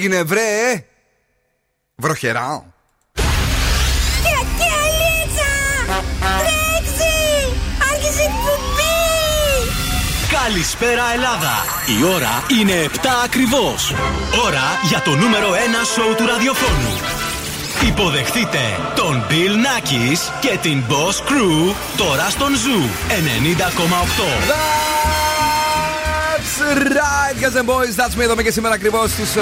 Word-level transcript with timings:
έγινε 0.00 0.22
βρε 0.22 0.84
Βροχερά 1.96 2.64
Καλησπέρα 10.44 11.02
Ελλάδα! 11.14 11.64
Η 11.98 12.04
ώρα 12.04 12.44
είναι 12.60 12.90
7 12.94 12.98
ακριβώς. 13.24 13.94
Ώρα 14.44 14.62
για 14.88 15.00
το 15.00 15.10
νούμερο 15.10 15.50
1 15.50 15.54
σοου 15.94 16.14
του 16.14 16.26
ραδιοφώνου. 16.26 17.09
Υποδεχτείτε 17.88 18.58
τον 18.94 19.24
Bill 19.28 19.32
Nackis 19.32 20.32
και 20.40 20.58
την 20.62 20.82
Boss 20.88 21.28
Crew 21.28 21.74
τώρα 21.96 22.30
στον 22.30 22.48
Zoo 22.48 22.84
90,8 23.08 24.90
right, 26.74 27.36
guys 27.40 27.56
and 27.56 27.66
boys. 27.66 27.96
That's 27.96 28.14
me. 28.16 28.22
Εδώ 28.22 28.42
και 28.42 28.50
σήμερα 28.50 28.74
ακριβώς 28.74 29.10
στις 29.10 29.36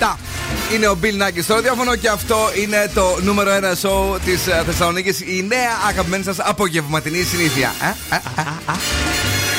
7. 0.00 0.16
Είναι 0.74 0.88
ο 0.88 0.98
Bill 1.02 1.22
Nackis 1.22 1.42
στο 1.42 1.54
ραδιόφωνο 1.54 1.96
και 1.96 2.08
αυτό 2.08 2.36
είναι 2.62 2.90
το 2.94 3.18
νούμερο 3.22 3.50
1 3.50 3.62
show 3.62 4.20
της 4.24 4.46
ε, 4.46 4.62
Θεσσαλονίκης. 4.66 5.20
Η 5.20 5.44
νέα 5.48 5.70
αγαπημένη 5.88 6.24
σας 6.24 6.36
απογευματινή 6.38 7.22
συνήθεια. 7.22 7.74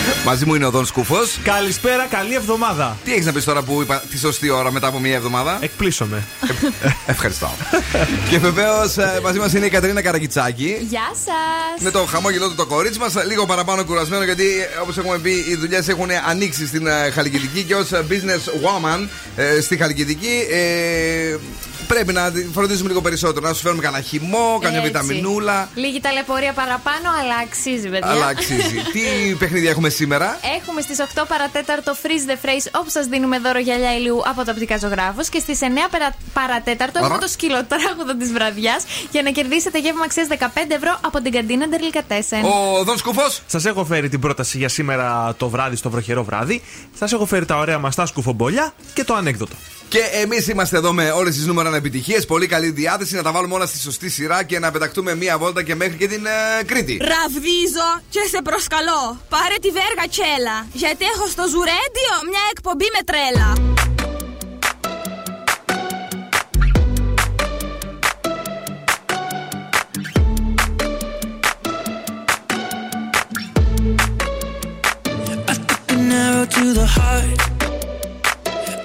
Ε, 0.06 0.10
ε, 0.10 0.14
Μαζί 0.26 0.46
μου 0.46 0.56
είναι 0.56 0.66
ο 0.66 0.70
Δον 0.72 0.86
Σκούφο. 0.86 1.18
Καλησπέρα, 1.44 2.06
καλή 2.06 2.34
εβδομάδα. 2.36 2.98
Τι 3.04 3.12
έχεις 3.14 3.26
να 3.26 3.32
πεις 3.32 3.44
τώρα 3.44 3.62
που 3.62 3.82
είπα 3.82 4.04
τη 4.10 4.18
σωστή 4.18 4.50
ώρα 4.50 4.72
μετά 4.72 4.88
από 4.88 5.00
μία 5.00 5.16
εβδομάδα; 5.16 5.58
Εκπλήσωμαι. 5.62 6.24
ευχαριστώ. 7.06 7.52
και 8.30 8.40
βεβαίως 8.40 8.96
μαζί 9.24 9.40
μας 9.40 9.54
είναι 9.54 9.66
η 9.66 9.70
Κατερίνα 9.70 10.02
Καραγκιτσάκη. 10.02 10.78
Γεια 10.90 11.08
σας. 11.14 11.82
Με 11.84 11.92
το 11.92 12.00
χαμόγελό 12.06 12.48
του 12.50 12.56
το 12.56 12.66
κορίτσι 12.66 13.00
μας. 13.00 13.14
Λίγο 13.28 13.46
παραπάνω 13.46 13.84
κουρασμένο 13.84 14.24
γιατί 14.24 14.46
όπως 14.82 14.98
έχουμε 14.98 15.18
πει 15.18 15.32
οι 15.50 15.56
δουλειές 15.56 15.88
έχουν 15.88 16.10
ανοίξει 16.28 16.68
στην 16.68 16.88
Χαλκιδική 17.14 17.64
και 17.64 17.76
ως 17.76 17.90
business 17.94 18.66
woman 18.66 19.08
στη 19.62 19.78
Χαλκιδική 19.78 20.46
πρέπει 21.88 22.14
να 22.14 22.32
φροντίζουμε 22.54 22.88
λίγο 22.88 23.02
περισσότερο. 23.02 23.48
Να 23.48 23.54
σου 23.54 23.62
φέρουμε 23.62 23.82
κανένα 23.82 24.04
χυμό, 24.04 24.60
καμιά 24.62 24.82
βιταμινούλα. 24.82 25.70
Λίγη 25.76 26.00
ταλαιπωρία 26.00 26.54
παραπάνω, 26.54 27.08
αλλά 27.22 27.36
αξίζει, 27.46 27.90
παιδιά. 27.90 28.10
Αλλά 28.12 28.26
αξίζει. 28.26 28.78
Τι 28.94 29.36
παιχνίδια 29.36 29.70
έχουμε 29.70 29.90
σήμερα; 29.90 30.40
Έχουμε 30.60 30.82
στις 30.82 30.98
8 31.16 31.24
παρατέταρτο 31.28 31.96
Freeze 32.02 32.30
the 32.32 32.46
Phrase, 32.46 32.68
όπου 32.80 32.90
σας 32.90 33.06
δίνουμε 33.06 33.40
δώρο 33.40 33.60
γυαλιά 33.60 33.96
ηλίου 33.96 34.22
από 34.26 34.44
τα 34.44 34.52
οπτικά 34.52 34.78
ζωγράφου. 34.78 35.22
Και 35.32 35.40
στις 35.40 35.60
9 35.62 35.66
παρατέταρτο 36.34 37.00
έχουμε 37.04 37.18
το 37.18 37.28
σκυλοτράγουδο 37.28 38.16
της 38.20 38.32
βραδιάς 38.32 38.84
για 39.12 39.22
να 39.22 39.30
κερδίσετε 39.30 39.80
γεύμα 39.80 40.04
αξίας 40.04 40.28
15 40.30 40.46
ευρώ 40.68 40.98
από 41.02 41.22
την 41.22 41.32
καντίνα 41.32 41.68
Ντερλικατέσεν. 41.68 42.44
Ο 42.44 42.84
Δον 42.84 42.98
Σκουφός. 42.98 43.42
Σας 43.48 43.66
έχω 43.66 43.86
φέρει 43.86 44.10
την 44.10 44.20
πρόταση 44.20 44.58
για 44.58 44.70
σήμερα 44.70 45.36
το 45.38 45.50
βράδυ, 45.50 45.76
στο 45.76 45.90
βροχερό 45.90 46.24
βράδυ. 46.24 46.62
Σας 47.00 47.14
έχω 47.14 47.26
φέρει 47.26 47.46
τα 47.46 47.58
ωραία 47.58 47.78
μας 47.78 47.96
τα 47.96 48.06
σκουφομπολιά 48.06 48.74
και 48.94 49.04
το 49.04 49.14
ανέκδοτο. 49.14 49.56
Και 49.94 50.10
εμείς 50.12 50.48
είμαστε 50.48 50.78
εδώ 50.78 50.94
με 50.94 51.12
όλες 51.12 51.36
τις 51.36 51.46
νούμερα 51.46 51.76
επιτυχίε. 51.76 52.22
Πολύ 52.22 52.48
καλή 52.48 52.70
διάθεση 52.70 53.16
να 53.16 53.24
τα 53.24 53.32
βάλουμε 53.32 53.54
όλα 53.54 53.66
στη 53.66 53.80
σωστή 53.80 54.10
σειρά 54.10 54.44
και 54.44 54.60
να 54.60 54.72
πεταχτούμε 54.72 55.16
μία 55.16 55.38
βόλτα 55.38 55.64
και 55.64 55.76
μέχρι 55.76 55.98
και 55.98 56.08
την 56.08 56.24
uh, 56.26 56.64
Κρήτη. 56.66 56.98
Ραβδίζω 57.02 58.02
και 58.10 58.20
σε 58.32 58.42
προσκαλώ. 58.42 59.22
Πάρε 59.30 59.56
τη 59.62 59.70
βέργα 59.70 60.08
τσέλα. 60.10 60.68
Γιατί 60.74 61.06
έχω 61.16 61.28
στο 61.28 61.44
Ζουρέντιο 61.48 62.14
μια 62.30 62.42
εκπομπή 62.52 62.86
με 62.98 63.04
τρέλα. 63.04 63.54
to 76.58 76.74
the 76.74 76.86
heart 76.86 77.53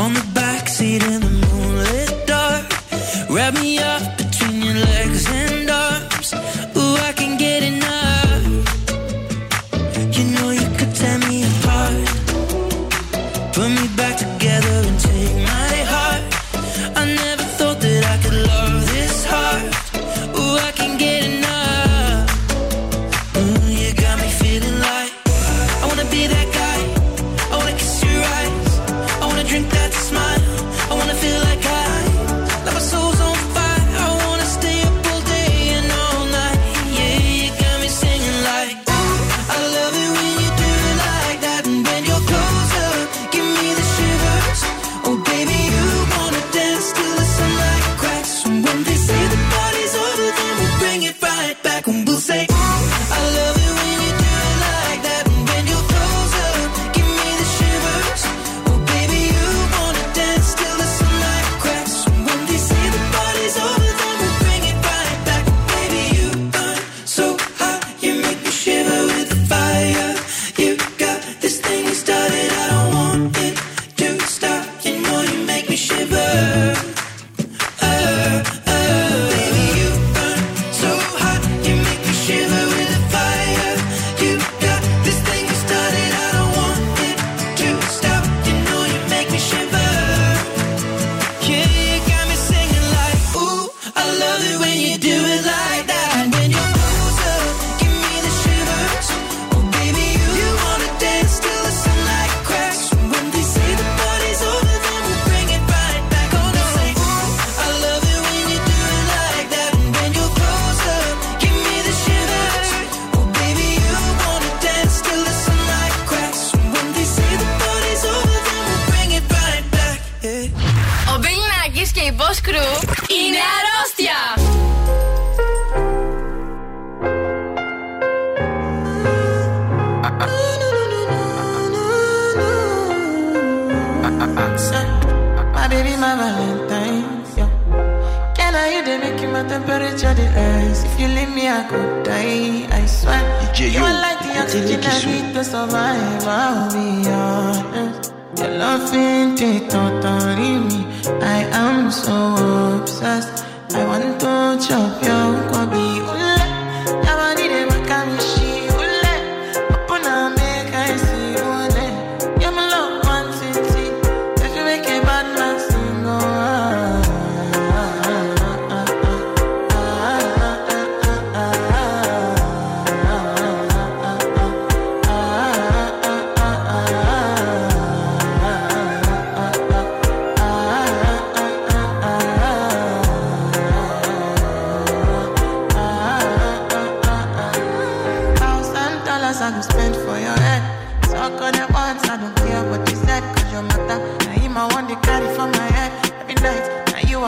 On 0.00 0.14
the 0.14 0.20
backseat 0.32 1.02
in 1.02 1.20
the 1.20 1.28
moonlit 1.28 2.26
dark. 2.26 2.64
Wrap 3.28 3.52
me 3.60 3.78
up 3.80 4.19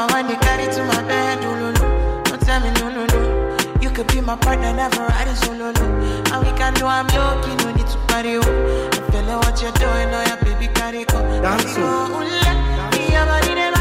you 0.03 0.09
I 0.09 0.23
want 0.23 0.29
to 0.31 0.37
carry 0.47 0.67
to 0.73 0.85
my 0.85 1.03
bed. 1.03 1.45
Ooh, 1.45 1.57
no, 1.61 1.71
no. 1.73 2.23
Don't 2.25 2.41
tell 2.43 2.61
me 2.61 2.71
no, 2.81 2.89
no, 2.91 3.07
no. 3.07 3.79
You 3.81 3.91
could 3.91 4.07
be 4.09 4.21
my 4.21 4.37
partner, 4.37 4.73
never 4.73 5.03
ride 5.03 5.29
it 5.29 5.37
solo. 5.37 5.71
No. 5.73 5.85
And 6.33 6.47
we 6.47 6.53
can 6.59 6.75
do 6.75 6.87
I'm 6.87 7.07
lucky, 7.09 7.55
no 7.63 7.73
need 7.75 7.87
to 7.87 7.99
party. 8.09 8.37
Oh. 8.37 8.91
I'm 8.93 9.13
feeling 9.13 9.37
what 9.37 9.61
you're 9.63 9.73
doing, 9.73 10.09
oh 10.11 10.25
yeah, 10.27 10.43
baby, 10.43 10.73
carry 10.75 11.05
go. 11.05 11.21
Dance, 11.43 11.75
oh. 11.79 11.83
oh, 11.83 12.19
oh, 12.19 12.93
Carry 12.93 13.11
go, 13.11 13.72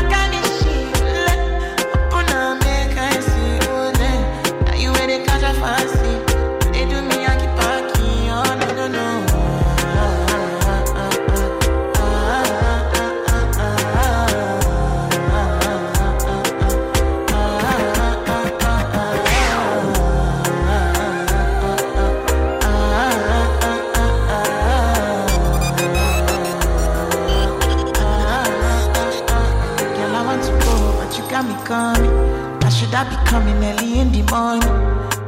morning? 34.31 34.63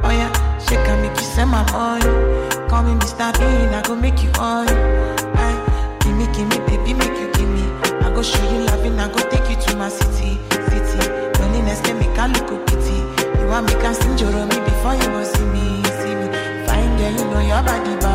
Oh 0.02 0.10
yeah, 0.10 0.32
she 0.58 0.74
can 0.74 1.02
make 1.02 1.16
you 1.16 1.26
send 1.36 1.50
my 1.50 1.62
money. 1.72 2.04
Call 2.68 2.82
me 2.82 2.92
Mr. 2.98 3.32
Bean, 3.38 3.68
I 3.76 3.82
go 3.82 3.94
make 3.94 4.22
you 4.22 4.30
on. 4.40 4.66
Aye, 4.68 5.98
give 6.00 6.16
me, 6.16 6.26
give 6.32 6.48
me, 6.48 6.58
baby, 6.66 6.94
make 6.94 7.16
you 7.20 7.28
give 7.36 7.48
me. 7.48 7.64
I 8.00 8.10
go 8.14 8.22
show 8.22 8.42
you 8.50 8.64
loving, 8.64 8.98
I 8.98 9.08
go 9.08 9.20
take 9.30 9.48
you 9.50 9.56
to 9.56 9.76
my 9.76 9.90
city, 9.90 10.40
city. 10.72 11.00
Loneliness 11.38 11.80
can 11.82 11.98
make 11.98 12.18
I 12.18 12.26
look 12.28 12.50
a 12.50 12.56
pity. 12.64 12.98
You 13.40 13.46
want 13.48 13.66
me 13.66 13.74
can 13.82 13.94
sing 13.94 14.16
me 14.16 14.58
before 14.68 14.94
you 14.94 15.08
go 15.14 15.22
see 15.22 15.44
me, 15.52 15.84
see 16.00 16.14
me. 16.16 16.26
Fine 16.66 16.96
girl, 16.96 17.12
you 17.12 17.24
know 17.30 17.40
your 17.40 17.62
body 17.62 17.94
bad. 18.00 18.13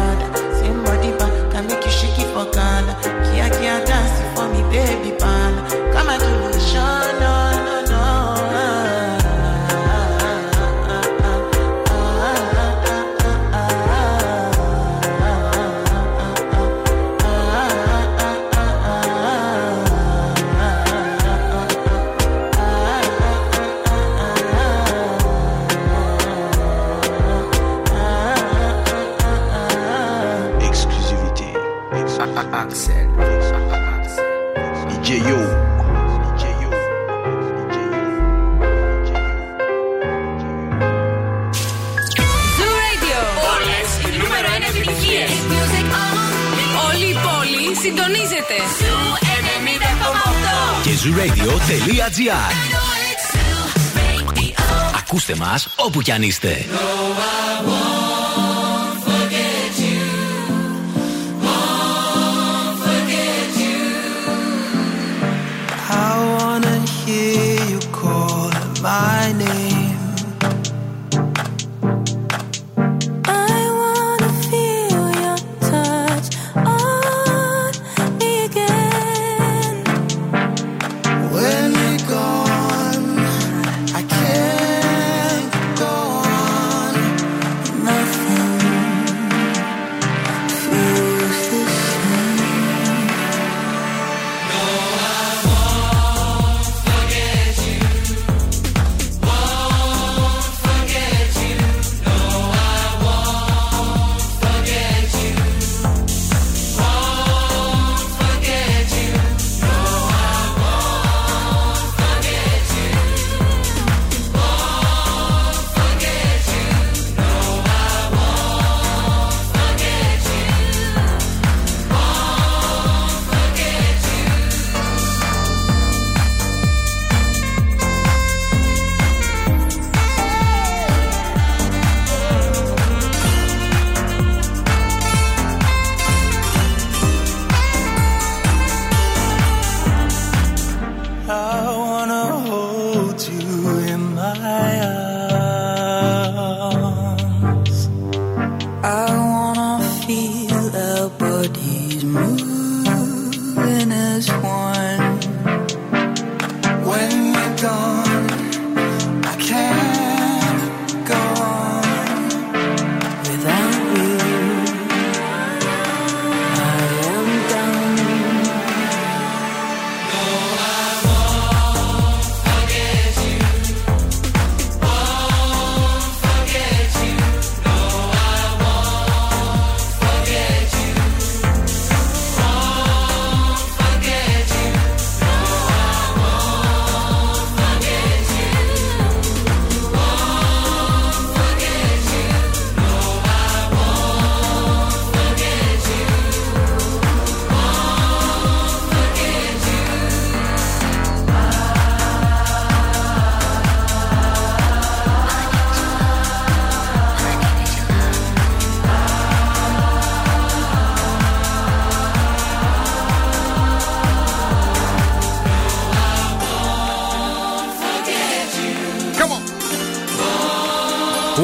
90,8. 50.99 51.06
Και 51.68 51.75
zooradio.gr 51.75 52.79
Ακούστε 54.97 55.35
μας 55.35 55.68
όπου 55.75 56.01
κι 56.01 56.11
αν 56.11 56.21
είστε. 56.21 56.65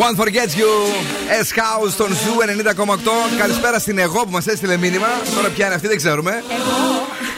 One 0.07 0.15
forgets 0.15 0.55
you. 0.61 0.71
S 1.45 1.49
House 1.59 1.91
στον 1.91 2.07
Zoo 2.09 2.43
90,8. 2.85 3.37
Καλησπέρα 3.37 3.79
στην 3.79 3.97
εγώ 3.97 4.23
που 4.23 4.31
μας 4.31 4.47
έστειλε 4.47 4.77
μήνυμα. 4.77 5.07
Τώρα 5.35 5.49
ποια 5.49 5.65
είναι 5.65 5.75
αυτή, 5.75 5.87
δεν 5.87 5.97
ξέρουμε. 5.97 6.43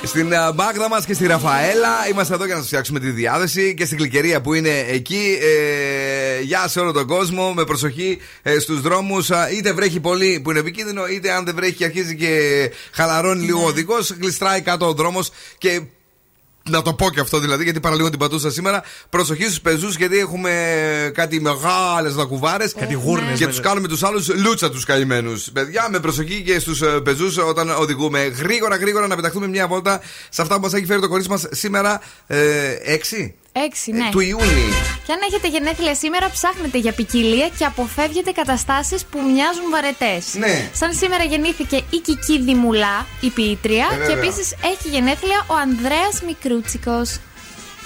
Στην 0.03 0.33
α, 0.33 0.53
Μάγδα 0.53 0.89
μας 0.89 1.05
και 1.05 1.13
στη 1.13 1.27
Ραφαέλα. 1.27 2.07
Είμαστε 2.12 2.33
εδώ 2.33 2.45
για 2.45 2.53
να 2.53 2.59
σας 2.59 2.69
φτιάξουμε 2.69 3.00
τη 3.00 3.09
διάθεση 3.09 3.74
και 3.74 3.86
στην 3.86 3.97
κλικερία 3.97 4.41
που 4.41 4.53
είναι 4.53 4.86
εκεί. 4.89 5.38
Ε, 5.41 6.41
γεια 6.41 6.67
σε 6.67 6.79
όλο 6.79 6.91
τον 6.91 7.07
κόσμο. 7.07 7.53
Με 7.53 7.63
προσοχή 7.63 8.17
ε, 8.41 8.59
στους 8.59 8.81
δρόμους. 8.81 9.29
Είτε 9.57 9.74
βρέχει 9.74 10.00
πολύ 10.00 10.39
που 10.43 10.50
είναι 10.50 10.59
επικίνδυνο, 10.59 11.07
είτε 11.07 11.31
αν 11.31 11.45
δεν 11.45 11.55
βρέχει 11.55 11.74
και 11.74 11.86
αρχίζει 11.86 12.15
και 12.15 12.31
χαλαρώνει 12.91 13.45
λίγο 13.45 13.63
ο 13.63 13.67
οδηγός. 13.67 14.12
Γλιστράει 14.19 14.62
κάτω 14.62 14.88
ο 14.88 14.93
δρόμος 14.93 15.31
και 15.57 15.81
να 16.69 16.81
το 16.81 16.93
πω 16.93 17.09
και 17.09 17.19
αυτό 17.19 17.39
δηλαδή, 17.39 17.63
γιατί 17.63 17.79
παραλίγο 17.79 18.09
την 18.09 18.19
πατούσα 18.19 18.51
σήμερα. 18.51 18.83
Προσοχή 19.09 19.43
στους 19.43 19.62
πεζούς, 19.62 19.95
γιατί 19.95 20.17
έχουμε 20.17 20.51
κάτι 21.13 21.41
μεγάλες 21.41 22.13
δακουβάρε. 22.15 22.65
Κάτι 22.79 22.93
γούρνες 22.93 23.38
Και 23.39 23.45
με- 23.45 23.51
τους 23.51 23.59
κάνουμε 23.59 23.88
τους 23.88 24.03
άλλους 24.03 24.36
λούτσα 24.36 24.69
τους 24.69 24.86
καημένους. 24.86 25.50
Παιδιά, 25.53 25.88
με 25.91 26.00
προσοχή 26.00 26.41
και 26.41 26.59
στους 26.59 26.81
πεζούς 27.03 27.38
όταν 27.38 27.69
οδηγούμε. 27.69 28.24
Γρήγορα, 28.24 28.75
γρήγορα 28.75 29.07
να 29.07 29.15
πεταχτούμε 29.15 29.47
μια 29.47 29.67
βόλτα 29.67 30.01
σε 30.29 30.41
αυτά 30.41 30.55
που 30.55 30.62
μας 30.62 30.74
έχει 30.74 30.86
φέρει 30.86 31.01
το 31.01 31.07
κορίτσι 31.07 31.29
μας 31.29 31.45
σήμερα. 31.51 32.01
Ε, 32.27 32.71
6 33.62 33.64
Έξι, 33.66 33.92
ναι. 33.92 34.10
του 34.12 34.20
Ιούνιου. 34.20 34.70
Και 35.06 35.12
αν 35.14 35.20
έχετε 35.28 35.48
γενέθλια 35.48 35.96
σήμερα, 35.96 36.30
ψάχνετε 36.30 36.78
για 36.78 36.92
ποικιλία 36.92 37.50
και 37.58 37.66
αποφεύγετε 37.66 38.32
καταστάσεις 38.32 39.06
που 39.06 39.18
μοιάζουν 39.22 39.70
βαρετές. 39.72 40.34
Ναι. 40.34 40.70
Σαν 40.74 40.94
σήμερα 40.94 41.24
γεννήθηκε 41.24 41.76
η 41.90 41.98
Κική 41.98 42.40
Δημουλά, 42.42 43.06
η 43.20 43.30
ποιήτρια, 43.30 43.88
Ε, 43.92 43.94
και 43.94 43.98
βέβαια. 44.00 44.18
επίσης 44.18 44.56
έχει 44.64 44.88
γενέθλια 44.90 45.46
ο 45.48 45.54
Ανδρέας 45.56 46.22
Μικρούτσικος. 46.26 47.20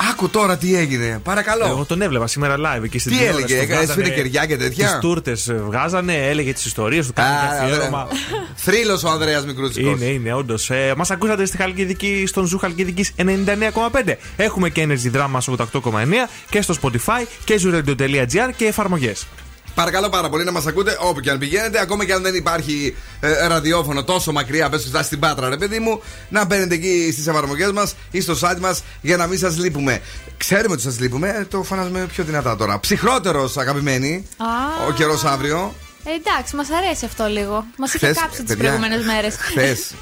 Άκου 0.09 0.29
τώρα 0.29 0.57
τι 0.57 0.75
έγινε. 0.75 1.19
Παρακαλώ. 1.23 1.65
Εγώ 1.65 1.85
τον 1.85 2.01
έβλεπα 2.01 2.27
σήμερα 2.27 2.55
live 2.57 2.83
εκεί 2.83 2.99
στην 2.99 3.11
Τι 3.11 3.17
τηλεόραση. 3.17 3.43
έλεγε, 3.43 3.55
Το 3.57 3.61
έκανε 3.63 3.85
βγάζανε 3.85 4.03
σβήνει 4.03 4.15
κεριά 4.15 4.45
και 4.45 4.57
τέτοια; 4.57 4.87
Τις 4.87 4.97
τούρτες 4.99 5.47
ε, 5.47 5.53
βγάζανε, 5.53 6.27
έλεγε 6.27 6.53
τις 6.53 6.65
ιστορίες 6.65 7.07
του, 7.07 7.13
κάνει 7.13 7.29
ένα 7.35 7.61
αφιέρωμα. 7.63 8.07
Θρύλος 8.55 9.03
ο 9.03 9.09
Ανδρέας 9.09 9.45
Μικρούτσικος. 9.45 9.91
Είναι, 10.01 10.05
είναι, 10.05 10.33
όντως. 10.33 10.69
Ε, 10.69 10.93
Μας 10.97 11.11
ακούσατε 11.11 11.45
στη 11.45 11.57
Χαλκιδική, 11.57 12.23
στον 12.27 12.45
Zoo 12.45 12.57
Χαλκιδικής 12.57 13.11
99,5. 13.15 14.17
Έχουμε 14.37 14.69
και 14.69 14.87
Energy 14.89 15.15
Drama 15.17 15.39
88,9 15.55 16.29
και 16.49 16.61
στο 16.61 16.75
Spotify 16.81 17.25
και 17.43 17.59
zooradio.gr 17.63 18.49
και 18.55 18.65
εφαρμογές. 18.65 19.27
Παρακαλώ 19.75 20.09
πάρα 20.09 20.29
πολύ 20.29 20.43
να 20.43 20.51
μας 20.51 20.65
ακούτε 20.65 20.97
όπου 20.99 21.19
και 21.19 21.29
αν 21.29 21.37
πηγαίνετε. 21.37 21.79
Ακόμα 21.79 22.05
και 22.05 22.13
αν 22.13 22.21
δεν 22.21 22.35
υπάρχει 22.35 22.95
ε, 23.19 23.47
ραδιόφωνο 23.47 24.03
τόσο 24.03 24.31
μακριά, 24.31 24.69
πες 24.69 24.85
φτάσεις 24.87 25.05
στην 25.05 25.19
Πάτρα, 25.19 25.49
ρε 25.49 25.57
παιδί 25.57 25.79
μου, 25.79 26.01
να 26.29 26.45
μπαίνετε 26.45 26.75
εκεί 26.75 27.09
στις 27.11 27.27
εφαρμογές 27.27 27.71
μας 27.71 27.95
ή 28.11 28.21
στο 28.21 28.35
site 28.41 28.59
μας 28.59 28.83
για 29.01 29.17
να 29.17 29.27
μην 29.27 29.37
σας 29.37 29.57
λείπουμε. 29.57 30.01
Ξέρουμε 30.37 30.73
ότι 30.73 30.81
σας 30.81 30.99
λείπουμε, 30.99 31.29
ε, 31.29 31.45
το 31.45 31.63
φανάζουμε 31.63 32.05
πιο 32.05 32.23
δυνατά 32.23 32.55
τώρα. 32.55 32.79
Ψυχρότερος, 32.79 33.57
αγαπημένοι, 33.57 34.27
Α. 34.37 34.45
ο 34.87 34.91
καιρός 34.91 35.23
αύριο. 35.23 35.75
Ε, 36.03 36.09
εντάξει, 36.09 36.55
μας 36.55 36.67
αρέσει 36.69 37.05
αυτό 37.05 37.25
λίγο. 37.25 37.65
Μας 37.77 37.93
είχε 37.93 38.05
Χθες, 38.05 38.21
κάψει 38.21 38.43
τις 38.43 38.55
παιδιά, 38.55 38.63
προηγούμενες 38.63 39.05
μέρες. 39.05 39.35
Χθες, 39.39 39.93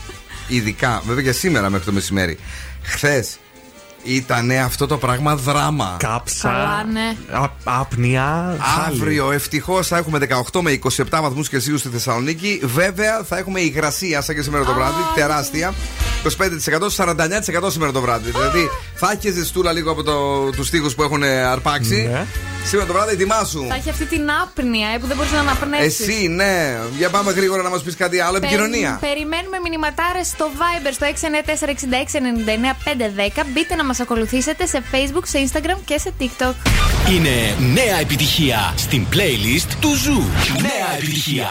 ειδικά, 0.48 1.02
βέβαια 1.06 1.24
και 1.24 1.32
σήμερα 1.32 1.70
μέχρι 1.70 1.86
το 1.86 1.92
μεσημέρι. 1.92 2.40
Χθες 2.84 3.38
ήταν 4.04 4.52
αυτό 4.52 4.86
το 4.88 4.98
πράγμα 4.98 5.36
δράμα. 5.36 5.96
Κάψα. 6.00 6.50
Καλά, 6.50 6.84
ναι. 6.84 7.16
α- 7.44 7.52
Άπνοια. 7.64 8.58
χάλι. 8.62 8.98
Αύριο 9.02 9.32
ευτυχώς 9.32 9.88
θα 9.88 9.98
έχουμε 9.98 10.18
18 10.52 10.62
με 10.62 10.72
27 10.72 11.04
βαθμούς 11.22 11.50
Κελσίου 11.50 11.78
στη 11.78 11.90
Θεσσαλονίκη. 11.90 12.60
Βέβαια 12.64 13.24
θα 13.24 13.38
έχουμε 13.38 13.60
υγρασία 13.60 14.22
σαν 14.22 14.36
και 14.36 14.42
σήμερα 14.42 14.64
το 14.64 14.74
βράδυ, 14.74 15.02
τεράστια. 15.16 15.74
25%, 16.24 16.90
49% 16.90 17.72
σήμερα 17.72 17.92
το 17.92 18.02
βράδυ. 18.02 18.32
Δηλαδή 18.32 18.70
θα 18.96 19.12
έχεις 19.12 19.34
ζεστούλα 19.34 19.72
λίγο 19.72 19.92
από 19.92 20.04
το, 20.04 20.50
τους 20.50 20.70
τοίχους 20.70 20.90
που 20.90 21.04
έχουν 21.04 21.24
αρπάξει. 21.24 22.10
Ναι. 22.12 22.26
Σήμερα 22.70 22.88
το 22.88 22.94
βράδυ 22.94 23.14
ετοιμάσου. 23.14 23.66
Θα 23.70 23.76
έχει 23.76 23.90
αυτή 23.90 24.06
την 24.06 24.32
άπνοια 24.32 24.90
ε, 24.90 24.98
που 24.98 25.08
δεν 25.08 25.16
μπορείς 25.16 25.32
να 25.32 25.40
αναπνεύσεις. 25.40 26.08
Εσύ, 26.08 26.28
ναι. 26.28 26.78
Για 26.98 27.10
πάμε 27.10 27.32
γρήγορα 27.32 27.62
να 27.62 27.70
μας 27.70 27.82
πεις 27.82 27.96
κάτι 27.96 28.20
άλλο. 28.20 28.38
Επικοινωνία. 28.38 28.98
Περιμένουμε 29.02 29.58
μηνυματάρες 29.64 30.28
στο 30.28 30.50
Viber 30.58 30.92
στο 30.92 31.06
694-6699-510. 33.40 33.44
Μπείτε 33.54 33.76
να 33.76 33.86
μας 33.86 34.00
ακολουθήσετε 34.00 34.66
σε 34.66 34.84
Facebook, 34.92 35.24
σε 35.24 35.48
Instagram 35.48 35.78
και 35.86 35.98
σε 35.98 36.14
TikTok. 36.20 36.54
Είναι 37.12 37.56
νέα 37.74 38.00
επιτυχία 38.00 38.74
στην 38.78 39.06
playlist 39.14 39.72
του 39.80 39.96
Zoo. 39.96 40.22
Νέα 40.62 40.94
επιτυχία. 40.98 41.50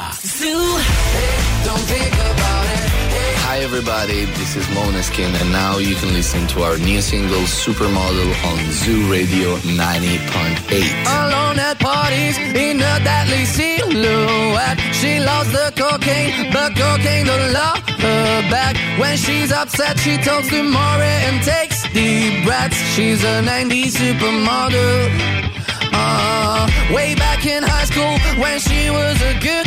Hi 3.58 3.64
everybody, 3.64 4.24
this 4.38 4.54
is 4.54 4.64
Måneskin 4.66 5.34
and 5.34 5.50
now 5.50 5.78
you 5.78 5.96
can 5.96 6.12
listen 6.12 6.46
to 6.54 6.62
our 6.62 6.78
new 6.78 7.00
single 7.02 7.42
Supermodel 7.42 8.30
on 8.46 8.58
Zoo 8.70 9.10
Radio 9.10 9.56
90.8. 9.56 10.78
Alone 11.18 11.58
at 11.58 11.76
parties 11.80 12.38
in 12.38 12.76
a 12.76 13.02
deadly 13.02 13.44
silhouette. 13.46 14.78
She 14.94 15.18
loves 15.18 15.50
the 15.50 15.72
cocaine, 15.74 16.52
but 16.52 16.76
cocaine 16.76 17.26
don't 17.26 17.52
love 17.52 17.82
her 17.98 18.48
back. 18.48 18.76
When 18.96 19.16
she's 19.16 19.50
upset, 19.50 19.98
she 19.98 20.18
talks 20.18 20.50
to 20.50 20.62
Maury 20.62 21.18
and 21.26 21.42
takes 21.42 21.82
deep 21.92 22.44
breaths. 22.44 22.78
She's 22.94 23.24
a 23.24 23.42
90s 23.42 23.98
supermodel. 23.98 25.58
Uh, 25.92 26.70
way 26.94 27.16
back 27.16 27.44
in 27.44 27.64
high 27.64 27.86
school 27.90 28.14
when 28.40 28.60
she 28.60 28.88
was 28.88 29.20
a 29.20 29.34
good 29.40 29.66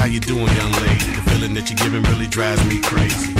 How 0.00 0.06
you 0.06 0.18
doing, 0.18 0.46
young 0.46 0.72
lady? 0.72 1.12
The 1.12 1.30
feeling 1.30 1.52
that 1.52 1.68
you're 1.68 1.76
giving 1.76 2.02
really 2.04 2.26
drives 2.26 2.64
me 2.64 2.80
crazy. 2.80 3.39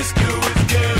is 0.00 0.12
good, 0.12 0.68
good. 0.68 0.99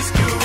is 0.00 0.10
good. 0.12 0.39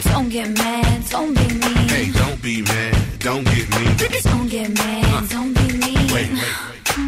Don't 0.00 0.30
get 0.30 0.48
mad, 0.56 1.04
don't 1.10 1.34
be 1.34 1.46
mean. 1.48 1.88
Hey, 1.88 2.10
don't 2.12 2.40
be 2.42 2.62
mad, 2.62 2.96
don't 3.18 3.44
get 3.44 3.68
me. 3.76 3.84
Don't 4.22 4.48
get 4.48 4.70
mad, 4.70 5.04
uh. 5.04 5.26
don't 5.28 5.52
be 5.52 5.66
mean. 5.76 6.12
Wait, 6.14 6.32
wait, 6.32 6.54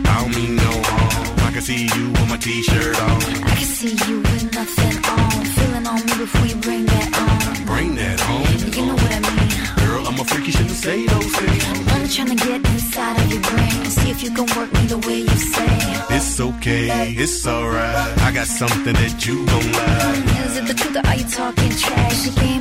I 0.06 0.20
don't 0.20 0.34
mean 0.36 0.56
no 0.56 0.70
harm. 0.84 1.48
I 1.48 1.52
can 1.52 1.62
see 1.62 1.88
you 1.96 2.08
with 2.10 2.28
my 2.28 2.36
t-shirt 2.36 3.00
on. 3.00 3.22
I 3.44 3.54
can 3.56 3.66
see 3.66 3.96
you 4.06 4.18
with 4.20 4.52
nothing 4.52 4.96
on. 5.06 5.44
Feeling 5.56 5.86
on 5.86 6.00
me 6.04 6.14
before 6.24 6.46
you 6.46 6.56
bring 6.56 6.84
that 6.84 7.10
on. 7.24 7.66
bring 7.66 7.94
that 7.94 8.20
home. 8.20 8.52
You 8.76 8.86
know 8.86 8.94
what 8.94 9.12
I 9.12 9.20
mean. 9.32 9.88
Girl, 9.88 10.06
I'm 10.06 10.20
a 10.20 10.24
freaky 10.24 10.50
shit 10.50 10.68
to 10.68 10.74
say 10.74 11.06
those 11.06 11.36
things. 11.36 11.64
I'm 11.90 12.08
trying 12.08 12.36
to 12.36 12.44
get 12.44 12.60
inside 12.70 13.16
of 13.18 13.32
your 13.32 13.40
brain 13.40 13.84
see 14.04 14.10
if 14.10 14.22
you 14.22 14.30
can 14.30 14.46
work 14.58 14.70
me 14.74 14.86
the 14.86 14.98
way 15.06 15.18
you 15.20 15.36
say. 15.54 15.74
It's 16.16 16.38
okay, 16.38 17.14
it's 17.16 17.46
alright. 17.46 18.18
I 18.20 18.30
got 18.32 18.46
something 18.46 18.92
that 18.92 19.26
you 19.26 19.46
gon' 19.46 19.72
like. 19.72 20.46
Is 20.46 20.56
it 20.58 20.66
the 20.66 20.74
truth 20.74 20.96
or 20.96 21.06
are 21.08 21.16
you 21.16 21.24
talking 21.24 21.70
trash? 21.70 22.53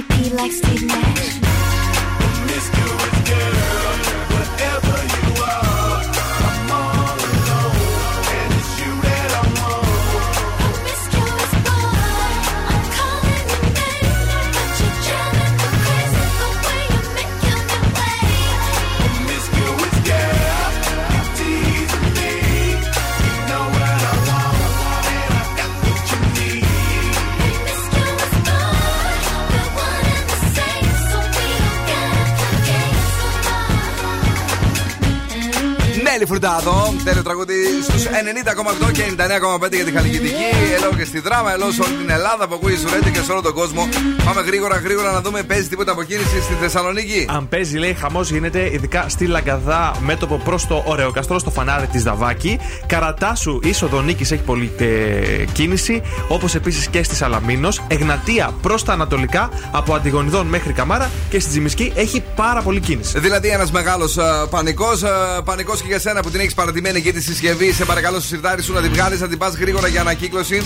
MVP 0.00 0.32
like 0.34 0.52
Steve 0.52 0.86
Nash. 0.86 1.39
Νέλη 36.12 36.26
Φουρτάδο, 36.26 36.94
τέλειο 37.04 37.22
τραγούδι 37.22 37.54
στους 37.82 38.04
90,8 38.04 38.92
και 38.92 39.02
99,5 39.62 39.74
για 39.74 39.84
τη 39.84 39.92
Χαλκιδική. 39.92 40.50
Ελό 40.76 40.94
και 40.96 41.04
στη 41.04 41.20
δράμα, 41.20 41.52
ελό 41.52 41.70
σε 41.70 41.82
όλη 41.82 41.94
την 41.94 42.10
Ελλάδα 42.10 42.48
που 42.48 42.54
ακούει 42.54 42.76
Σουρέτη 42.76 43.10
και 43.10 43.20
σε 43.20 43.32
όλο 43.32 43.42
τον 43.42 43.54
κόσμο. 43.54 43.88
Πάμε 44.24 44.40
γρήγορα, 44.40 44.76
γρήγορα 44.76 45.12
να 45.12 45.20
δούμε, 45.20 45.42
παίζει 45.42 45.68
τίποτα 45.68 45.92
αποκίνηση 45.92 46.40
στη 46.42 46.54
Θεσσαλονίκη. 46.60 47.26
Αν 47.28 47.48
παίζει, 47.48 47.78
λέει, 47.78 47.94
χαμός 47.94 48.30
γίνεται 48.30 48.70
ειδικά 48.72 49.08
στη 49.08 49.26
Λαγκαδά, 49.26 49.94
μέτωπο 50.00 50.36
προς 50.44 50.66
το 50.66 50.82
Ωραιοκαστρό, 50.86 51.38
στο 51.38 51.50
φανάρι 51.50 51.86
της 51.86 52.02
Δαβάκη. 52.02 52.58
Καρατάσου, 52.86 53.60
είσοδο 53.62 54.00
νίκης 54.00 54.30
έχει 54.30 54.42
πολλή 54.42 54.72
ε, 54.78 54.84
κίνηση, 55.52 56.02
όπως 56.28 56.54
επίσης 56.54 56.86
και 56.86 57.02
στη 57.02 57.14
Σαλαμίνος. 57.14 57.82
Εγνατία 57.88 58.54
προς 58.62 58.84
τα 58.84 58.92
ανατολικά, 58.92 59.50
από 59.70 59.94
Αντιγονιδών 59.94 60.46
μέχρι 60.46 60.72
Καμάρα 60.72 61.10
και 61.30 61.40
στη 61.40 61.50
Τζιμισκή 61.50 61.92
έχει 61.94 62.22
πάρα 62.34 62.62
πολλή 62.62 62.80
κίνηση. 62.80 63.18
Δηλαδή 63.18 63.48
ένας 63.48 63.70
μεγάλος 63.70 64.18
πανικός, 64.50 65.02
πανικός 65.44 65.80
και 65.80 65.86
για 65.86 65.99
σένα 66.00 66.20
που 66.20 66.30
την 66.30 66.40
έχεις 66.40 66.54
παρατημένη 66.54 66.98
εκεί 66.98 67.12
τη 67.12 67.20
συσκευή. 67.22 67.72
Σε 67.72 67.84
παρακαλώ 67.84 68.18
στο 68.18 68.28
σιρτάρι 68.28 68.62
σου 68.62 68.72
να 68.72 68.80
την 68.80 68.92
βγάλεις, 68.92 69.20
να 69.20 69.28
την 69.28 69.38
πας 69.38 69.54
γρήγορα 69.54 69.88
για 69.88 70.00
ανακύκλωση. 70.00 70.62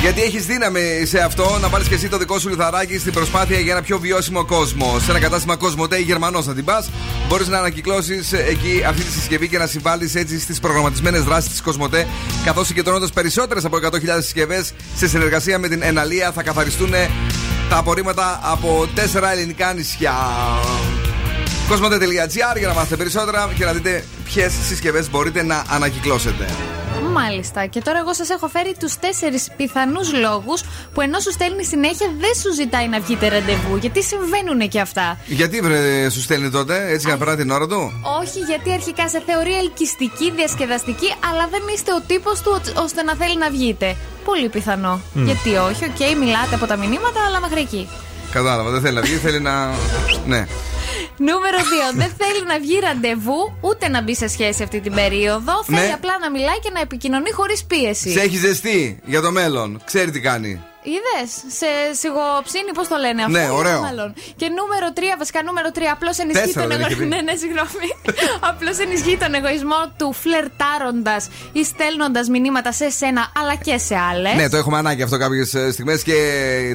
Γιατί 0.00 0.22
έχεις 0.22 0.46
δύναμη 0.46 1.02
σε 1.04 1.18
αυτό 1.18 1.58
να 1.60 1.68
βάλει 1.68 1.84
και 1.84 1.94
εσύ 1.94 2.08
το 2.08 2.18
δικό 2.18 2.38
σου 2.38 2.48
λιθαράκι 2.48 2.98
στην 2.98 3.12
προσπάθεια 3.12 3.58
για 3.58 3.72
ένα 3.72 3.82
πιο 3.82 3.98
βιώσιμο 3.98 4.44
κόσμο. 4.44 4.98
Σε 5.04 5.10
ένα 5.10 5.20
κατάστημα 5.20 5.56
Κοσμοτέ 5.56 5.98
ή 5.98 6.02
Γερμανός 6.02 6.46
να 6.46 6.54
την 6.54 6.64
πας, 6.64 6.90
μπορείς 7.28 7.48
να 7.48 7.58
ανακυκλώσεις 7.58 8.32
εκεί 8.32 8.82
αυτή 8.86 9.02
τη 9.02 9.12
συσκευή 9.12 9.48
και 9.48 9.58
να 9.58 9.66
συμβάλλεις 9.66 10.14
έτσι 10.14 10.40
στις 10.40 10.60
προγραμματισμένες 10.60 11.22
δράσεις 11.22 11.50
της 11.50 11.60
Κοσμοτέ. 11.62 12.06
Καθώς 12.44 12.66
συγκεντρώνοντας 12.66 13.12
περισσότερες 13.12 13.64
από 13.64 13.76
100.000 13.76 14.22
συσκευές 14.22 14.72
σε 14.96 15.08
συνεργασία 15.08 15.58
με 15.58 15.68
την 15.68 15.82
Εναλία 15.82 16.32
θα 16.32 16.42
καθαριστούν 16.42 16.90
τα 17.68 17.76
απορρίμματα 17.76 18.40
από 18.42 18.88
τέσσερα 18.94 19.32
ελληνικά 19.32 19.72
νησιά. 19.72 20.14
Κοσμοτέ.gr 21.68 22.58
για 22.58 22.68
να 22.68 22.74
μάθετε 22.74 22.96
περισσότερα 22.96 23.50
και 23.56 23.64
να 23.64 23.72
δείτε 23.72 24.04
ποιες 24.24 24.52
συσκευές 24.52 25.10
μπορείτε 25.10 25.42
να 25.42 25.64
ανακυκλώσετε. 25.70 26.46
Μάλιστα. 27.12 27.66
Και 27.66 27.80
τώρα 27.80 27.98
εγώ 27.98 28.14
σας 28.14 28.30
έχω 28.30 28.48
φέρει 28.48 28.74
τους 28.78 28.96
τέσσερις 28.96 29.48
πιθανούς 29.56 30.12
λόγους 30.12 30.62
που 30.94 31.00
ενώ 31.00 31.18
σου 31.20 31.32
στέλνει 31.32 31.64
συνέχεια 31.64 32.06
δεν 32.18 32.34
σου 32.40 32.52
ζητάει 32.54 32.88
να 32.88 33.00
βγείτε 33.00 33.28
ραντεβού. 33.28 33.76
Γιατί 33.76 34.02
συμβαίνουν 34.02 34.68
και 34.68 34.80
αυτά. 34.80 35.18
Γιατί 35.26 35.60
βρε, 35.60 36.10
σου 36.10 36.20
στέλνει 36.20 36.50
τότε, 36.50 36.74
έτσι 36.88 37.06
για 37.06 37.12
να 37.12 37.18
περάσει 37.18 37.36
την 37.36 37.50
ώρα 37.50 37.66
του; 37.66 37.92
Όχι, 38.20 38.38
γιατί 38.38 38.72
αρχικά 38.72 39.08
σε 39.08 39.22
θεωρεί 39.26 39.54
ελκυστική, 39.56 40.32
διασκεδαστική, 40.36 41.14
αλλά 41.30 41.48
δεν 41.50 41.62
είστε 41.74 41.92
ο 41.92 42.00
τύπος 42.06 42.40
του 42.40 42.60
ώστε 42.74 43.02
να 43.02 43.14
θέλει 43.14 43.38
να 43.38 43.50
βγείτε. 43.50 43.96
Πολύ 44.24 44.48
πιθανό. 44.48 45.00
Μμ. 45.12 45.24
Γιατί 45.24 45.50
όχι, 45.56 45.84
οκ, 45.84 46.00
μιλάτε 46.18 46.54
από 46.54 46.66
τα 46.66 46.76
μηνύματα, 46.76 47.20
αλλά 47.26 47.40
μέχρι 47.40 47.60
εκεί. 47.60 47.88
Κατάλαβα, 48.32 48.70
δεν 48.70 48.80
θέλει 48.80 48.94
να 48.94 49.00
βγει, 49.00 49.16
θέλει 49.16 49.40
να. 49.40 49.70
Ναι. 50.26 50.46
Νούμερο 51.16 51.58
2. 51.58 51.62
δεν 51.94 52.12
θέλει 52.18 52.46
να 52.46 52.58
βγει 52.58 52.78
ραντεβού 52.78 53.58
ούτε 53.60 53.88
να 53.88 54.02
μπει 54.02 54.14
σε 54.14 54.28
σχέση 54.28 54.62
αυτή 54.62 54.80
την 54.80 54.94
περίοδο. 54.94 55.52
Ναι. 55.66 55.78
Θέλει 55.78 55.92
απλά 55.92 56.18
να 56.20 56.30
μιλάει 56.30 56.58
και 56.58 56.70
να 56.74 56.80
επικοινωνεί 56.80 57.30
χωρίς 57.30 57.64
πίεση. 57.64 58.10
Σε 58.10 58.20
έχει 58.20 58.36
ζεστεί 58.36 58.98
για 59.04 59.20
το 59.20 59.30
μέλλον. 59.30 59.82
Ξέρει 59.84 60.10
τι 60.10 60.20
κάνει. 60.20 60.60
Είδες, 60.92 61.30
σε 61.60 61.70
σιγοψήνει, 62.00 62.70
πώς 62.78 62.86
το 62.88 62.96
λένε 63.04 63.20
αυτό; 63.26 63.38
Ναι, 63.38 63.48
ωραίο. 63.60 63.80
Μάλλον. 63.80 64.14
Και 64.40 64.46
νούμερο 64.58 64.86
3, 64.96 65.00
βασικά 65.18 65.42
νούμερο 65.42 65.68
3, 65.74 65.78
απλώς 65.96 66.18
ενισχύει 66.18 66.44
Τέσσερα 66.44 66.60
τον 66.66 66.70
δεν 66.72 66.80
είχε 66.80 66.92
εγωισμό. 66.92 67.08
πει. 67.08 67.14
Ναι, 67.14 67.20
ναι, 67.30 67.34
συγγνώμη. 67.42 67.88
απλώς 68.50 68.76
ενισχύει 68.78 69.16
τον 69.24 69.34
εγωισμό 69.34 69.80
του 69.98 70.08
φλερτάροντας 70.22 71.22
ή 71.52 71.64
στέλνοντας 71.64 72.28
μηνύματα 72.28 72.72
σε 72.72 72.90
σένα 72.90 73.22
αλλά 73.40 73.54
και 73.54 73.78
σε 73.78 73.96
άλλες. 74.10 74.34
Ναι, 74.34 74.48
το 74.48 74.56
έχουμε 74.56 74.78
ανάγκη 74.78 75.02
αυτό 75.02 75.16
κάποιες 75.18 75.48
στιγμές 75.72 76.02
και 76.02 76.16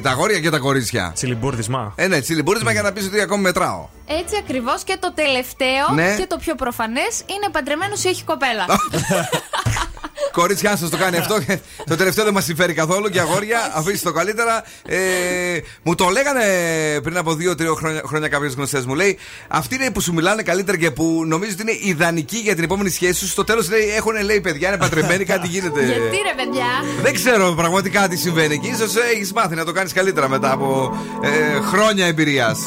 τα 0.02 0.10
αγόρια 0.10 0.40
και 0.40 0.50
τα 0.50 0.58
κορίτσια. 0.58 1.10
Τσιλιμπούρδισμα. 1.14 1.92
Ε, 1.96 2.06
ναι, 2.06 2.20
τσιλιμπούρδισμα 2.20 2.72
για 2.72 2.82
να 2.82 2.92
πεις 2.92 3.06
ότι 3.06 3.20
ακόμη 3.20 3.42
μετράω. 3.42 3.88
Έτσι 4.22 4.34
ακριβώς 4.38 4.84
και 4.84 4.96
το 5.00 5.12
τελευταίο 5.12 5.84
Ναι. 5.94 6.14
και 6.18 6.26
το 6.26 6.36
πιο 6.36 6.54
προφανές 6.54 7.12
είναι 7.26 7.48
παντρεμένος 7.52 8.04
ή 8.04 8.08
έχει 8.08 8.24
κοπέλα. 8.24 8.64
Κορίτσια, 10.32 10.76
σας 10.76 10.90
το 10.90 10.96
κάνει 10.96 11.16
αυτό. 11.16 11.38
το 11.90 11.96
τελευταίο 11.96 12.24
δεν 12.24 12.32
μας 12.32 12.44
συμφέρει 12.44 12.72
καθόλου 12.72 13.08
και 13.08 13.20
αγόρια, 13.20 13.72
αφήστε 13.74 14.08
το 14.08 14.14
καλύτερα. 14.16 14.64
Ε, 14.86 14.98
μου 15.82 15.94
το 15.94 16.08
λέγανε 16.08 16.44
πριν 17.02 17.16
από 17.16 17.34
δύο-τρία 17.34 17.70
χρόνια, 17.76 18.02
χρόνια 18.06 18.28
κάποιες 18.28 18.54
γνωστές 18.54 18.84
μου. 18.86 18.94
Λέει, 18.94 19.18
αυτοί 19.48 19.74
είναι 19.74 19.90
που 19.90 20.00
σου 20.00 20.12
μιλάνε 20.12 20.42
καλύτερα 20.42 20.76
και 20.78 20.90
που 20.90 21.24
νομίζω 21.26 21.52
ότι 21.52 21.62
είναι 21.62 21.78
ιδανικοί 21.80 22.36
για 22.36 22.54
την 22.54 22.64
επόμενη 22.64 22.90
σχέση 22.90 23.14
σου. 23.14 23.26
Στο 23.26 23.44
τέλος 23.44 23.70
λέει, 23.70 23.88
έχουν 23.96 24.22
λέει 24.24 24.40
παιδιά, 24.40 24.68
είναι 24.68 24.76
παντρεμένοι, 24.76 25.24
κάτι 25.24 25.48
γίνεται. 25.48 25.84
Γιατί 25.84 25.98
ρε 26.00 26.44
παιδιά; 26.44 26.66
Δεν 27.02 27.14
ξέρω 27.14 27.52
πραγματικά 27.56 28.08
τι 28.08 28.16
συμβαίνει 28.16 28.54
εκεί. 28.54 28.74
σω 28.76 29.00
έχεις 29.14 29.32
μάθει 29.32 29.54
να 29.54 29.64
το 29.64 29.72
κάνεις 29.72 29.92
καλύτερα 29.92 30.28
μετά 30.28 30.52
από 30.52 30.98
ε, 31.22 31.60
χρόνια 31.60 32.06
εμπειρίας. 32.06 32.58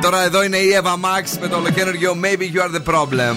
Τώρα 0.00 0.22
εδώ 0.22 0.42
είναι 0.42 0.56
η 0.56 0.80
Eva 0.82 0.92
Max 0.92 1.38
με 1.40 1.48
το 1.48 1.56
ολοκένουργιο 1.56 2.16
Maybe 2.22 2.56
You 2.56 2.62
Are 2.62 2.74
the 2.74 2.94
Problem. 2.94 3.36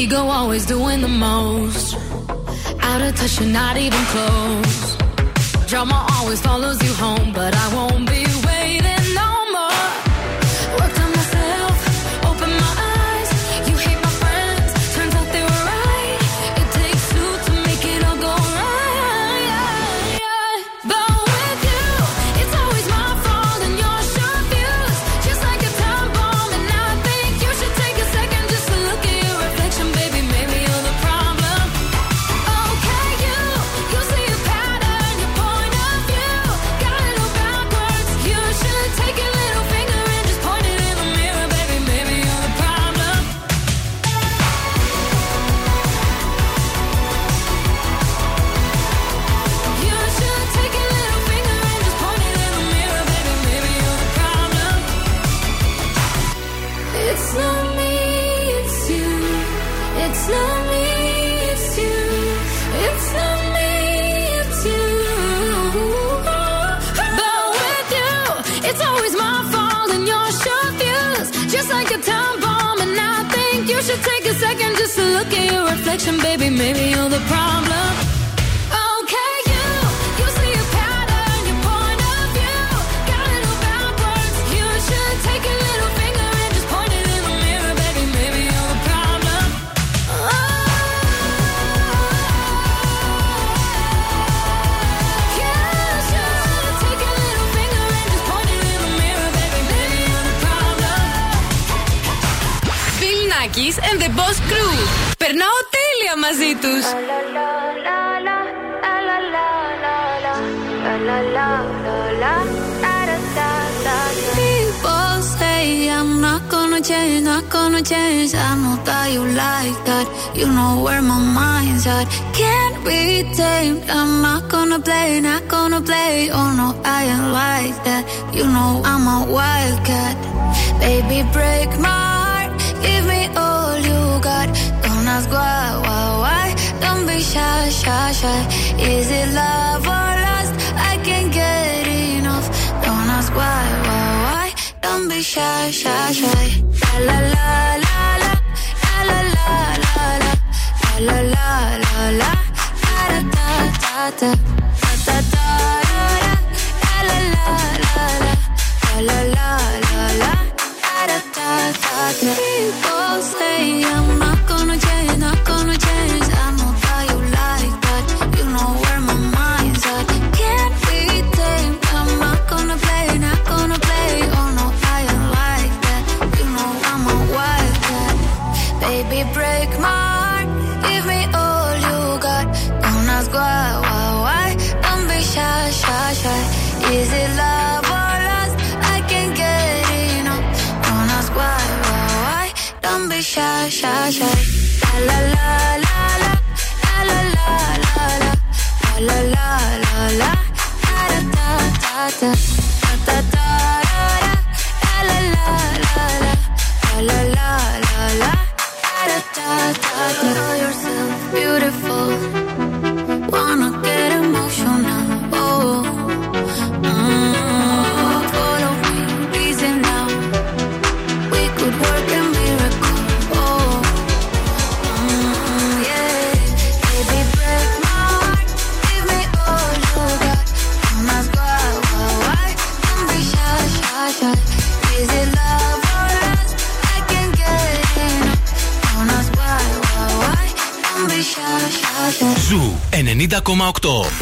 Ego 0.00 0.28
always 0.28 0.64
doing 0.64 1.02
the 1.02 1.08
most. 1.08 1.94
Out 2.80 3.02
of 3.02 3.14
touch, 3.16 3.38
you're 3.38 3.50
not 3.50 3.76
even 3.76 4.02
close. 4.14 4.96
Drama 5.68 6.06
always 6.14 6.40
follows 6.40 6.82
you 6.82 6.94
home, 6.94 7.34
but 7.34 7.54
I 7.54 7.66
won't 7.74 8.08
be 8.08 8.19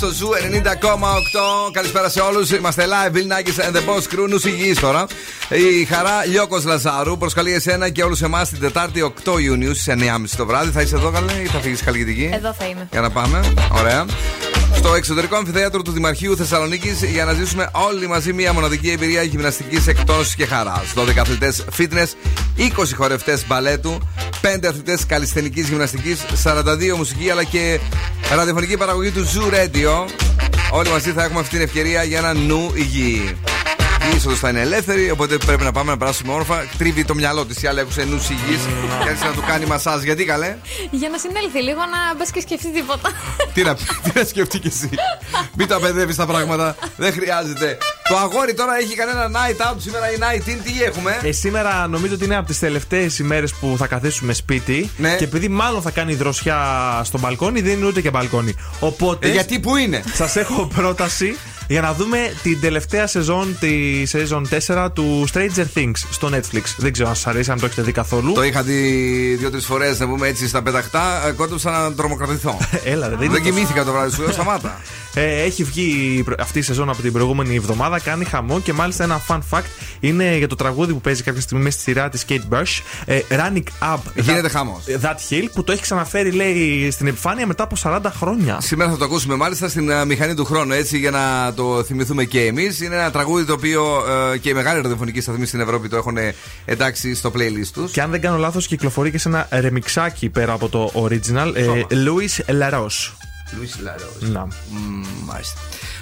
Στο 0.00 0.08
Zoo 0.08 0.34
90,8. 0.34 1.70
Καλησπέρα 1.72 2.08
σε 2.08 2.20
όλους. 2.20 2.50
Είμαστε 2.50 2.84
live, 2.86 3.16
Bill 3.16 3.18
Nackis 3.18 3.68
and 3.68 3.76
the 3.76 3.80
Boss 3.80 4.14
Crew. 4.14 4.28
Νους 4.28 4.44
υγιής 4.44 4.78
τώρα. 4.78 5.06
Η 5.80 5.84
χαρά 5.84 6.24
Λιώκος 6.26 6.64
Λαζάρου 6.64 7.18
προσκαλεί 7.18 7.52
εσένα 7.52 7.88
και 7.88 8.02
όλους 8.02 8.22
εμάς 8.22 8.48
την 8.48 8.60
Τετάρτη 8.60 9.02
8 9.02 9.38
Ιουνίου 9.40 9.74
στις 9.74 9.86
9.30 9.88 10.36
το 10.36 10.46
βράδυ. 10.46 10.70
Θα 10.70 10.80
είσαι 10.80 10.96
εδώ, 10.96 11.10
καλέ, 11.10 11.32
ή 11.32 11.46
θα 11.46 11.58
φύγεις 11.58 11.82
καλλιτική. 11.82 12.30
Εδώ 12.32 12.54
θα 12.58 12.66
είμαι. 12.66 12.88
Για 12.90 13.00
να 13.00 13.10
πάμε. 13.10 13.40
Ωραία. 13.78 14.06
Στο 14.82 14.94
εξωτερικό 14.94 15.36
αμφιθέατρο 15.36 15.82
του 15.82 15.90
Δημαρχείου 15.90 16.36
Θεσσαλονίκης 16.36 17.02
για 17.02 17.24
να 17.24 17.32
ζήσουμε 17.32 17.70
όλοι 17.72 18.06
μαζί 18.08 18.32
μια 18.32 18.52
μοναδική 18.52 18.90
εμπειρία 18.90 19.22
γυμναστικής 19.22 19.86
εκτόνωσης 19.86 20.34
και 20.34 20.46
χαράς. 20.46 20.92
12 20.94 21.16
αθλητές 21.20 21.64
fitness, 21.78 22.06
20 22.56 22.94
χορευτές 22.96 23.46
μπαλέτου, 23.46 23.98
5 24.40 24.68
αθλητές 24.68 25.06
καλλιστενική 25.06 25.60
γυμναστικής, 25.60 26.24
42 26.44 26.96
μουσική 26.96 27.30
αλλά 27.30 27.44
και 27.44 27.80
ραδιοφωνική 28.34 28.76
παραγωγή 28.76 29.10
του 29.10 29.26
Zoo 29.26 29.54
Radio. 29.54 30.10
Όλοι 30.70 30.88
μαζί 30.88 31.12
θα 31.12 31.22
έχουμε 31.22 31.40
αυτή 31.40 31.52
την 31.52 31.64
ευκαιρία 31.64 32.02
για 32.02 32.18
ένα 32.18 32.34
νου 32.34 32.70
υγιή. 32.74 33.36
Η 34.12 34.16
είσοδο 34.16 34.34
θα 34.34 34.48
είναι 34.48 34.60
ελεύθερη, 34.60 35.10
οπότε 35.10 35.36
πρέπει 35.36 35.62
να 35.62 35.72
πάμε 35.72 35.90
να 35.90 35.96
περάσουμε 35.96 36.32
όρφα. 36.32 36.66
Τρίβει 36.78 37.04
το 37.04 37.14
μυαλό 37.14 37.46
της, 37.46 37.62
η 37.62 37.66
άλλη 37.66 37.78
έχουν 37.80 38.08
νους 38.08 38.28
υγιής. 38.30 38.60
Και 39.02 39.08
άρχισε 39.08 39.24
να 39.24 39.32
του 39.32 39.42
κάνει 39.46 39.66
μασάζ. 39.66 40.02
Γιατί 40.02 40.24
καλέ; 40.24 40.56
Για 40.90 41.08
να 41.08 41.18
συνέλθει 41.18 41.62
λίγο 41.62 41.80
να 41.80 42.16
μπες 42.16 42.30
και 42.30 42.40
σκεφτείς 42.40 42.72
τίποτα. 42.72 43.10
Τι 43.54 43.62
να, 43.62 43.74
τι 43.74 44.10
να 44.14 44.24
σκεφτεί 44.24 44.58
κι 44.58 44.66
εσύ; 44.66 44.90
Μην 45.56 45.66
τα 45.66 45.80
παιδεύει 45.80 46.14
τα 46.14 46.26
πράγματα. 46.26 46.76
Δεν 46.96 47.12
χρειάζεται. 47.12 47.78
Το 48.08 48.16
αγόρι 48.16 48.54
τώρα 48.54 48.76
έχει 48.78 48.94
κανένα 48.94 49.30
night 49.32 49.70
out 49.70 49.76
σήμερα 49.76 50.12
η 50.12 50.16
night 50.18 50.48
in. 50.48 50.56
Τι 50.64 50.82
έχουμε; 50.82 51.18
Ε, 51.22 51.32
σήμερα 51.32 51.86
νομίζω 51.86 52.14
ότι 52.14 52.24
είναι 52.24 52.36
από 52.36 52.46
τις 52.46 52.58
τελευταίες 52.58 53.18
ημέρες 53.18 53.54
που 53.54 53.74
θα 53.78 53.86
καθίσουμε 53.86 54.32
σπίτι. 54.32 54.90
Ναι. 54.96 55.16
Και 55.16 55.24
επειδή 55.24 55.48
μάλλον 55.48 55.82
θα 55.82 55.90
κάνει 55.90 56.14
δροσιά 56.14 56.58
στο 57.04 57.18
μπαλκόνι, 57.18 57.60
δεν 57.60 57.72
είναι 57.72 57.86
ούτε 57.86 58.00
και 58.00 58.10
μπαλκόνι. 58.10 58.54
Οπότε. 58.80 59.28
Ε, 59.28 59.32
γιατί 59.32 59.58
πού 59.60 59.76
είναι; 59.76 60.02
Σας 60.14 60.36
έχω 60.36 60.66
πρόταση 60.66 61.36
για 61.70 61.80
να 61.80 61.94
δούμε 61.94 62.32
την 62.42 62.60
τελευταία 62.60 63.06
σεζόν, 63.06 63.56
τη 63.60 64.02
season 64.12 64.42
4 64.66 64.88
του 64.92 65.26
Stranger 65.32 65.64
Things 65.78 65.92
στο 66.10 66.28
Netflix. 66.32 66.62
Δεν 66.76 66.92
ξέρω 66.92 67.08
αν 67.08 67.14
σας 67.14 67.26
αρέσει, 67.26 67.50
αν 67.50 67.60
το 67.60 67.66
έχετε 67.66 67.82
δει 67.82 67.92
καθόλου. 67.92 68.32
Το 68.32 68.42
είχα 68.44 68.62
δει 68.62 68.80
δύο-τρεις 69.38 69.64
φορές 69.66 69.98
να 69.98 70.06
πούμε 70.08 70.28
έτσι 70.28 70.48
στα 70.48 70.62
πεταχτά. 70.62 71.26
ε, 71.28 71.30
Κόντεψα 71.32 71.70
να 71.70 71.92
τρομοκρατηθώ. 71.92 72.58
Έλα, 72.84 73.08
δεν 73.08 73.20
είναι 73.22 73.32
Δεν 73.32 73.42
κοιμήθηκα 73.42 73.84
το 73.84 73.92
βράδυ 73.92 74.14
σου, 74.14 74.22
λέω 74.22 74.32
σταμάτα. 74.32 74.80
Ε, 75.14 75.42
έχει 75.42 75.64
βγει 75.64 76.14
η 76.18 76.22
προ- 76.22 76.40
αυτή 76.40 76.58
η 76.58 76.62
σεζόν 76.62 76.88
από 76.90 77.02
την 77.02 77.12
προηγούμενη 77.12 77.54
εβδομάδα, 77.56 78.00
κάνει 78.00 78.24
χαμό 78.24 78.60
και 78.60 78.72
μάλιστα 78.72 79.04
ένα 79.04 79.20
fun 79.28 79.38
fact 79.50 79.62
είναι 80.00 80.36
για 80.36 80.48
το 80.48 80.54
τραγούδι 80.54 80.92
που 80.92 81.00
παίζει 81.00 81.22
κάποια 81.22 81.40
στιγμή 81.40 81.62
μέσα 81.64 81.78
στη 81.80 81.90
σειρά 81.90 82.08
της 82.08 82.24
Kate 82.28 82.54
Bush. 82.54 82.80
Ε, 83.04 83.18
Running 83.30 83.92
Up. 83.94 83.98
Γίνεται 84.14 84.48
that, 84.48 84.50
χαμός. 84.50 84.82
That 85.02 85.32
Hill 85.32 85.44
που 85.54 85.64
το 85.64 85.72
έχει 85.72 85.82
ξαναφέρει, 85.82 86.30
λέει, 86.30 86.90
στην 86.90 87.06
επιφάνεια 87.06 87.46
μετά 87.46 87.62
από 87.62 87.76
40 87.82 88.00
χρόνια. 88.18 88.60
Σήμερα 88.60 88.90
θα 88.90 88.96
το 88.96 89.04
ακούσουμε 89.04 89.34
μάλιστα 89.36 89.68
στην 89.68 89.90
ε, 89.90 90.04
μηχανή 90.04 90.34
του 90.34 90.44
χρόνου, 90.44 90.72
έτσι 90.72 90.98
για 90.98 91.10
να 91.10 91.52
το 91.60 91.84
θυμηθούμε 91.84 92.24
και 92.24 92.46
εμείς. 92.46 92.80
Είναι 92.80 92.94
ένα 92.94 93.10
τραγούδι 93.10 93.44
το 93.44 93.52
οποίο 93.52 94.04
ε, 94.32 94.38
και 94.38 94.48
οι 94.48 94.54
μεγάλοι 94.54 94.80
ραδιοφωνικοί 94.80 95.20
σταθμοί 95.20 95.46
στην 95.46 95.60
Ευρώπη 95.60 95.88
το 95.88 95.96
έχουν 95.96 96.16
εντάξει 96.64 97.14
στο 97.14 97.32
playlist 97.34 97.70
τους. 97.72 97.92
Και 97.92 98.02
αν 98.02 98.10
δεν 98.10 98.20
κάνω 98.20 98.36
λάθος, 98.36 98.66
κυκλοφορεί 98.66 99.10
και 99.10 99.18
σε 99.18 99.28
ένα 99.28 99.48
ρεμιξάκι 99.50 100.28
πέρα 100.28 100.52
από 100.52 100.68
το 100.68 100.90
original. 100.94 101.52
Ε, 101.54 101.82
Louis 101.90 102.62
Laros. 102.62 103.12
Λουίς 103.56 103.78
Λαρός. 103.82 104.30
Να. 104.32 104.48
Μμμ, 104.70 105.04
Μάλιστα. 105.24 105.60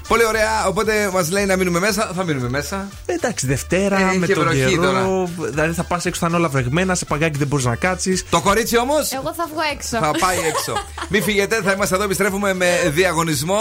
Πολύ 0.09 0.25
ωραία. 0.25 0.67
Οπότε 0.67 1.11
μας 1.13 1.31
λέει 1.31 1.45
να 1.45 1.57
μείνουμε 1.57 1.79
μέσα. 1.79 2.11
Θα 2.17 2.25
μείνουμε 2.25 2.49
μέσα. 2.49 2.89
Εντάξει, 3.07 3.47
Δευτέρα 3.47 3.99
Ε, 3.99 4.17
με 4.19 4.27
και 4.27 4.35
τον 4.35 4.43
βροχή 4.45 4.65
καιρό. 4.65 4.83
τώρα. 4.83 5.07
Δηλαδή 5.51 5.73
θα 5.75 5.83
πας 5.85 6.07
έξω, 6.07 6.21
θα 6.21 6.27
είναι 6.27 6.37
όλα 6.37 6.49
βρεγμένα, 6.49 6.95
σε 6.95 7.05
παγκάκι 7.05 7.39
δεν 7.39 7.47
μπορείς 7.47 7.65
να 7.65 7.77
κάτσεις. 7.77 8.25
Το 8.31 8.41
κορίτσι 8.41 8.79
όμως; 8.79 9.13
Εγώ 9.13 9.35
θα 9.37 9.47
βγω 9.53 9.61
έξω. 9.73 9.99
θα 9.99 10.11
πάει 10.21 10.39
έξω. 10.39 10.73
Μην 11.11 11.23
φύγετε, 11.23 11.61
θα 11.65 11.73
είμαστε 11.73 11.95
εδώ. 11.95 12.05
Επιστρέφουμε 12.05 12.55
με 12.55 12.91
διαγωνισμό. 12.95 13.61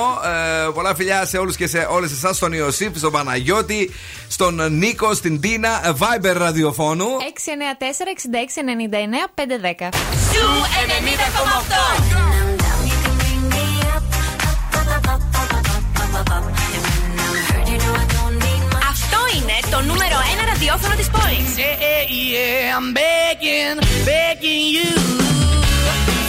Ε, 0.66 0.70
πολλά 0.74 0.96
φιλιά 0.96 1.26
σε 1.26 1.38
όλους 1.38 1.56
και 1.56 1.68
σε 1.68 1.88
όλες 1.92 2.12
εσάς. 2.12 2.36
Στον 2.36 2.54
Ιωσήφ, 2.54 2.98
στον 2.98 3.12
Παναγιώτη, 3.12 3.92
στον 4.28 4.78
Νίκο, 4.78 5.14
στην 5.14 5.40
Τίνα. 5.40 5.82
ε, 5.88 5.92
Viber 6.00 6.34
ραδιοφώνου. 6.38 7.08
694-6699-510. 7.20 9.90
Ζου 10.34 10.50
90,8. 10.88 12.57
Το 19.78 19.84
νούμερο 19.84 20.18
1 20.42 20.46
ραδιόφωνο 20.52 20.96
της 20.96 21.10
πόλης. 21.16 21.50
Yeah, 21.64 22.04
yeah, 22.34 22.78
I'm 22.78 22.88
begging, 23.00 23.78
begging 24.10 24.66
you 24.76 24.92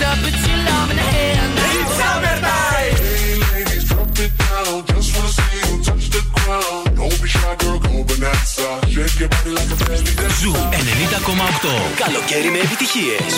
to 0.01 0.09
put 0.23 0.37
your 0.49 0.61
love 0.69 0.89
in 0.93 0.97
the 1.01 1.07
hand. 1.17 1.53
It's 1.69 1.93
summertime. 1.99 2.95
Hey, 3.05 3.33
ladies, 3.45 3.85
drop 3.91 4.19
it 4.25 4.33
down. 4.43 4.75
Just 4.91 5.09
wanna 5.15 5.33
see 5.39 5.53
you 5.61 5.75
touch 5.89 6.07
the 6.15 6.23
ground. 6.35 6.85
Don't 6.99 7.19
be 7.23 7.29
shy, 7.35 7.53
girl, 7.63 7.79
go 7.85 7.93
bonanza. 8.09 8.69
Shake 8.95 9.17
your 9.23 9.31
body 9.35 9.51
like 9.59 9.71
a 9.75 9.79
belly 9.87 10.13
dancer. 10.19 10.41
Ζου 10.41 10.53
90,8. 10.75 11.75
Καλοκαίρι 12.03 12.51
με 12.55 12.59
επιτυχίες. 12.67 13.31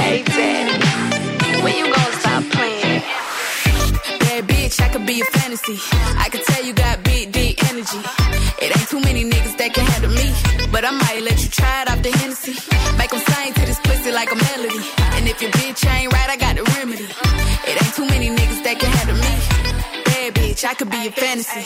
Hey, 0.00 0.18
daddy, 0.34 0.76
when 1.62 1.74
you 1.78 1.86
gonna 1.94 2.20
stop 2.20 2.42
playing? 2.54 2.75
Bad 4.36 4.48
bitch, 4.48 4.82
I 4.82 4.88
could 4.90 5.06
be 5.06 5.22
a 5.22 5.24
fantasy. 5.24 5.78
I 6.20 6.28
could 6.28 6.44
tell 6.44 6.62
you 6.62 6.74
got 6.74 7.02
big, 7.02 7.32
deep 7.32 7.56
energy. 7.70 8.00
It 8.60 8.68
ain't 8.76 8.88
too 8.90 9.00
many 9.00 9.24
niggas 9.24 9.56
that 9.56 9.72
can 9.72 9.86
handle 9.86 10.12
me. 10.12 10.28
But 10.70 10.84
I 10.84 10.90
might 10.90 11.22
let 11.22 11.42
you 11.42 11.48
try 11.48 11.80
it 11.80 11.88
off 11.88 12.02
the 12.02 12.10
Hennessy. 12.10 12.52
Make 12.98 13.16
them 13.16 13.20
sing 13.20 13.54
to 13.54 13.60
this 13.64 13.80
pussy 13.80 14.12
like 14.12 14.30
a 14.30 14.36
melody. 14.36 14.84
And 15.16 15.26
if 15.26 15.40
your 15.40 15.50
bitch 15.52 15.80
ain't 15.88 16.12
right, 16.12 16.28
I 16.28 16.36
got 16.36 16.54
the 16.56 16.64
remedy. 16.76 17.08
It 17.64 17.80
ain't 17.80 17.94
too 17.96 18.04
many 18.04 18.28
niggas 18.28 18.60
that 18.64 18.76
can 18.78 18.90
handle 18.92 19.16
me. 19.16 19.32
Bad 20.04 20.34
bitch, 20.34 20.64
I 20.68 20.74
could 20.74 20.90
be 20.90 21.06
a 21.08 21.12
fantasy. 21.12 21.64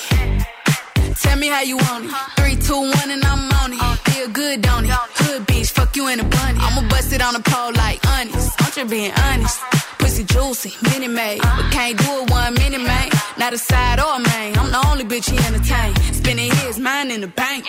Tell 1.26 1.38
me 1.38 1.48
how 1.48 1.62
you 1.62 1.76
want 1.76 2.06
it. 2.06 2.14
Three, 2.38 2.54
two, 2.54 2.78
one, 2.78 3.10
and 3.10 3.24
I'm 3.24 3.50
on 3.50 3.72
it. 3.74 3.82
Feel 4.14 4.28
good, 4.28 4.62
don't 4.62 4.84
it? 4.84 4.94
Hood 5.18 5.42
bitch, 5.48 5.72
fuck 5.72 5.96
you 5.96 6.06
in 6.06 6.20
a 6.20 6.24
bunny. 6.24 6.58
I'ma 6.62 6.86
bust 6.88 7.12
it 7.12 7.20
on 7.20 7.34
the 7.34 7.42
pole 7.42 7.72
like 7.74 7.98
honest. 8.06 8.54
I'm 8.62 8.70
just 8.70 8.90
being 8.90 9.10
honest. 9.10 9.58
Pussy 10.00 10.24
juicy, 10.24 10.72
mini 10.90 11.08
made. 11.08 11.40
But 11.42 11.70
can't 11.72 11.96
do 11.98 12.10
it 12.20 12.30
one 12.30 12.54
mini 12.54 12.78
man. 12.78 13.08
Not 13.38 13.52
a 13.52 13.58
side 13.58 14.00
or 14.00 14.16
a 14.16 14.18
main. 14.18 14.58
I'm 14.58 14.70
the 14.70 14.82
only 14.88 15.04
bitch 15.04 15.30
he 15.30 15.38
entertain. 15.38 15.94
Spending 16.12 16.50
his 16.62 16.78
mind 16.78 17.12
in 17.12 17.20
the 17.20 17.28
bank. 17.28 17.66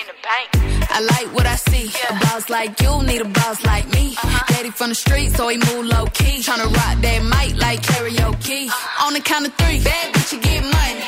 I 0.89 0.99
like 0.99 1.33
what 1.35 1.45
I 1.45 1.55
see. 1.55 1.91
A 2.09 2.13
boss 2.25 2.49
like 2.49 2.79
you 2.81 3.03
need 3.03 3.21
a 3.21 3.25
boss 3.25 3.63
like 3.63 3.87
me. 3.93 4.15
Daddy 4.47 4.71
from 4.71 4.89
the 4.89 4.95
street, 4.95 5.31
so 5.31 5.47
he 5.47 5.57
move 5.57 5.85
low 5.85 6.05
key. 6.07 6.41
Tryna 6.41 6.73
rock 6.73 6.95
that 7.01 7.21
mic 7.33 7.57
like 7.61 7.81
karaoke. 7.81 8.69
On 9.05 9.13
the 9.13 9.21
count 9.21 9.47
of 9.47 9.53
three, 9.55 9.79
bad 9.83 10.13
bitch, 10.13 10.33
you 10.33 10.39
get 10.41 10.63
money. 10.63 11.01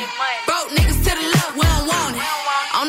Broke 0.45 0.52
niggas 0.52 0.52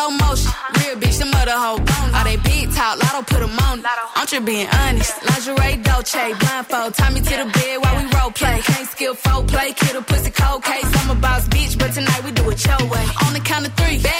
Slow 0.00 0.10
motion. 0.24 0.48
Uh-huh. 0.48 0.80
Real 0.80 0.96
bitch, 0.96 1.18
the 1.18 1.26
mother 1.26 1.56
hoe 1.64 1.78
bone. 1.88 2.10
All 2.16 2.24
they 2.24 2.36
big 2.36 2.72
talk, 2.72 2.94
lotto 3.02 3.22
put 3.22 3.42
'em 3.42 3.58
on 3.66 3.78
it. 3.80 3.84
I'm 4.16 4.26
just 4.26 4.44
being 4.44 4.68
honest. 4.80 5.12
Lingerie, 5.28 5.76
Dolce, 5.86 6.24
blindfold. 6.40 6.94
Tie 6.94 7.10
me 7.14 7.20
to 7.20 7.34
the 7.42 7.48
bed 7.56 7.76
while 7.82 7.96
we 7.98 8.04
role 8.16 8.32
play. 8.40 8.56
Can't 8.70 8.88
skill 8.94 9.14
folk 9.14 9.44
play, 9.48 9.68
kid 9.80 9.96
a 9.96 10.02
pussy 10.02 10.30
cold 10.30 10.62
case. 10.64 10.88
I'm 10.98 11.10
a 11.10 11.16
boss 11.24 11.44
bitch, 11.48 11.78
but 11.78 11.90
tonight 11.96 12.22
we 12.24 12.30
do 12.32 12.44
it 12.52 12.60
your 12.68 12.82
way. 12.92 13.06
On 13.24 13.32
the 13.36 13.42
count 13.50 13.66
of 13.68 13.72
three, 13.78 13.98
bad 13.98 14.19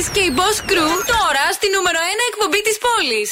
Bill 0.00 0.06
Nackis 0.06 0.10
και 0.12 0.20
η 0.20 0.32
Boss 0.36 0.58
Crew 0.70 1.04
τώρα 1.06 1.52
στη 1.52 1.66
νούμερο 1.74 1.98
1 1.98 2.02
εκπομπή 2.30 2.62
της 2.62 2.78
πόλης. 2.78 3.30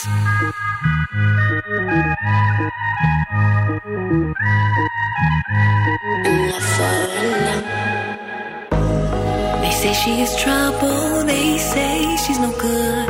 They 9.62 9.73
say 9.81 9.93
she 10.03 10.12
is 10.23 10.33
trouble, 10.43 11.25
they 11.31 11.59
say 11.59 12.16
she's 12.25 12.39
no 12.39 12.51
good. 12.66 13.09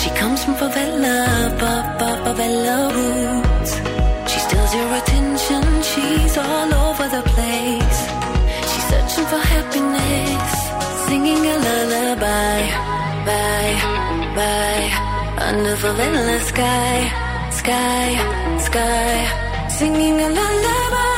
She 0.00 0.10
comes 0.20 0.44
from 0.44 0.54
favela, 0.54 1.16
fa- 1.60 1.84
fa- 1.98 2.18
favela 2.24 2.76
roots. 2.94 3.27
Under 15.48 15.76
favela 15.76 16.38
sky, 16.50 16.96
sky, 17.60 18.08
sky, 18.66 19.14
singing 19.78 20.20
a 20.20 20.28
lullaby, 20.38 21.17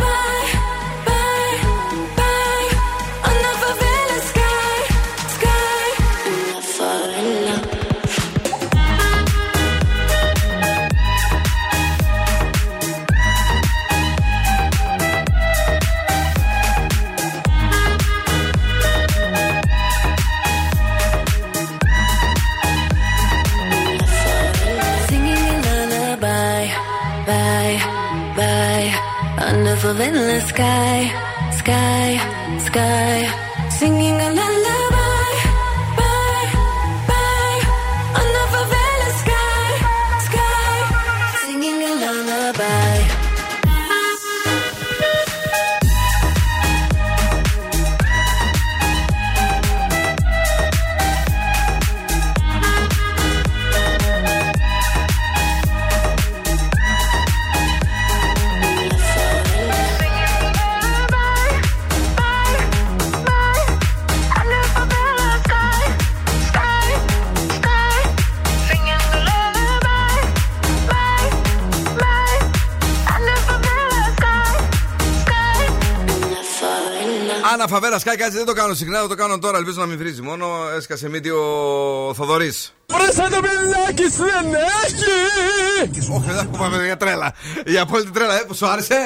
sky, 30.47 31.11
sky, 31.51 32.19
sky. 32.65 33.00
Φαβέρα 77.73 77.99
Σκάι, 77.99 78.15
κάτσε 78.15 78.37
δεν 78.37 78.45
το 78.45 78.53
κάνω 78.53 78.73
συχνά, 78.73 78.99
θα 78.99 79.07
το 79.07 79.15
κάνω 79.15 79.39
τώρα. 79.39 79.57
Ελπίζω 79.57 79.79
να 79.79 79.85
μην 79.85 79.97
βρίζει. 79.97 80.21
Μόνο 80.21 80.47
έσκασε 80.75 81.09
μύτη 81.09 81.29
ο 81.29 81.43
Θοδωρής. 82.13 82.73
Βρέσα 82.95 83.29
το 83.29 83.39
πελάκι 83.45 84.07
δεν 84.21 84.45
έχει! 84.83 86.11
Όχι, 86.15 86.23
δεν 86.27 86.35
θα 86.35 86.45
πάμε 86.59 86.85
για 86.85 86.97
τρέλα. 86.97 87.33
Η 87.65 87.77
απόλυτη 87.77 88.11
τρέλα, 88.11 88.35
ε, 88.39 88.43
που 88.47 88.53
σου 88.55 88.67
άρεσε; 88.67 88.99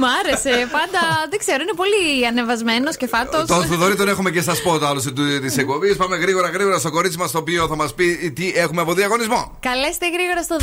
Μ' 0.00 0.04
άρεσε. 0.18 0.54
Πάντα 0.78 1.00
δεν 1.30 1.38
ξέρω, 1.38 1.60
είναι 1.64 1.76
πολύ 1.82 2.26
ανεβασμένος 2.30 2.96
και 2.96 3.06
φάτος. 3.06 3.46
Τον 3.46 3.64
Θοδωρή 3.66 3.94
τον 3.96 4.08
έχουμε 4.08 4.30
και 4.30 4.40
στα 4.40 4.54
σπότ 4.54 4.82
άλλωστε 4.84 5.10
της 5.44 5.56
εκπομπής. 5.56 5.96
Πάμε 5.96 6.16
γρήγορα 6.16 6.48
γρήγορα 6.48 6.78
στο 6.78 6.90
κορίτσι 6.90 7.18
μας 7.18 7.30
το 7.30 7.38
οποίο 7.38 7.66
θα 7.66 7.76
μας 7.76 7.94
πει 7.94 8.32
τι 8.38 8.52
έχουμε 8.64 8.80
από 8.80 8.92
διαγωνισμό. 8.94 9.56
Καλέστε 9.60 10.06
γρήγορα 10.16 10.42
στο 10.42 10.56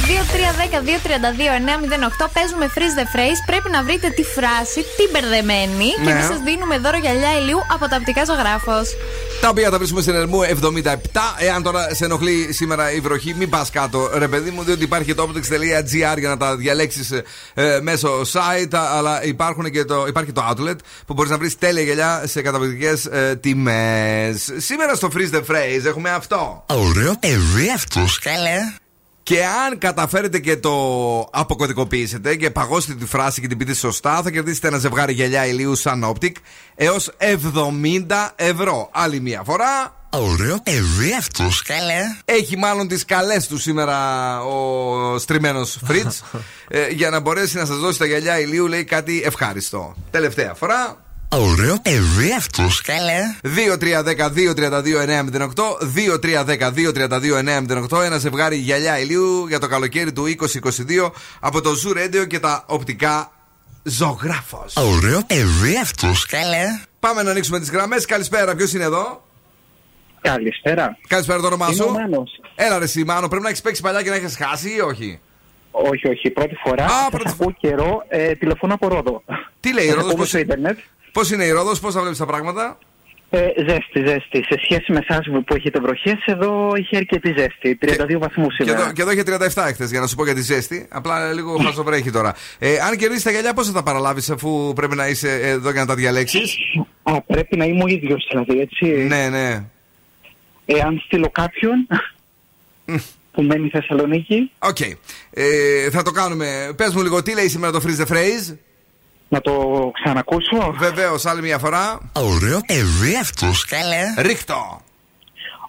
2310-232-908. 2.21 2.27
Παίζουμε 2.33 2.71
freeze 2.75 2.95
the 2.99 3.05
phrase. 3.15 3.39
Πρέπει 3.45 3.69
να 3.69 3.83
βρείτε 3.83 4.09
τη 4.09 4.23
φράση, 4.23 4.79
την 4.97 5.09
μπερδεμένη. 5.11 5.89
Και 5.95 6.01
Ναι. 6.03 6.11
εμεί 6.11 6.21
σας 6.21 6.39
δίνουμε 6.47 6.77
δώρο 6.77 6.97
γυαλιά 6.97 7.31
ηλίου 7.39 7.59
από 7.73 7.87
τα 7.89 7.95
οπτικά 7.99 8.25
ζωγράφος. 8.25 8.87
Τα 9.41 9.49
οποία 9.49 9.69
τα 9.69 9.77
βρίσκουμε 9.77 10.01
στην 10.01 10.15
Ερμού 10.15 10.39
77. 10.83 10.95
Εάν 11.37 11.63
τώρα 11.63 11.93
σε 11.93 12.05
ενοχλεί 12.05 12.53
σήμερα 12.53 12.91
η 12.91 12.99
βροχή, 12.99 13.33
μην 13.37 13.49
πας 13.49 13.69
κάτω, 13.69 14.09
ρε 14.13 14.27
παιδί 14.27 14.49
μου, 14.49 14.63
διότι 14.63 14.83
υπάρχει 14.83 15.15
το 15.15 15.29
optics.gr 15.29 16.19
για 16.19 16.29
να 16.29 16.37
τα 16.37 16.55
διαλέξεις 16.55 17.11
μέσω 17.81 18.21
site. 18.21 18.73
Αλλά 18.73 19.23
υπάρχουν 19.23 19.71
και 19.71 19.85
το, 19.85 20.05
υπάρχει 20.07 20.31
το 20.31 20.43
outlet 20.49 20.75
που 21.05 21.13
μπορείς 21.13 21.31
να 21.31 21.37
βρεις 21.37 21.57
τέλεια 21.57 21.83
γυαλιά 21.83 22.23
σε 22.25 22.41
καταπληκτικές 22.41 23.05
ε, 23.05 23.35
τιμές. 23.41 24.51
Σήμερα 24.57 24.95
στο 24.95 25.09
Freeze 25.13 25.35
the 25.35 25.41
Phrase 25.51 25.85
έχουμε 25.85 26.09
αυτό. 26.09 26.65
Ωραίο 26.67 27.15
παιδί 27.19 27.71
αυτό, 27.75 28.05
καλέ. 28.21 28.59
Και 29.31 29.45
αν 29.45 29.77
καταφέρετε 29.77 30.39
και 30.39 30.57
το 30.57 30.73
αποκωδικοποιήσετε 31.31 32.35
και 32.35 32.49
παγώσετε 32.49 32.93
τη 32.93 33.05
φράση 33.05 33.41
και 33.41 33.47
την 33.47 33.57
πείτε 33.57 33.73
σωστά, 33.73 34.21
θα 34.21 34.31
κερδίσετε 34.31 34.67
ένα 34.67 34.77
ζευγάρι 34.77 35.13
γυαλιά 35.13 35.45
ηλίου 35.45 35.75
σαν 35.75 36.13
Optic 36.13 36.31
έως 36.75 37.11
70 37.17 38.29
ευρώ. 38.35 38.89
Άλλη 38.93 39.19
μία 39.19 39.41
φορά. 39.45 39.95
Ωραίο 40.09 40.57
παιδί 40.63 41.13
αυτός, 41.17 41.61
καλέ. 41.61 42.01
Έχει 42.25 42.57
μάλλον 42.57 42.87
τις 42.87 43.05
καλές 43.05 43.47
του 43.47 43.57
σήμερα 43.57 44.39
ο 44.43 45.17
στριμμένος 45.17 45.79
Φριτ. 45.85 46.11
ε, 46.67 46.87
για 46.87 47.09
να 47.09 47.19
μπορέσει 47.19 47.57
να 47.57 47.65
σας 47.65 47.77
δώσει 47.77 47.99
τα 47.99 48.05
γυαλιά 48.05 48.39
ηλίου, 48.39 48.67
λέει 48.67 48.83
κάτι 48.83 49.21
ευχάριστο. 49.25 49.95
Τελευταία 50.11 50.53
φορά. 50.53 50.97
Ωραίο 51.33 51.75
παιδί 51.81 52.33
αυτός, 52.37 52.81
καλέ. 52.81 53.19
2-3-10-2-32-9-08. 53.43 55.77
2-3-10-2-32-9-08. 57.91 58.03
Ένα 58.03 58.17
ζευγάρι 58.17 58.55
γυαλιά 58.55 58.99
ηλίου 58.99 59.47
για 59.47 59.59
το 59.59 59.67
καλοκαίρι 59.67 60.13
του 60.13 60.23
2022 60.23 61.11
από 61.39 61.61
το 61.61 61.69
Zoo 61.69 61.97
Radio 61.97 62.27
και 62.27 62.39
τα 62.39 62.63
οπτικά 62.67 63.31
ζωγράφος. 63.83 64.75
Ωραίο 64.75 65.21
παιδί 65.27 65.77
αυτός, 65.81 66.25
καλέ. 66.25 66.63
Πάμε 66.99 67.23
να 67.23 67.31
ανοίξουμε 67.31 67.59
τις 67.59 67.69
γραμμές. 67.71 68.05
Καλησπέρα, 68.05 68.55
ποιος 68.55 68.73
είναι 68.73 68.83
εδώ; 68.83 69.23
Καλησπέρα. 70.21 70.97
Καλησπέρα 71.07 71.39
το 71.39 71.47
όνομά 71.47 71.65
Είμαι 71.65 71.75
σου; 71.75 71.85
ο 71.89 71.91
Μάνος. 71.91 72.31
Έλα 72.55 72.77
ρε 72.77 72.83
εσύ, 72.83 73.03
Μάνο, 73.03 73.27
πρέπει 73.27 73.43
να 73.43 73.49
έχεις 73.49 73.61
παίξει 73.61 73.81
παλιά 73.81 74.01
και 74.01 74.09
να 74.09 74.15
έχεις 74.15 74.35
χάσει 74.37 74.69
ή 74.75 74.79
όχι; 74.81 75.19
Όχι, 75.71 76.07
όχι, 76.07 76.29
πρώτη 76.29 76.55
φορά. 76.63 76.85
Α, 76.85 76.89
Σας 77.23 77.31
ακούω 77.33 77.51
καιρό, 77.59 78.03
ε, 78.07 78.35
τηλεφωνώ 78.35 78.73
από 78.73 78.87
Ρόδο. 78.87 79.23
Τι 79.59 79.73
λέει 79.73 79.85
η 79.85 79.87
Σας 79.87 79.95
Ρόδος, 79.95 80.09
ακούω 80.11 80.19
πώς- 80.21 80.29
στο 80.29 80.37
ίντερνετ. 80.37 80.77
Πώς 81.11 81.31
είναι 81.31 81.43
η 81.43 81.49
Ρόδος, 81.51 81.79
πώς 81.79 81.93
θα 81.93 81.99
βλέπεις 82.01 82.17
τα 82.17 82.25
πράγματα; 82.25 82.77
Ε, 83.33 83.47
ζέστη, 83.67 84.03
ζέστη. 84.05 84.43
Σε 84.43 84.59
σχέση 84.63 84.91
με 84.91 85.05
εσάς 85.07 85.27
που 85.45 85.55
έχετε 85.55 85.79
βροχές, 85.79 86.17
εδώ 86.25 86.71
είχε 86.75 86.97
αρκετή 86.97 87.33
ζέστη. 87.37 87.77
32 87.81 88.19
βαθμούς 88.19 88.55
Και 88.57 88.63
σήμερα. 88.63 88.81
εδώ, 88.81 88.91
και 88.91 89.01
εδώ 89.01 89.11
είχε 89.11 89.23
37 89.23 89.67
εχθές 89.67 89.91
για 89.91 89.99
να 89.99 90.07
σου 90.07 90.15
πω 90.15 90.23
για 90.23 90.33
τη 90.33 90.41
ζέστη. 90.41 90.87
Απλά 90.89 91.33
λίγο 91.33 91.57
χαζοβρέχει 91.57 92.11
τώρα. 92.11 92.35
Ε, 92.59 92.77
αν 92.79 92.97
κερδίσεις 92.97 93.23
τα 93.23 93.31
γυαλιά, 93.31 93.53
πώς 93.53 93.67
θα 93.67 93.73
τα 93.73 93.83
παραλάβεις 93.83 94.29
αφού 94.29 94.73
πρέπει 94.75 94.95
να 94.95 95.07
είσαι 95.07 95.39
εδώ 95.41 95.71
για 95.71 95.81
να 95.81 95.87
τα 95.87 95.95
διαλέξεις; 95.95 96.57
Α, 97.03 97.21
πρέπει 97.21 97.57
να 97.57 97.65
είμαι 97.65 97.83
ο 97.83 97.87
ίδιος 97.87 98.27
δηλαδή, 98.29 98.59
έτσι. 98.59 98.85
Ναι, 98.85 99.29
ναι. 99.29 99.63
Εάν 100.65 101.01
στείλω 101.05 101.29
κάποιον 101.29 101.87
που 103.31 103.41
μένει 103.41 103.69
Θεσσαλονίκη. 103.69 104.51
Οκ. 104.59 104.79
Ε, 105.31 105.89
θα 105.91 106.01
το 106.03 106.11
κάνουμε. 106.11 106.73
Πες 106.75 106.93
μου 106.93 107.01
λίγο, 107.01 107.23
τι 107.23 107.33
λέει 107.33 107.47
σήμερα 107.47 107.71
το 107.71 107.81
freeze 107.85 108.05
the 108.05 108.11
phrase; 108.13 108.57
Να 109.33 109.41
το 109.41 109.53
ξανακούσω. 110.03 110.73
Βεβαίως, 110.77 111.25
άλλη 111.25 111.41
μια 111.41 111.57
φορά. 111.57 111.99
Ωραίο 112.13 112.59
παιδί 112.65 113.17
αυτός, 113.21 113.65
καλέ. 113.65 114.01
Ρίχ' 114.17 114.57
το. 114.57 114.81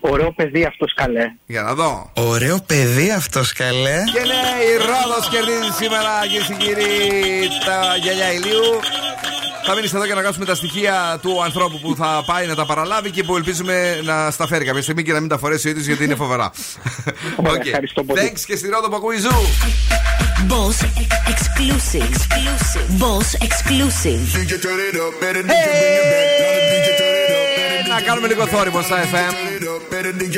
Ωραίο 0.01 0.33
παιδί 0.33 0.65
αυτός 0.65 0.95
καλέ. 0.95 1.25
Για 1.47 1.63
να 1.63 1.75
δω. 1.75 2.11
Ωραίο 2.15 2.59
παιδί 2.67 3.11
αυτός, 3.11 3.53
καλέ. 3.53 4.03
Και 4.13 4.21
ναι, 4.21 4.65
η 4.73 4.77
Ρόδος 4.77 5.29
κερδίζει 5.31 5.73
σήμερα, 5.81 6.09
κυρίες 6.29 6.47
και 6.47 6.55
κύριοι, 6.55 7.49
τα 7.67 7.97
γυαλιά 8.03 8.33
ηλίου. 8.33 8.81
Θα 9.65 9.75
μείνεις 9.75 9.93
εδώ 9.95 10.05
για 10.05 10.15
να 10.15 10.21
γράψουμε 10.21 10.45
τα 10.47 10.55
στοιχεία 10.55 11.19
του 11.23 11.43
ανθρώπου 11.43 11.79
που 11.79 11.95
θα 11.97 12.23
πάει 12.27 12.47
να 12.47 12.55
τα 12.55 12.67
παραλάβει 12.67 13.11
και 13.11 13.23
που 13.23 13.37
ελπίζουμε 13.37 14.01
να 14.05 14.31
στα 14.31 14.47
φέρει 14.47 14.65
κάποια 14.65 14.83
στιγμή 14.83 15.03
και 15.03 15.13
να 15.13 15.21
μην 15.21 15.29
τα 15.29 15.39
φορέσει 15.39 15.67
ο 15.67 15.71
ίδιος 15.71 15.87
γιατί 15.87 16.05
είναι 16.05 16.15
φοβερά. 16.15 16.51
Ωραία, 17.37 17.53
Οκ. 17.61 17.67
ευχαριστώ 17.67 18.05
πολύ. 18.05 18.21
Thanks 18.35 18.41
και 18.47 18.57
στη 18.57 18.69
Ρόδο 18.69 18.89
που 18.89 18.97
ακούει 18.97 19.17
Zoo. 19.19 19.31
Boss 20.50 20.78
exclusive. 21.34 22.04
exclusive. 22.04 23.00
Boss 23.00 23.36
exclusive. 23.48 24.22
Να 27.90 28.02
κάνουμε 28.02 28.28
λίγο 28.28 28.46
θόρυβο 28.48 28.82
στα 28.82 28.98
FM. 29.12 29.34
DJ 29.92 30.36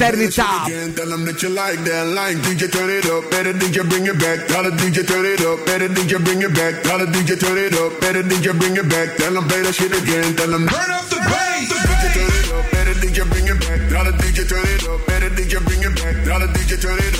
turn 0.00 0.20
it 0.26 0.38
up. 0.38 0.66
Tell 0.96 1.10
them 1.12 1.24
that 1.26 1.42
you 1.42 1.50
like 1.60 1.80
that 1.88 2.06
line. 2.18 2.38
DJ 2.46 2.62
turn 2.74 2.90
it 2.96 3.06
up. 3.14 3.22
Better 3.32 3.54
DJ 3.60 3.76
bring 3.90 4.06
it 4.12 4.18
back. 4.22 4.38
Tell 4.50 4.64
the 4.66 4.72
DJ 4.80 4.96
turn 5.10 5.26
it 5.32 5.42
up. 5.48 5.58
Better 5.68 5.88
DJ 5.96 6.12
bring 6.26 6.42
it 6.46 6.52
back. 6.58 6.74
Tell 6.86 6.98
the 7.02 7.06
DJ 7.14 7.30
turn 7.42 7.58
it 7.64 7.74
up. 7.82 7.90
Better 8.02 8.24
DJ 8.30 8.46
bring 8.60 8.76
it 8.82 8.88
back. 8.94 9.08
Tell 9.20 9.32
them 9.36 9.44
play 9.50 9.62
that 9.66 9.74
shit 9.78 9.92
again. 10.00 10.28
Tell 10.38 10.50
them 10.54 10.64
turn 10.74 10.90
up 10.98 11.06
the 11.12 11.18
bass. 11.30 11.68
DJ 11.88 12.04
turn 12.16 12.32
it 12.40 12.48
up. 12.56 12.64
Better 12.74 12.96
DJ 13.02 13.18
bring 13.32 13.46
it 13.52 13.58
back. 13.64 13.80
Tell 13.92 14.04
the 14.08 14.12
DJ 14.22 14.38
turn 14.50 14.66
it 14.74 14.82
up. 14.90 14.98
Better 15.08 15.30
DJ 15.38 15.52
bring 15.66 15.82
it 15.88 15.94
back. 16.00 16.14
Tell 16.26 16.40
the 16.42 16.48
DJ 16.56 16.72
turn 16.84 16.98
it 17.06 17.16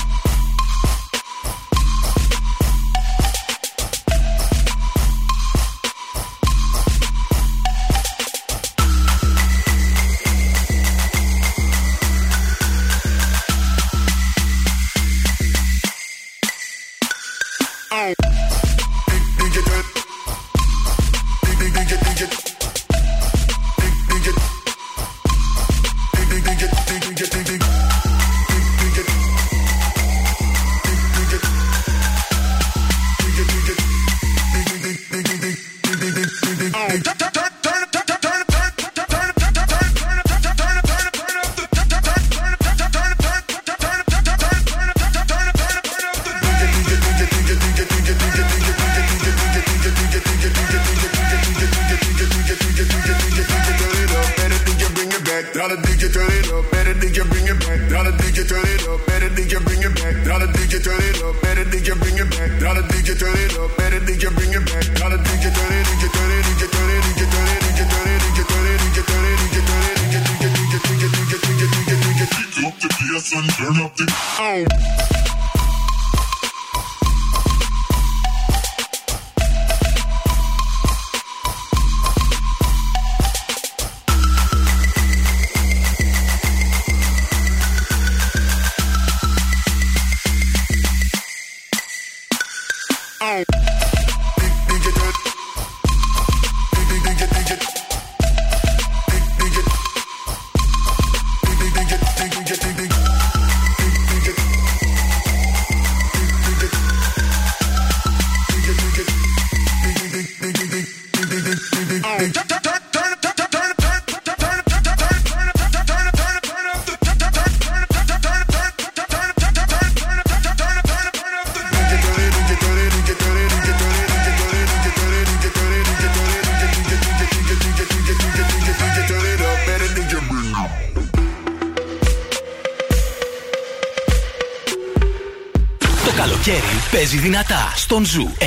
παίζει 137.11 137.27
δυνατά 137.27 137.73
στον 137.75 138.05
Ζου 138.05 138.31
90,8. 138.39 138.45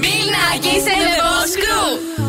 Μιλάκι 0.00 0.80
σε 0.80 0.94
Boss 1.20 2.21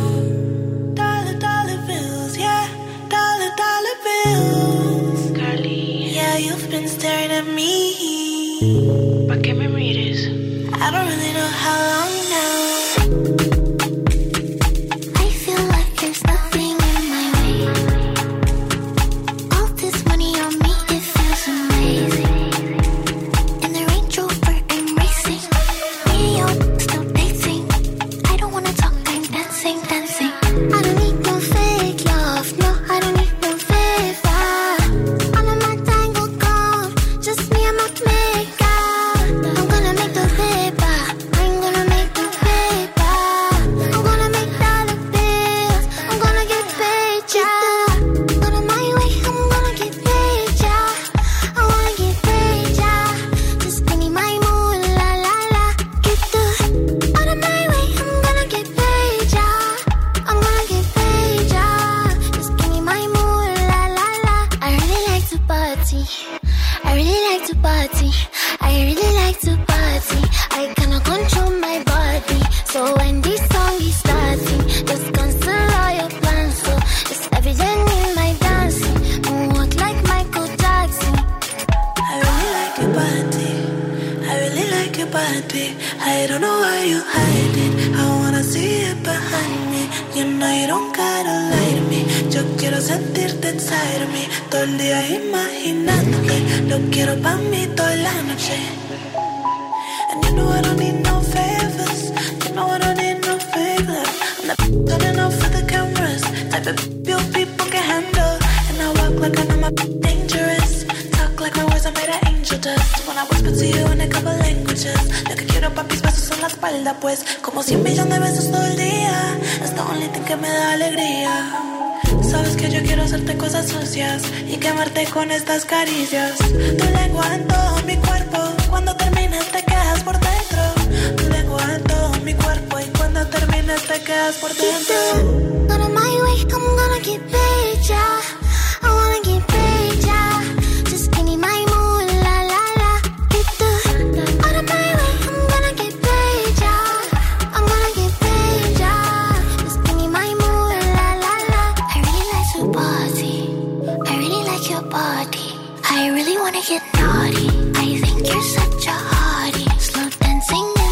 like 154.64 154.72
your 154.72 154.90
body. 154.90 155.60
I 155.90 156.10
really 156.10 156.38
wanna 156.38 156.62
get 156.68 156.82
naughty. 156.96 157.48
I 157.76 158.00
think 158.00 158.28
you're 158.28 158.42
such 158.42 158.88
a 158.88 158.92
hottie. 158.92 159.82
Slow 159.82 160.10
dancing 160.20 160.83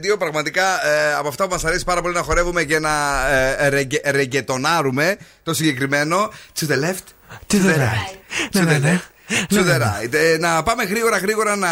τραγούδι 0.00 0.08
στο 0.08 0.08
Ζουρέντιο. 0.08 0.16
Πραγματικά 0.16 0.86
ε, 0.86 1.14
από 1.18 1.28
αυτά 1.28 1.44
που 1.44 1.50
μας 1.52 1.64
αρέσει 1.64 1.84
πάρα 1.84 2.02
πολύ 2.02 2.14
να 2.14 2.22
χορεύουμε 2.22 2.64
και 2.64 2.78
να 2.78 3.26
ε, 3.30 3.68
ρεγκε, 3.68 4.00
ρεγκετονάρουμε 4.04 5.16
το 5.42 5.54
συγκεκριμένο. 5.54 6.32
To 6.60 6.64
the 6.70 6.74
left, 6.84 7.06
To 7.46 7.56
the 7.56 7.74
right. 7.74 8.14
To 8.52 8.60
Ναι, 8.60 8.62
the 8.62 8.64
ναι, 8.66 8.78
ναι. 8.78 9.00
left. 9.00 9.08
To 9.48 9.58
the 9.58 9.76
right. 9.80 10.12
Ε, 10.14 10.36
να 10.38 10.62
πάμε 10.62 10.84
γρήγορα 10.84 11.18
γρήγορα 11.18 11.56
να 11.56 11.68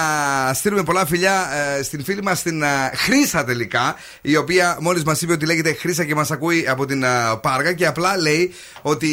στείλουμε 0.55 0.83
πολλά 0.83 1.07
φιλιά 1.07 1.49
ε, 1.79 1.83
στην 1.83 2.05
φίλη 2.05 2.22
μας 2.22 2.43
την 2.43 2.62
ε, 2.62 2.91
Χρύσα 2.95 3.45
τελικά. 3.45 3.95
Η 4.20 4.37
οποία 4.37 4.76
μόλις 4.81 5.03
μας 5.05 5.20
είπε 5.22 5.33
ότι 5.33 5.47
λέγεται 5.47 5.72
Χρύσα 5.72 6.05
και 6.05 6.14
μας 6.14 6.31
ακούει 6.31 6.66
από 6.68 6.87
την 6.87 7.03
ε, 7.03 7.09
Πάργα 7.43 7.72
και 7.72 7.87
απλά 7.87 8.16
λέει 8.16 8.55
ότι 8.83 9.09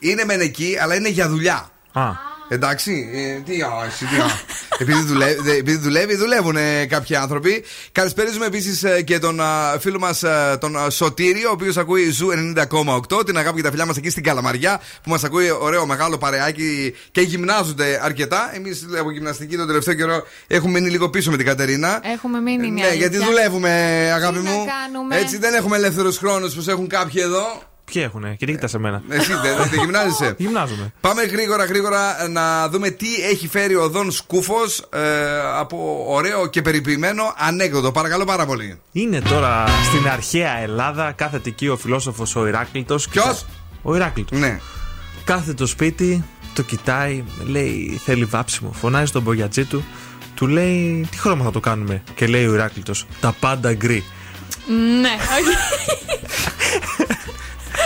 είναι 0.00 0.24
μεν 0.24 0.40
εκεί 0.40 0.76
αλλά 0.80 0.94
είναι 0.94 1.08
για 1.08 1.28
δουλειά. 1.28 1.70
Α. 1.92 2.28
Εντάξει, 2.52 3.10
ε, 3.14 3.40
τι 3.50 3.60
α, 3.62 3.68
εσύ, 3.86 4.04
τι 4.04 4.16
α. 4.20 4.26
επειδή, 4.82 5.02
δουλεύει, 5.02 5.40
δε- 5.42 5.56
επειδή 5.56 5.76
δουλεύει, 5.78 6.16
δουλεύουν 6.16 6.56
ε, 6.56 6.86
κάποιοι 6.86 7.16
άνθρωποι. 7.16 7.64
Καλησπέριζουμε 7.92 8.46
επίσης 8.46 8.84
και 9.04 9.18
τον 9.18 9.40
α, 9.40 9.76
φίλο 9.80 9.98
μας 9.98 10.22
τον 10.60 10.76
α, 10.76 10.90
Σωτήριο, 10.90 11.48
ο 11.48 11.52
οποίος 11.52 11.76
ακούει 11.76 12.10
Zoo 12.10 12.28
90,8. 12.56 13.26
Την 13.26 13.38
αγάπη 13.38 13.56
και 13.56 13.62
τα 13.62 13.70
φιλιά 13.70 13.86
μας 13.86 13.96
εκεί 13.96 14.10
στην 14.10 14.22
Καλαμαριά, 14.22 14.80
που 15.02 15.10
μας 15.10 15.24
ακούει 15.24 15.50
ωραίο 15.60 15.86
μεγάλο 15.86 16.18
παρεάκι 16.18 16.94
και 17.10 17.20
γυμνάζονται 17.20 18.00
αρκετά. 18.02 18.50
Εμείς 18.54 18.86
από 19.00 19.10
γυμναστική 19.10 19.56
τον 19.56 19.66
τελευταίο 19.66 19.94
καιρό 19.94 20.22
έχουμε 20.46 20.72
μείνει 20.80 20.90
λίγο 20.90 21.10
πίσω 21.10 21.30
με 21.30 21.36
την 21.36 21.46
Κατερίνα. 21.46 22.00
Έχουμε 22.12 22.40
μείνει 22.40 22.70
μια 22.70 22.84
Ναι, 22.88 22.94
γιατί 22.94 23.16
αλήθεια. 23.16 23.32
δουλεύουμε, 23.34 23.70
αγάπη 24.14 24.38
Τι 24.38 24.44
να 24.44 24.50
μου. 24.50 24.64
κάνουμε. 24.82 25.16
Έτσι 25.18 25.38
δεν 25.38 25.54
έχουμε 25.54 25.76
ελεύθερους 25.76 26.18
χρόνους 26.18 26.54
που 26.54 26.64
έχουν 26.70 26.88
κάποιοι 26.88 27.20
εδώ. 27.24 27.62
Ποιοι 27.92 28.02
έχουνε, 28.06 28.34
και 28.38 28.46
τι 28.46 28.52
κοιτάς 28.52 28.70
σε 28.70 28.78
μένα. 28.78 29.02
Εσύ 29.08 29.32
δεν 29.32 29.56
δεν 29.70 29.80
γυμνάζεσαι. 29.80 30.34
Γυμνάζομαι. 30.38 30.92
Πάμε 31.00 31.22
γρήγορα 31.22 31.64
γρήγορα 31.64 32.28
να 32.28 32.68
δούμε 32.68 32.90
τι 32.90 33.06
έχει 33.30 33.48
φέρει 33.48 33.74
ο 33.76 33.88
Δον 33.88 34.10
Σκούφος 34.10 34.88
από 35.58 36.04
ωραίο 36.08 36.46
και 36.46 36.62
περιποιημένο 36.62 37.22
ανέκδοτο. 37.36 37.92
Παρακαλώ 37.92 38.24
πάρα 38.24 38.46
πολύ. 38.46 38.80
Είναι 38.92 39.20
τώρα 39.20 39.64
στην 39.84 40.08
αρχαία 40.08 40.58
Ελλάδα, 40.58 41.12
κάθεται 41.12 41.48
εκεί 41.48 41.68
ο 41.68 41.76
φιλόσοφος 41.76 42.36
ο 42.36 42.46
Ηράκλειτο. 42.46 42.98
Ποιος; 43.10 43.46
Ο 43.82 43.94
Ηράκλειτο. 43.94 44.36
Ναι. 44.36 44.60
Κάθεται 45.24 45.54
το 45.54 45.66
σπίτι, 45.66 46.24
το 46.54 46.62
κοιτάει, 46.62 47.24
λέει 47.46 48.00
θέλει 48.04 48.24
βάψιμο. 48.24 48.72
Φωνάζει 48.72 49.12
τον 49.12 49.22
μπογιατζή 49.22 49.64
του, 49.64 49.84
του 50.34 50.46
λέει 50.46 51.06
τι 51.10 51.18
χρώμα 51.18 51.44
θα 51.44 51.50
το 51.50 51.60
κάνουμε; 51.60 52.02
Και 52.14 52.26
λέει 52.26 52.46
ο 52.46 52.54
Ηράκλειτο, 52.54 52.92
τα 53.20 53.34
πάντα 53.40 53.74
γκρι. 53.74 54.04
Ναι, 55.00 55.16
όχι. 55.38 55.56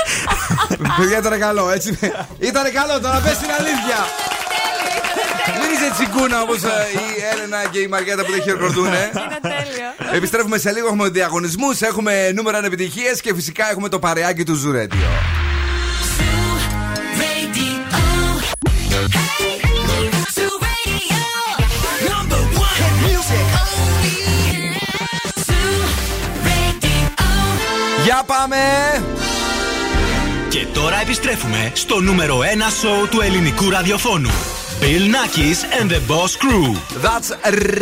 Παιδιά 0.96 1.18
ήταν 1.18 1.38
καλό, 1.38 1.70
έτσι. 1.70 1.98
Ήταν 2.38 2.72
καλό, 2.72 3.00
τώρα 3.00 3.18
πες 3.18 3.38
την 3.38 3.50
αλήθεια. 3.58 3.98
Μην 5.60 5.70
είσαι 5.72 5.90
τσιγκούνα 5.92 6.42
όπως 6.42 6.58
η 6.58 7.22
Έλενα 7.32 7.68
και 7.70 7.78
η 7.78 7.86
Μαριέτα 7.86 8.24
που 8.24 8.30
δεν 8.30 8.42
χειροκροτούν. 8.42 8.86
Είναι 8.94 9.38
τέλειο. 9.42 10.16
Επιστρέφουμε 10.16 10.58
σε 10.58 10.72
λίγο. 10.72 10.86
Έχουμε 10.86 11.08
διαγωνισμούς, 11.08 11.80
έχουμε 11.80 12.32
νούμερα 12.32 12.64
επιτυχίες 12.64 13.20
και 13.20 13.34
φυσικά 13.34 13.70
έχουμε 13.70 13.88
το 13.88 13.98
παρεάκι 13.98 14.44
του 14.44 14.54
Ζουρέντιο. 14.54 15.08
Για 28.04 28.22
πάμε! 28.26 29.23
Και 30.54 30.66
τώρα 30.72 31.00
επιστρέφουμε 31.00 31.70
στο 31.74 32.00
νούμερο 32.00 32.38
1 32.38 32.42
σοου 32.80 33.08
του 33.08 33.20
ελληνικού 33.20 33.70
ραδιοφώνου. 33.70 34.30
Bill 34.80 35.14
Nackis 35.14 35.80
and 35.80 35.90
the 35.90 36.00
Boss 36.10 36.32
Crew. 36.42 36.76
That's 37.02 37.30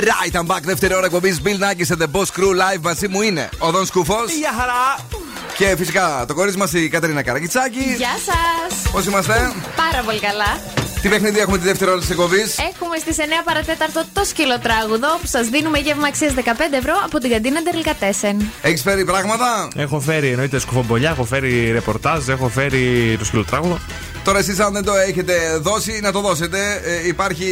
right, 0.09 0.35
I'm 0.41 0.47
back. 0.47 0.63
Δεύτερη 0.63 0.95
ώρα 0.95 1.07
εκπομπής 1.07 1.41
Bill 1.45 1.49
Nackis 1.49 1.95
and 1.95 2.03
the 2.03 2.07
Boss 2.13 2.41
Crew 2.41 2.51
live 2.51 2.81
μαζί 2.81 3.09
μου 3.09 3.23
είναι 3.23 3.49
ο 3.59 3.71
Δον 3.71 3.87
Σκούφος. 3.87 4.33
Γεια 4.33 4.53
χαρά! 4.59 5.07
Και 5.57 5.75
φυσικά 5.77 6.25
το 6.29 6.35
κορίτσι 6.35 6.59
μας 6.59 6.73
η 6.73 6.89
Κατερίνα 6.89 7.23
Καρακιτσάκη. 7.23 7.95
Γεια 7.97 8.17
σας. 8.25 8.93
Πώς 8.93 9.07
είμαστε, 9.07 9.53
Πάρα 9.77 10.03
πολύ 10.05 10.21
καλά. 10.21 10.82
Τι 11.03 11.09
παιχνίδι 11.09 11.39
έχουμε 11.39 11.59
τη 11.59 11.65
δεύτερη 11.65 11.91
ώρα 11.91 12.01
της 12.01 12.11
εκπομπής; 12.11 12.59
Έχουμε 12.59 12.97
στις 12.99 13.17
9 13.19 13.21
παρατέταρτο 13.45 14.05
το 14.13 14.25
σκυλοτράγουδο 14.25 15.09
που 15.21 15.27
σας 15.27 15.49
δίνουμε 15.49 15.79
γεύμα 15.79 16.07
αξίας 16.07 16.35
15 16.35 16.41
ευρώ 16.79 16.95
από 17.05 17.19
την 17.19 17.31
καντίνα 17.31 17.63
Τερλικατέσεν. 17.63 18.51
Έχεις 18.63 18.83
φέρει 18.83 19.05
πράγματα; 19.05 19.69
Έχω 19.77 20.01
φέρει 20.01 20.29
εννοείται 20.29 20.59
σκουφομπολιά, 20.59 21.11
έχω 21.11 21.25
φέρει 21.25 21.71
ρεπορτάζ, 21.73 22.29
έχω 22.29 22.49
φέρει 22.49 23.17
το 23.19 23.25
σκυλοτράγουδο. 23.25 23.79
Τώρα 24.25 24.39
εσείς 24.39 24.59
αν 24.61 24.73
δεν 24.73 24.85
το 24.85 24.93
έχετε 24.95 25.57
δώσει 25.61 26.01
να 26.03 26.13
το 26.13 26.21
δώσετε 26.21 26.59
Ε, 26.85 27.07
Υπάρχει 27.07 27.47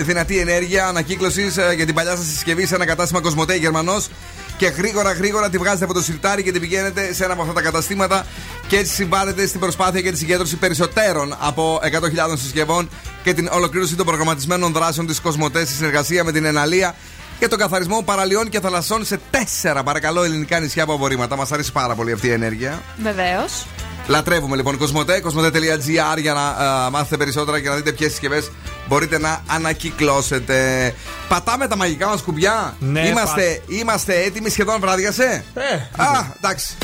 δυνατή 0.00 0.38
ενέργεια 0.38 0.86
ανακύκλωσης 0.86 1.58
για 1.76 1.86
την 1.86 1.94
παλιά 1.94 2.16
σας 2.16 2.26
συσκευή 2.26 2.66
σε 2.66 2.74
ένα 2.74 2.86
κατάστημα 2.86 3.20
Κοσμοτέ 3.20 3.54
Γερμανός 3.54 4.08
και 4.56 4.66
γρήγορα 4.66 5.12
γρήγορα 5.12 5.50
τη 5.50 5.58
βγάζετε 5.58 5.84
από 5.84 5.92
το 5.92 6.02
σιρτάρι 6.02 6.42
και 6.42 6.52
την 6.52 6.60
πηγαίνετε 6.60 7.12
σε 7.14 7.24
ένα 7.24 7.32
από 7.32 7.42
αυτά 7.42 7.54
τα 7.54 7.62
καταστήματα 7.62 8.26
και 8.68 8.76
έτσι 8.76 8.94
συμβάλλετε 8.94 9.46
στην 9.46 9.60
προσπάθεια 9.60 10.00
για 10.00 10.12
τη 10.12 10.18
συγκέντρωση 10.18 10.56
περισσότερων 10.56 11.36
από 11.38 11.80
100.000 11.82 12.38
συσκευών 12.38 12.88
και 13.22 13.34
την 13.34 13.48
ολοκλήρωση 13.52 13.96
των 13.96 14.06
προγραμματισμένων 14.06 14.72
δράσεων 14.72 15.06
της 15.06 15.20
Κοσμοτέ 15.20 15.64
στη 15.64 15.74
συνεργασία 15.74 16.24
με 16.24 16.32
την 16.32 16.44
Εναλία 16.44 16.94
και 17.38 17.48
τον 17.48 17.58
καθαρισμό 17.58 18.02
παραλιών 18.04 18.48
και 18.48 18.60
θαλασσών 18.60 19.04
σε 19.04 19.20
τέσσερα 19.30 19.82
παρακαλώ 19.82 20.22
ελληνικά 20.22 20.60
νησιά 20.60 20.82
από 20.82 20.92
απορρίμματα. 20.94 21.36
Μας 21.36 21.52
αρέσει 21.52 21.72
πάρα 21.72 21.94
πολύ 21.94 22.12
αυτή 22.12 22.26
η 22.26 22.32
ενέργεια. 22.32 22.82
Βεβαίως. 23.02 23.66
Λατρεύουμε 24.06 24.56
λοιπόν. 24.56 24.76
Κοσμοτέ, 24.78 25.20
κοσμοτέ.gr 25.20 26.18
για 26.20 26.32
να 26.32 26.46
α, 26.48 26.90
μάθετε 26.90 27.16
περισσότερα 27.16 27.60
και 27.60 27.68
να 27.68 27.74
δείτε 27.74 27.92
ποιες 27.92 28.10
συσκευές 28.10 28.50
μπορείτε 28.88 29.18
να 29.18 29.42
ανακυκλώσετε. 29.46 30.94
Πατάμε 31.28 31.66
τα 31.66 31.76
μαγικά 31.76 32.06
μας 32.06 32.22
κουμπιά. 32.22 32.76
Ναι, 32.78 33.08
είμαστε, 33.08 33.62
είμαστε 33.66 34.22
έτοιμοι 34.22 34.48
σχεδόν 34.50 34.80
βράδιασε; 34.80 35.44
Ε, 35.54 36.02
Α, 36.02 36.24
εντάξει. 36.36 36.76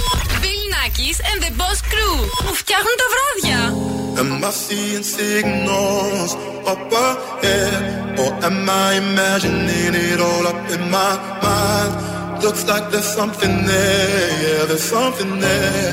Bill 0.43 0.65
Nackis 0.75 1.19
and 1.31 1.41
the 1.45 1.53
Boss 1.61 1.79
Crew 1.93 2.17
που 2.47 2.55
φτιάχνουν 2.55 2.95
τα 3.03 3.07
βράδια. 3.13 3.61
Am 4.23 4.45
I 4.45 4.51
seeing 4.67 5.05
signals; 5.19 6.31
Up 6.73 6.93
ahead? 7.09 7.83
Or 8.23 8.33
am 8.49 8.69
I 8.69 8.89
imagining 9.05 9.95
it 10.11 10.21
all 10.29 10.45
up 10.53 10.63
in 10.77 10.83
my 10.97 11.13
mind? 11.45 11.93
Looks 12.45 12.65
like 12.71 12.85
there's 12.93 13.11
something 13.21 13.55
there, 13.73 14.31
yeah, 14.45 14.63
there's 14.69 14.89
something 14.97 15.33
there. 15.47 15.93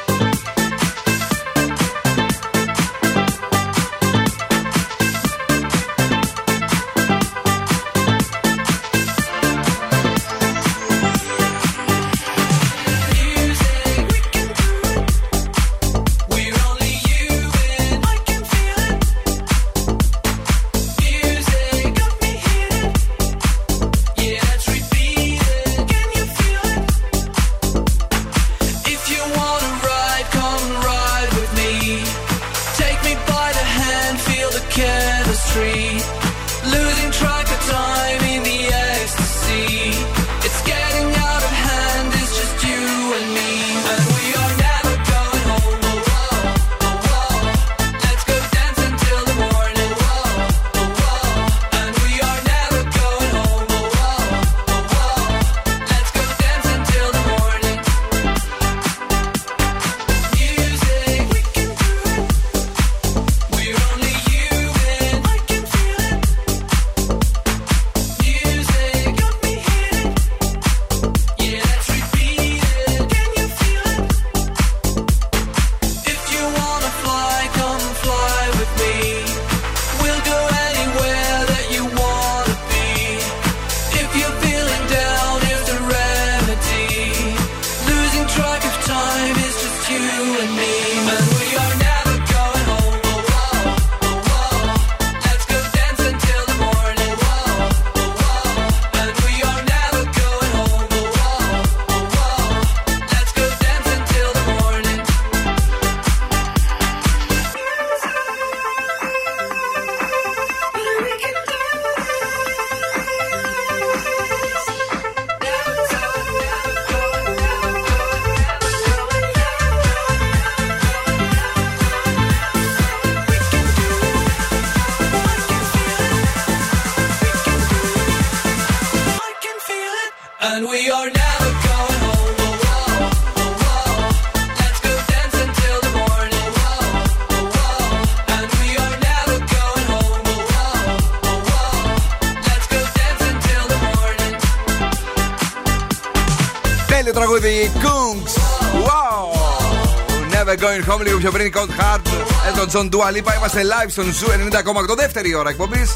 ερχόμενοι 150.81 151.09
λίγο 151.09 151.19
πιο 151.19 151.31
πριν, 151.31 151.51
Cold 151.55 151.81
Heart, 151.81 152.05
Elton 152.47 152.69
John 152.73 152.89
Dua 152.89 153.07
Lipa. 153.15 153.35
Είμαστε 153.37 153.61
live 153.61 153.89
στον 153.89 154.13
Zoo 154.13 154.27
90,8, 154.27 154.95
δεύτερη 154.95 155.35
ώρα 155.35 155.49
εκπομπής. 155.49 155.95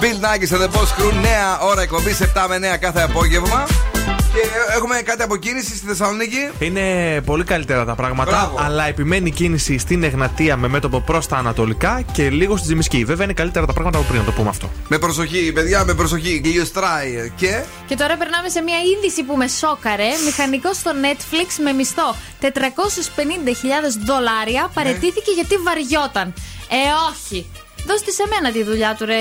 Bill 0.00 0.24
Nakis, 0.24 0.56
The 0.56 0.68
Boss 0.68 1.02
Crew, 1.02 1.12
νέα 1.20 1.58
ώρα 1.60 1.82
εκπομπής, 1.82 2.20
7 2.20 2.46
με 2.48 2.58
9 2.58 2.76
κάθε 2.76 3.02
απόγευμα. 3.02 3.66
Και 4.34 4.40
έχουμε 4.76 5.00
κάτι 5.04 5.22
από 5.22 5.36
κίνηση 5.36 5.76
στη 5.76 5.86
Θεσσαλονίκη. 5.86 6.50
Είναι 6.58 7.20
πολύ 7.20 7.44
καλύτερα 7.44 7.84
τα 7.84 7.94
πράγματα. 7.94 8.52
Αλλά 8.56 8.86
επιμένει 8.86 9.30
κίνηση 9.30 9.78
στην 9.78 10.02
Εγνατία 10.02 10.56
με 10.56 10.68
μέτωπο 10.68 11.00
προς 11.00 11.26
τα 11.26 11.36
Ανατολικά 11.36 12.02
και 12.12 12.30
λίγο 12.30 12.56
στη 12.56 12.66
Τσιμισκή, 12.66 13.04
Βέβαια 13.04 13.24
είναι 13.24 13.32
καλύτερα 13.32 13.66
τα 13.66 13.72
πράγματα 13.72 13.98
από 13.98 14.06
πριν 14.06 14.18
να 14.20 14.24
το 14.26 14.32
πούμε 14.32 14.48
αυτό. 14.48 14.70
Με 14.88 14.98
προσοχή, 14.98 15.52
παιδιά, 15.52 15.84
με 15.84 15.94
προσοχή. 15.94 16.40
Γλιστράει, 16.44 17.32
και; 17.36 17.62
Και 17.86 17.96
τώρα 17.96 18.16
περνάμε 18.16 18.48
σε 18.48 18.60
μια 18.60 18.78
είδηση 18.78 19.22
που 19.22 19.36
με 19.36 19.48
σόκαρε. 19.48 20.08
Μηχανικό 20.24 20.72
στο 20.72 20.90
Netflix 21.02 21.62
με 21.64 21.72
μισθό 21.72 22.16
450.000 22.40 22.48
δολάρια 24.06 24.62
ναι. 24.62 24.68
παρετήθηκε 24.74 25.30
γιατί 25.34 25.56
βαριόταν. 25.56 26.34
Ε, 26.68 26.76
όχι. 27.10 27.46
Δώσ' 27.86 28.02
τη 28.02 28.12
σε 28.12 28.24
μένα 28.30 28.52
τη 28.52 28.62
δουλειά 28.62 28.94
του, 28.98 29.04
ρε 29.04 29.20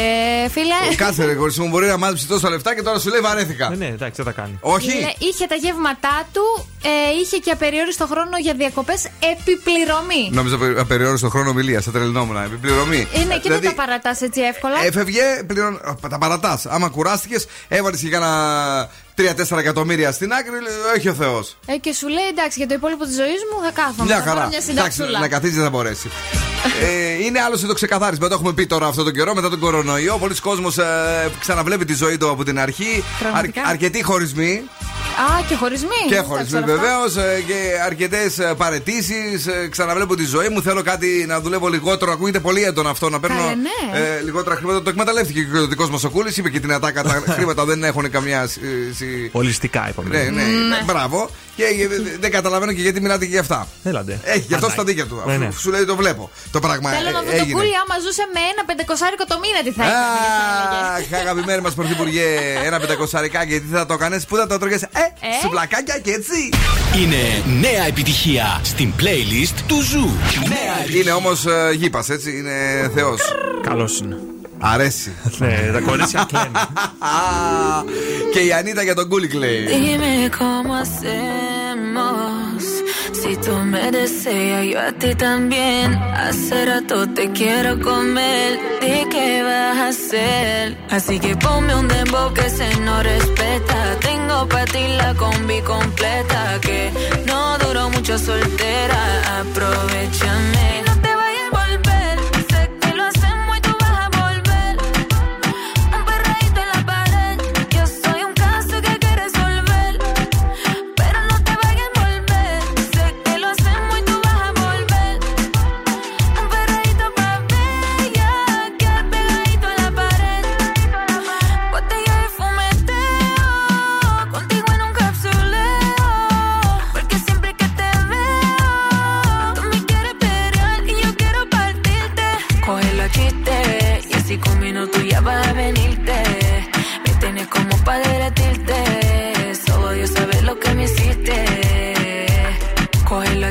φίλε. 0.52 0.96
Κάθε 0.96 1.26
ρε 1.26 1.34
κορίτσι 1.34 1.62
μου 1.62 1.68
μπορεί 1.68 1.88
να 1.88 1.98
μάθει 1.98 2.26
τόσα 2.26 2.50
λεφτά 2.50 2.76
και 2.76 2.82
τώρα 2.82 3.00
σου 3.00 3.10
λέει 3.10 3.20
βαρέθηκα. 3.20 3.70
Ναι, 3.70 3.76
ναι, 3.76 3.86
εντάξει, 3.86 4.24
δεν 4.24 4.26
τα 4.26 4.42
κάνει. 4.42 4.58
Όχι. 4.62 4.88
Λέ- 4.88 5.22
Είχε 5.22 5.46
τα 5.48 5.56
γεύματά 5.56 6.28
του, 6.34 6.68
ε, 6.84 6.90
είχε 7.22 7.38
και 7.38 7.52
απεριόριστο 7.52 8.06
χρόνο 8.08 8.38
για 8.42 8.54
διακοπές 8.54 9.08
επιπληρωμή. 9.32 10.30
Νόμιζα 10.32 10.56
απε- 10.56 10.80
απεριόριστο 10.80 11.30
χρόνο 11.30 11.50
ομιλίας, 11.50 11.84
θα 11.84 11.92
τρελνόμουν. 11.92 12.38
Επιπληρωμή. 12.38 13.08
Είναι 13.14 13.34
και 13.34 13.40
Δηλαδή, 13.42 13.62
δεν 13.68 13.76
τα 13.76 13.84
παρατάς 13.86 14.22
έτσι 14.22 14.42
εύκολα. 14.42 14.86
Έφευγε, 14.86 15.22
πληρων... 15.48 15.80
τα 16.10 16.18
παρατάς. 16.18 16.66
Άμα 16.66 16.90
κουράστηκες, 16.90 17.46
έβαλες 17.68 18.00
και 18.00 18.10
κάνα 18.10 18.32
3-4 19.18 19.58
εκατομμύρια 19.58 20.12
στην 20.12 20.32
άκρη, 20.34 20.52
λέει, 20.52 20.74
έχει 20.96 21.10
ο 21.10 21.14
Θεός. 21.14 21.58
Ε, 21.66 21.78
και 21.78 21.94
σου 21.94 22.08
λέει 22.08 22.28
εντάξει 22.30 22.58
για 22.60 22.68
το 22.68 22.74
υπόλοιπο 22.74 23.04
της 23.06 23.16
ζωής 23.16 23.40
μου 23.52 23.64
θα 23.66 23.72
κάθομαι. 23.82 24.04
Μια 24.06 24.18
θα 24.18 24.24
πάρω 24.24 24.36
χαρά. 24.38 24.48
Μια 24.48 24.58
Εντάξει, 24.58 24.70
συνταξούλα. 24.70 25.20
να 25.20 25.28
καθίσει 25.28 25.54
δεν 25.54 25.64
θα 25.64 25.70
μπορέσει. 25.70 26.10
ε, 26.82 27.24
είναι 27.26 27.40
άλλωστε 27.42 27.68
το 27.68 27.74
ξεκαθάρισμα. 27.74 28.28
Το 28.28 28.34
έχουμε 28.34 28.54
πει 28.54 28.66
τώρα 28.68 28.88
αυτό 28.88 29.04
τον 29.04 29.14
καιρό 29.14 29.34
μετά 29.36 29.50
τον 29.50 29.60
κορονοϊό. 29.60 30.18
Πολλοί 30.18 30.36
κόσμος 30.36 30.78
ε, 30.78 30.84
ξαναβλέπει 31.40 31.86
τη 31.86 31.94
ζωή 31.94 32.18
του 32.18 32.30
από 32.30 32.44
την 32.44 32.60
αρχή. 32.60 33.04
Πραγματικά. 33.20 33.62
αρκετοί 33.66 34.04
χωρισμοί. 34.04 34.64
Α, 35.14 35.44
και 35.48 35.56
χωρισμοί. 35.56 35.88
Και 36.08 36.14
Δεν 36.16 36.22
τα 36.24 36.28
χωρισμοί 36.30 36.48
ξέρω 36.62 36.74
αυτά. 36.74 36.76
βεβαίως 36.76 37.14
και 37.46 37.60
αρκετές 37.86 38.38
παρετήσεις. 38.58 39.48
Ξαναβλέπω 39.70 40.16
τη 40.16 40.26
ζωή 40.26 40.50
μου. 40.50 40.62
Θέλω 40.62 40.82
κάτι 40.82 41.26
να 41.28 41.40
δουλεύω 41.42 41.68
λιγότερο. 41.68 42.12
Ακούγεται 42.12 42.40
πολύ 42.40 42.64
έντονο 42.64 42.90
αυτό 42.90 43.10
να 43.10 43.20
παίρνω 43.20 43.38
Καλέ, 43.38 43.56
ναι. 43.56 44.00
ε, 44.18 44.22
λιγότερα 44.24 44.56
χρήματα. 44.56 44.82
Το 44.84 44.90
εκμεταλλεύτηκε 44.90 45.42
και 45.42 45.58
ο 45.58 45.68
δικός 45.68 45.90
μας 45.90 46.04
ο 46.04 46.10
Κούλης. 46.10 46.38
Είπε 46.38 46.50
και 46.50 46.60
την 46.60 46.74
ατάκα. 46.74 47.04
Τα 47.04 47.24
χρήματα 47.38 47.66
δεν 47.66 47.84
έχουν 47.84 48.10
καμιά. 48.10 48.50
Ε, 49.04 49.22
συ- 49.24 49.36
Ολιστικά 49.36 49.90
είπαμε. 49.90 50.10
Ναι, 50.18 50.30
ναι, 50.30 50.82
μπράβο. 50.86 51.30
Και 51.56 51.64
ε, 51.64 51.88
δεν 52.20 52.32
καταλαβαίνω 52.32 52.72
και 52.74 52.82
γιατί 52.82 53.02
μιλάτε 53.02 53.26
και 53.26 53.32
γι' 53.32 53.38
αυτά. 53.38 53.68
Έλατε. 53.84 54.20
Έχει 54.24 54.38
γι' 54.40 54.54
αυτό 54.54 54.56
Ανάγκη. 54.56 54.72
στα 54.74 54.84
δίκια 54.84 55.06
του. 55.06 55.16
Ναι, 55.26 55.34
Αφού 55.34 55.44
ναι. 55.44 55.52
Σου 55.60 55.70
λέει 55.72 55.86
το 55.86 55.96
βλέπω. 55.96 56.30
Το 56.52 56.60
πράγμα 56.60 56.90
Θέλω 56.90 57.04
να 57.04 57.10
ε, 57.10 57.22
δω 57.22 57.30
το 57.30 57.32
έγινε. 57.36 57.52
κούλι 57.54 57.72
άμα 57.84 58.00
ζούσε 58.06 58.24
με 58.34 58.40
ένα 58.54 58.66
πεντακοσάρικο 58.66 59.26
το 59.26 59.40
μήνα 59.44 59.60
τι 59.66 59.72
θα 59.72 59.84
έκανε. 59.84 61.16
Αχ, 61.16 61.22
αγαπημένη 61.22 61.62
μας 61.62 61.74
πρωθυπουργέ, 61.74 62.26
ένα 62.64 62.80
πεντακοσαρικάκι, 62.80 63.60
τι 63.60 63.68
θα 63.76 63.86
το 63.86 63.94
έκανες, 63.94 64.26
πού 64.26 64.36
θα 64.36 64.48
το 64.48 64.58
τρώγες, 64.58 64.82
ε, 64.82 64.88
σε 65.42 65.48
πλακάκια 65.50 66.00
και 66.00 66.12
έτσι. 66.12 66.50
Είναι 67.02 67.22
νέα 67.62 67.84
επιτυχία 67.88 68.62
στην 68.64 68.94
playlist 69.00 69.56
του 69.68 69.82
Ζου. 69.82 70.10
Νέα 70.48 71.00
Είναι 71.00 71.12
όμως 71.12 71.46
γήπας, 71.76 72.10
έτσι, 72.10 72.38
είναι 72.38 72.92
θεός. 72.96 73.20
Καλός 73.64 74.00
είναι. 74.00 74.18
Αρέσει. 74.63 75.13
Ναι, 75.39 75.71
τα 75.73 75.81
κορίτσια 75.81 76.27
κλαίνουν. 76.29 76.53
Και 78.33 78.41
η 78.41 78.53
Ανίτα 78.53 78.83
για 78.83 78.95
τον 78.95 79.09
Κούλικ 79.09 79.35
λέει. 79.35 79.67
Dime 79.69 80.31
cómo 80.39 80.73
hacemos. 80.83 82.63
Si 83.21 83.33
tú 83.45 83.55
me 83.73 83.85
deseas, 83.91 84.63
yo 84.71 84.79
a 84.89 84.93
ti 85.01 85.11
también. 85.27 85.87
Hace 86.25 86.57
rato 86.71 86.97
te 87.17 87.25
quiero 87.39 87.71
comer. 87.89 88.51
¿De 88.83 88.97
qué 89.13 89.29
vas 89.49 89.77
a 89.85 89.89
hacer? 89.89 90.65
Así 90.97 91.15
que 91.25 91.33
ponme 91.45 91.73
un 91.81 91.87
dembow 91.89 92.29
que 92.39 92.49
se 92.59 92.69
no 92.87 92.95
respeta. 93.03 93.79
Tengo 94.09 94.37
para 94.53 94.67
ti 94.75 94.85
la 95.01 95.11
combi 95.23 95.61
completa. 95.73 96.41
Que 96.67 96.81
no 97.31 97.41
duró 97.63 97.85
mucho 97.91 98.15
soltera. 98.19 99.01
Aprovechame. 99.41 100.69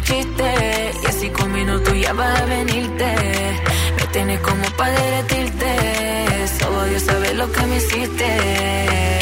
Chiste 0.02 0.92
y 1.02 1.06
así 1.06 1.30
con 1.30 1.52
minutos 1.52 1.94
ya 2.00 2.12
vas 2.12 2.40
a 2.40 2.44
venirte. 2.46 3.14
Me 3.96 4.06
tienes 4.12 4.40
como 4.40 4.64
para 4.76 4.92
derretirte. 4.92 5.68
Solo 6.58 6.84
Dios 6.84 7.02
sabe 7.02 7.34
lo 7.34 7.50
que 7.50 7.66
me 7.66 7.76
hiciste. 7.76 9.21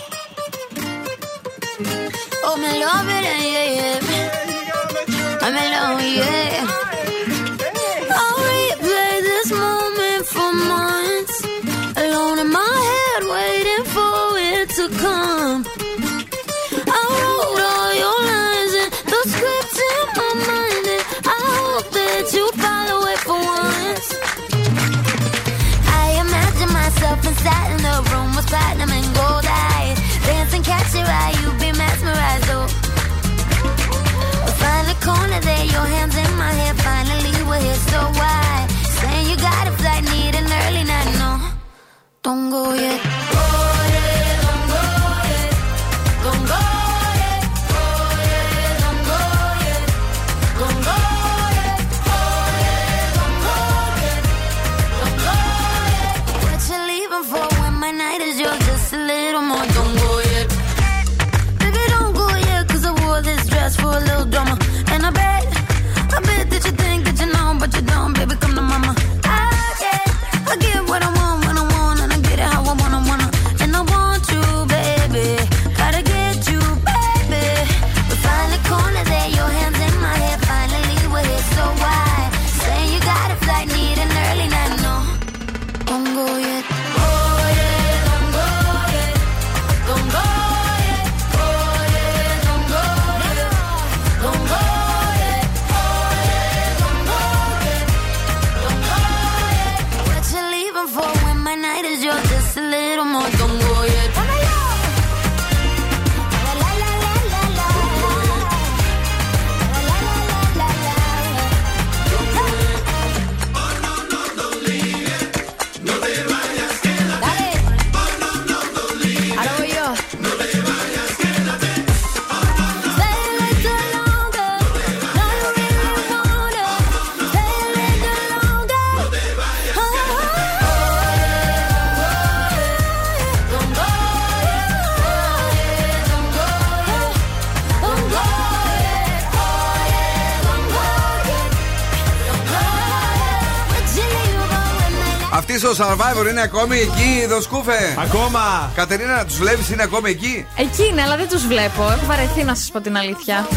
Survivor 146.13 146.29
είναι 146.29 146.41
ακόμη 146.41 146.77
εκεί, 146.77 147.25
δοσκούφε; 147.29 147.95
Ακόμα. 147.97 148.71
Κατερίνα, 148.75 149.15
να 149.15 149.25
τους 149.25 149.37
βλέπεις, 149.37 149.69
είναι 149.69 149.83
ακόμη 149.83 150.09
εκεί; 150.09 150.45
Εκεί 150.57 150.85
είναι, 150.91 151.01
αλλά 151.01 151.17
δεν 151.17 151.27
τους 151.29 151.47
βλέπω. 151.47 151.83
Έχω 151.83 152.05
βαρεθεί 152.05 152.43
να 152.43 152.55
σας 152.55 152.69
πω 152.71 152.81
την 152.81 152.97
αλήθεια. 152.97 153.47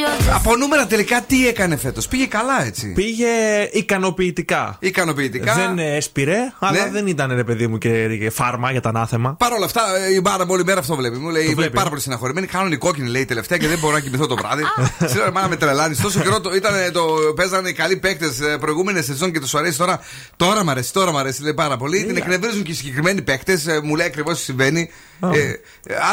Night 0.00 0.20
is 0.20 0.26
yours. 0.26 0.34
Από 0.34 0.56
νούμερα 0.56 0.86
τελικά 0.86 1.20
τι 1.26 1.48
έκανε 1.48 1.76
φέτος; 1.76 2.08
Πήγε 2.08 2.26
καλά 2.26 2.64
έτσι; 2.66 2.92
Πήγε 2.92 3.28
ικανοποιητικά. 3.72 4.76
Ικανοποιητικά. 4.80 5.54
Δεν 5.54 5.78
έσπηρε, 5.78 6.36
αλλά 6.58 6.84
Ναι. 6.84 6.90
δεν 6.90 7.06
ήταν 7.06 7.34
ρε 7.34 7.44
παιδί 7.44 7.66
μου 7.66 7.78
και, 7.78 8.16
και 8.16 8.30
φάρμα 8.30 8.70
για 8.70 8.80
τα 8.80 8.88
ανάθεμα. 8.88 9.34
Παρ' 9.38 9.52
όλα 9.52 9.64
αυτά, 9.64 9.82
ε, 10.08 10.14
η 10.14 10.20
μπάρα 10.22 10.44
μου 10.44 10.50
όλη 10.52 10.64
μέρα 10.64 10.80
αυτό 10.80 10.96
βλέπει. 10.96 11.16
Μου 11.16 11.28
λέει: 11.28 11.44
Είμαι 11.44 11.54
βλέπει. 11.54 11.74
πάρα 11.74 11.88
πολύ 11.88 12.00
συναχωρημένη. 12.00 12.46
Κάνουν 12.46 12.72
οι 12.72 12.76
κόκκινοι, 12.76 13.08
λέει 13.08 13.24
τελευταία 13.24 13.58
και 13.58 13.66
δεν 13.68 13.78
μπορώ 13.78 13.92
να 13.94 14.00
κοιμηθώ 14.00 14.26
το 14.26 14.36
βράδυ. 14.36 14.62
Σήμερα 15.06 15.32
μάνα 15.32 15.48
με 15.48 15.56
τρελάνει. 15.56 15.96
Τόσο 15.96 16.20
καιρό 16.20 16.40
το, 16.40 16.54
ήταν, 16.54 16.72
το, 16.92 17.06
παίζανε 17.36 17.68
οι 17.68 17.72
καλοί 17.72 17.96
παίκτες 17.96 18.38
προηγούμενε 18.60 19.00
σεζόν 19.02 19.32
και 19.32 19.40
τους 19.40 19.54
αρέσει 19.54 19.78
τώρα. 19.78 20.00
Τώρα 20.36 20.64
μ' 20.64 20.70
αρέσει, 20.70 20.92
τώρα 20.92 21.12
μ' 21.12 21.16
αρέσει 21.16 21.42
λέει 21.42 21.54
πάρα 21.54 21.76
πολύ. 21.76 22.04
Την 22.04 22.16
εκνευρίζουν 22.16 22.62
και 22.62 22.70
οι 22.70 22.74
συγκεκριμένοι 22.74 23.22
παίκτες. 23.22 23.66
Μου 23.82 23.96
λέει 23.96 24.06
ακριβώς 24.06 24.36
τι 24.38 24.42
συμβαίνει. 24.44 24.90
Ε, 25.22 25.52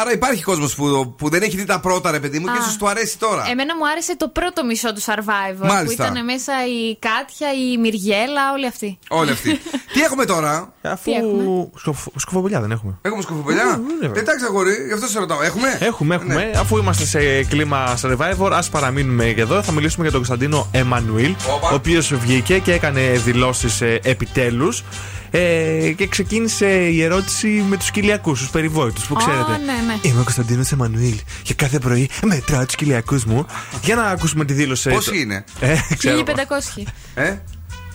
άρα 0.00 0.12
υπάρχει 0.12 0.42
κόσμος 0.42 0.74
που, 0.74 1.14
που 1.18 1.28
δεν 1.28 1.42
έχει 1.42 1.56
δει 1.56 1.64
τα 1.64 1.80
πρώτα, 1.80 2.10
ρε 2.10 2.20
παιδί 2.20 2.38
μου, 2.38 2.44
και 2.44 2.50
Α. 2.58 2.60
ίσως 2.60 2.76
του 2.76 2.88
αρέσει 2.88 3.18
τώρα. 3.18 3.44
Εμένα 3.50 3.76
μου 3.78 3.88
άρεσε 3.88 4.16
το 4.16 4.28
πρώτο 4.28 4.64
μισό 4.64 4.92
του 4.92 5.02
Survivor. 5.02 5.66
Μάλιστα. 5.66 5.84
Που 5.84 6.12
ήταν 6.12 6.24
μέσα 6.24 6.52
η 6.66 6.96
Κάτια, 6.98 7.48
η 7.52 7.76
Μυριέλα, 7.78 8.52
όλοι 8.54 8.66
αυτοί. 8.66 8.98
Όλοι 9.08 9.30
αυτοί. 9.30 9.50
Τι 9.94 10.00
έχουμε 10.00 10.24
τώρα; 10.24 10.72
Αφού. 10.82 11.02
Τι 11.04 11.12
έχουμε; 11.12 11.68
Σκοφ- 11.76 12.06
Σκουφομπολιά 12.16 12.60
δεν 12.60 12.70
έχουμε. 12.70 12.98
Έχουμε 13.02 13.22
σκουφοπελιά. 13.22 13.80
Εντάξει, 14.02 14.44
αγόρι, 14.44 14.72
γι' 14.86 14.92
αυτό 14.92 15.06
σε 15.06 15.18
ρωτάω. 15.18 15.42
Έχουμε; 15.42 15.78
Έχουμε, 15.80 16.14
έχουμε. 16.14 16.50
Αφού 16.56 16.76
είμαστε 16.78 17.04
σε 17.04 17.42
κλίμα 17.44 17.98
survivor, 18.02 18.50
ας 18.52 18.68
παραμείνουμε 18.68 19.24
και 19.24 19.40
εδώ. 19.40 19.62
Θα 19.62 19.72
μιλήσουμε 19.72 20.02
για 20.08 20.12
τον 20.12 20.24
Κωνσταντίνο 20.26 20.68
Εμμανουήλ, 20.72 21.34
ο 21.70 21.74
οποίος 21.74 22.14
βγήκε 22.14 22.58
και 22.58 22.72
έκανε 22.72 23.00
δηλώσεις 23.24 23.80
επιτέλους. 24.02 24.82
Ε, 25.30 25.92
και 25.96 26.06
ξεκίνησε 26.06 26.66
η 26.68 27.02
ερώτηση 27.02 27.46
με 27.68 27.76
τους 27.76 27.90
κοιλιακούς, 27.90 28.40
τους 28.40 28.50
περιβόητους 28.50 29.06
που 29.06 29.14
Α, 29.14 29.18
ξέρετε. 29.18 29.64
ναι, 29.64 29.72
ναι. 29.86 29.98
Είμαι 30.02 30.20
ο 30.20 30.22
Κωνσταντίνος 30.22 30.72
Εμμανουήλ 30.72 31.14
και 31.42 31.54
κάθε 31.54 31.78
πρωί 31.78 32.10
μετράω 32.24 32.64
τους 32.66 32.74
κοιλιακούς 32.74 33.24
μου. 33.24 33.46
Για 33.82 33.94
να 33.94 34.02
ακούσουμε 34.02 34.44
τη 34.44 34.52
δήλωση. 34.52 34.90
Πόσοι 34.90 35.20
είναι; 35.20 35.44
Ε, 35.60 35.76
ξέρω. 35.98 36.16
1500. 36.16 36.82
Ε; 37.14 37.36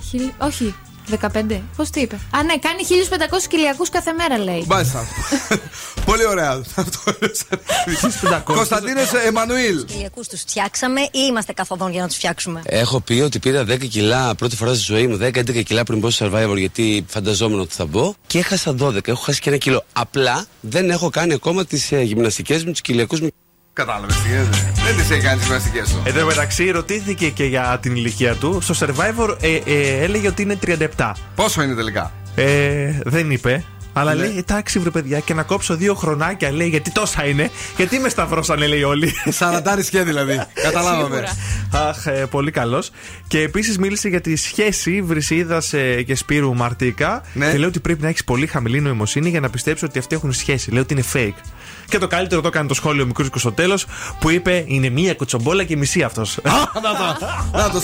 Χιλι- 0.10 0.34
Όχι. 0.38 0.76
15. 1.10 1.62
Πώς 1.76 1.90
τι 1.90 2.00
είπε; 2.02 2.16
Α, 2.16 2.44
ναι, 2.44 2.58
κάνει 2.58 2.82
1500 3.40 3.48
κυλιακούς 3.50 3.90
κάθε 3.90 4.12
μέρα, 4.14 4.38
λέει. 4.38 4.64
Μάλιστα. 4.68 5.08
Πολύ 6.06 6.26
ωραία. 6.26 6.62
Αυτό 6.76 7.00
Κωνσταντίνες 8.44 9.14
Εμμανουήλ. 9.14 9.86
Κυλιακούς 9.86 10.28
τους 10.28 10.40
φτιάξαμε 10.40 11.02
ή 11.02 11.10
είμαστε 11.30 11.54
καθοδόν 11.54 11.92
για 11.92 12.02
να 12.02 12.08
τους 12.08 12.16
φτιάξουμε; 12.16 12.62
Έχω 12.66 13.00
πει 13.02 13.14
ότι 13.14 13.40
πήρα 13.40 13.62
10 13.62 13.88
κιλά 13.88 14.36
πρώτη 14.36 14.56
φορά 14.56 14.74
στη 14.74 14.84
ζωή 14.84 15.08
μου, 15.08 15.18
10-11 15.22 15.64
κιλά 15.64 15.84
πριν 15.84 16.00
μπω 16.00 16.10
στο 16.10 16.32
survivor 16.34 16.58
γιατί 16.58 17.06
φανταζόμουν 17.08 17.60
ότι 17.60 17.74
θα 17.74 17.86
μπω 17.86 18.14
και 18.28 18.38
έχασα 18.38 18.76
12. 18.80 19.08
Έχω 19.08 19.22
χάσει 19.22 19.40
και 19.42 19.50
ένα 19.50 19.58
κιλό. 19.58 19.86
Απλά 19.94 20.46
δεν 20.62 20.90
έχω 20.90 21.10
κάνει 21.10 21.34
ακόμα 21.34 21.66
τις 21.66 21.92
ε, 21.92 22.02
γυμναστικές 22.02 22.64
μου, 22.64 22.72
του 22.72 22.82
κυλιακούς 22.82 23.20
μου. 23.22 23.28
Κατάλαβες 23.74 24.16
τι 24.22 24.28
γίνεται. 24.28 24.72
Δεν 24.86 24.96
τις 24.96 25.10
έχει 25.12 25.22
κάνει 25.22 25.38
τις 25.38 25.46
γυμναστικέ 25.46 25.82
του. 25.82 26.02
Εν 26.06 26.14
τω 26.14 26.26
μεταξύ, 26.26 26.72
ρωτήθηκε 26.72 27.30
και 27.30 27.44
για 27.46 27.78
την 27.82 27.96
ηλικία 27.96 28.36
του. 28.36 28.62
Στο 28.62 28.74
survivor 28.80 29.36
ε, 29.42 29.56
ε, 29.66 30.04
έλεγε 30.04 30.28
ότι 30.28 30.42
είναι 30.42 30.60
37. 30.98 31.12
Πόσο 31.36 31.62
είναι 31.62 31.74
τελικά; 31.74 32.12
Ε, 32.36 33.00
δεν 33.06 33.32
είπε. 33.32 33.64
Αλλά 33.96 34.14
Ναι. 34.14 34.22
λέει, 34.26 34.38
εντάξει 34.38 34.80
βρε 34.80 34.90
παιδιά, 34.90 35.20
και 35.20 35.34
να 35.34 35.44
κόψω 35.44 35.76
δύο 35.76 35.94
χρονάκια. 35.94 36.52
Λέει, 36.52 36.68
γιατί 36.68 36.92
τόσα 36.92 37.26
είναι. 37.26 37.50
Γιατί 37.78 38.00
με 38.00 38.10
σταυρώσανε, 38.10 38.68
λέει 38.68 38.84
όλοι. 38.84 39.14
Σαραντάρι 39.30 39.86
και 39.90 40.02
δηλαδή. 40.04 40.42
Καταλάβαμε. 40.64 41.24
Αχ, 41.72 42.06
ε, 42.06 42.26
πολύ 42.30 42.52
καλός. 42.52 42.92
Και 43.28 43.40
επίσης 43.42 43.78
μίλησε 43.78 44.08
για 44.10 44.22
τη 44.22 44.36
σχέση 44.36 45.02
Βρυσίδα 45.02 45.62
και 46.06 46.16
Σπύρου 46.16 46.56
Μαρτίκα. 46.56 47.24
Ναι. 47.34 47.52
Και 47.52 47.58
λέει 47.58 47.68
ότι 47.68 47.80
πρέπει 47.80 48.02
να 48.02 48.08
έχεις 48.08 48.24
πολύ 48.24 48.48
χαμηλή 48.48 48.82
νοημοσύνη 48.82 49.30
για 49.30 49.40
να 49.40 49.50
πιστέψεις 49.50 49.88
ότι 49.90 50.00
αυτοί 50.00 50.16
έχουν 50.16 50.34
σχέση. 50.34 50.72
Λέει 50.72 50.82
ότι 50.82 50.94
είναι 50.94 51.04
fake. 51.14 51.42
Και 51.94 52.00
το 52.00 52.08
καλύτερο 52.08 52.42
το 52.42 52.48
έκανε 52.48 52.68
το 52.68 52.74
σχόλιο 52.74 53.06
μικρού 53.06 53.26
στο 53.36 53.52
τέλος 53.52 53.86
που 54.20 54.30
είπε 54.30 54.64
Είναι 54.68 54.90
μία 54.90 55.14
κουτσομπόλα 55.14 55.64
και 55.64 55.78
μισή 55.78 56.02
αυτός. 56.04 56.38
Να 57.52 57.70
το 57.70 57.82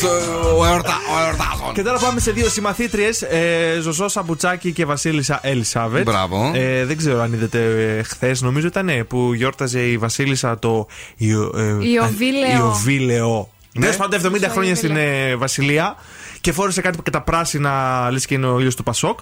ο 0.57 0.65
εορτάζων. 0.65 1.73
Και 1.73 1.83
τώρα 1.83 1.99
πάμε 1.99 2.19
σε 2.19 2.31
δύο 2.31 2.49
συμμαθήτριες, 2.49 3.21
ε, 3.21 3.77
Ζωζό 3.81 4.07
Σαμπουτσάκη 4.07 4.71
και 4.71 4.85
Βασίλισσα 4.85 5.39
Ελισάβετ. 5.43 6.03
Μπράβο. 6.03 6.51
Ε, 6.55 6.85
δεν 6.85 6.97
ξέρω 6.97 7.21
αν 7.21 7.33
είδατε 7.33 7.59
ε, 7.97 8.03
χθες, 8.03 8.41
νομίζω 8.41 8.67
ήταν 8.67 8.89
ε, 8.89 9.03
που 9.03 9.33
γιόρταζε 9.33 9.79
η 9.87 9.97
Βασίλισσα 9.97 10.59
το. 10.59 10.87
Ιω- 11.17 11.53
ε, 11.57 11.61
Ιωβίλεο. 11.63 12.57
Ιωβίλεο. 12.57 13.49
Ναι. 13.73 13.81
Τέλος 13.81 13.97
πάντων, 13.97 14.19
70 14.33 14.37
Στο 14.37 14.49
χρόνια 14.49 14.75
στην 14.75 14.89
Ιωβίλεο. 14.95 15.27
ε, 15.31 15.35
Βασιλεία 15.35 15.95
και 16.41 16.51
φόρεσε 16.51 16.81
κάτι 16.81 16.97
και 17.03 17.09
τα 17.09 17.21
πράσινα, 17.21 18.07
λες 18.11 18.25
και 18.25 18.33
είναι 18.33 18.45
ο 18.47 18.59
ήλιο 18.59 18.73
του 18.73 18.83
Πασόκ. 18.83 19.19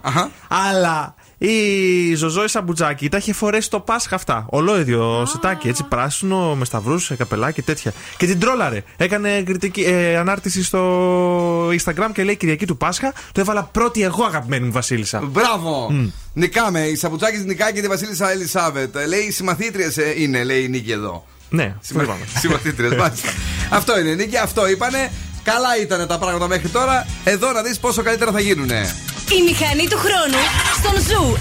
Αλλά 0.48 1.16
η 1.38 2.16
Ζωζό 2.16 2.44
η 2.44 2.48
Σαμπουτσάκη 2.48 3.10
τα 3.10 3.18
είχε 3.18 3.34
φορέσει 3.34 3.70
το 3.70 3.80
Πάσχα 3.80 4.16
αυτά. 4.16 4.46
Ολόιδιο 4.50 5.26
σετάκι, 5.26 5.68
έτσι 5.68 5.84
πράσινο, 5.84 6.56
με 6.56 6.66
σταυρούς, 6.66 7.12
καπελάκι 7.18 7.54
και 7.54 7.62
τέτοια. 7.62 7.94
Και 8.18 8.26
την 8.26 8.40
τρόλαρε. 8.40 8.84
Έκανε 8.98 9.42
κριτική, 9.42 9.82
ε, 9.82 10.18
ανάρτηση 10.18 10.64
στο 10.64 11.68
Instagram 11.68 12.10
και 12.14 12.24
λέει 12.24 12.36
Κυριακή 12.36 12.66
του 12.66 12.78
Πάσχα. 12.78 13.14
Το 13.32 13.42
έβαλα 13.42 13.64
πρώτη 13.64 14.04
εγώ, 14.04 14.24
αγαπημένη 14.24 14.66
μου 14.66 14.72
Βασίλισσα. 14.72 15.22
Μπράβο! 15.26 15.88
Μμ. 15.92 16.08
Νικάμε. 16.34 16.80
Η 16.80 16.96
Σαμπουτσάκη 16.96 17.38
νικάει 17.38 17.74
και 17.74 17.82
τη 17.82 17.88
Βασίλισσα 17.88 18.32
Ελισάβετ. 18.32 18.96
Ε, 18.96 19.06
Λέει 19.06 19.32
συμμαθήτριες 19.32 19.98
είναι, 20.18 20.44
λέει 20.44 20.64
η 20.64 20.68
Νίκη 20.68 20.92
εδώ. 20.92 21.26
Ναι, 21.50 21.76
Συμμαθήτριες, 22.40 22.96
μάλιστα. 22.96 23.30
Αυτό 23.78 24.00
είναι 24.00 24.10
η 24.10 24.16
Νίκη, 24.16 24.38
αυτό 24.38 24.70
είπανε. 24.70 25.12
Καλά 25.52 25.72
ήταν 25.82 26.08
τα 26.08 26.18
πράγματα 26.18 26.48
μέχρι 26.48 26.68
τώρα. 26.70 27.06
Εδώ 27.24 27.52
να 27.52 27.62
δεις 27.62 27.80
πόσο 27.80 28.02
καλύτερα 28.04 28.32
θα 28.32 28.40
γίνουνε. 28.40 28.96
Η 29.40 29.42
μηχανή 29.50 29.88
του 29.88 29.98
χρόνου 29.98 30.42
στον 30.78 31.02
Zoo 31.08 31.38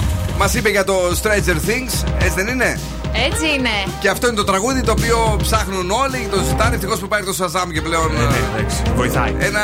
90,8. 0.00 0.04
Μας 0.38 0.54
είπε 0.54 0.68
για 0.70 0.84
το 0.84 0.94
Stranger 1.22 1.58
Things, 1.68 1.94
έτσι 2.18 2.34
δεν 2.34 2.46
είναι; 2.46 2.80
Έτσι 3.28 3.44
είναι. 3.58 3.68
Και 4.00 4.08
αυτό 4.08 4.26
είναι 4.26 4.36
το 4.36 4.44
τραγούδι 4.44 4.80
το 4.82 4.90
οποίο 4.92 5.36
ψάχνουν 5.42 5.90
όλοι, 5.90 6.28
το 6.30 6.42
ζητάνε. 6.48 6.74
Ευτυχώς 6.74 6.98
που 6.98 7.04
υπάρχει 7.04 7.26
το 7.26 7.34
Shazam 7.40 7.72
και 7.72 7.80
πλέον. 7.80 8.10
ε, 8.16 8.92
Βοηθάει. 8.94 9.34
Ένα 9.38 9.60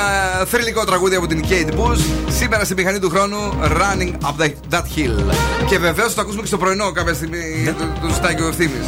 θρηλυκό 0.46 0.84
τραγούδι 0.84 1.16
από 1.16 1.26
την 1.26 1.44
Kate 1.48 1.72
Bush. 1.80 2.00
Σήμερα 2.28 2.64
στη 2.64 2.74
μηχανή 2.74 2.98
του 2.98 3.10
χρόνου 3.10 3.58
Running 3.62 4.12
Up 4.28 4.42
that, 4.44 4.52
that 4.74 4.82
Hill. 4.96 5.34
Και 5.68 5.78
βεβαίως 5.78 6.08
θα 6.08 6.14
το 6.14 6.20
ακούσουμε 6.20 6.42
και 6.42 6.48
στο 6.48 6.56
πρωινό 6.58 6.92
κάποια 6.92 7.14
στιγμή. 7.14 7.62
Ναι. 7.64 7.72
Το, 7.72 7.84
το 8.06 8.14
ζητάει 8.14 8.34
και 8.34 8.42
ο 8.42 8.48
ευθύνη. 8.48 8.80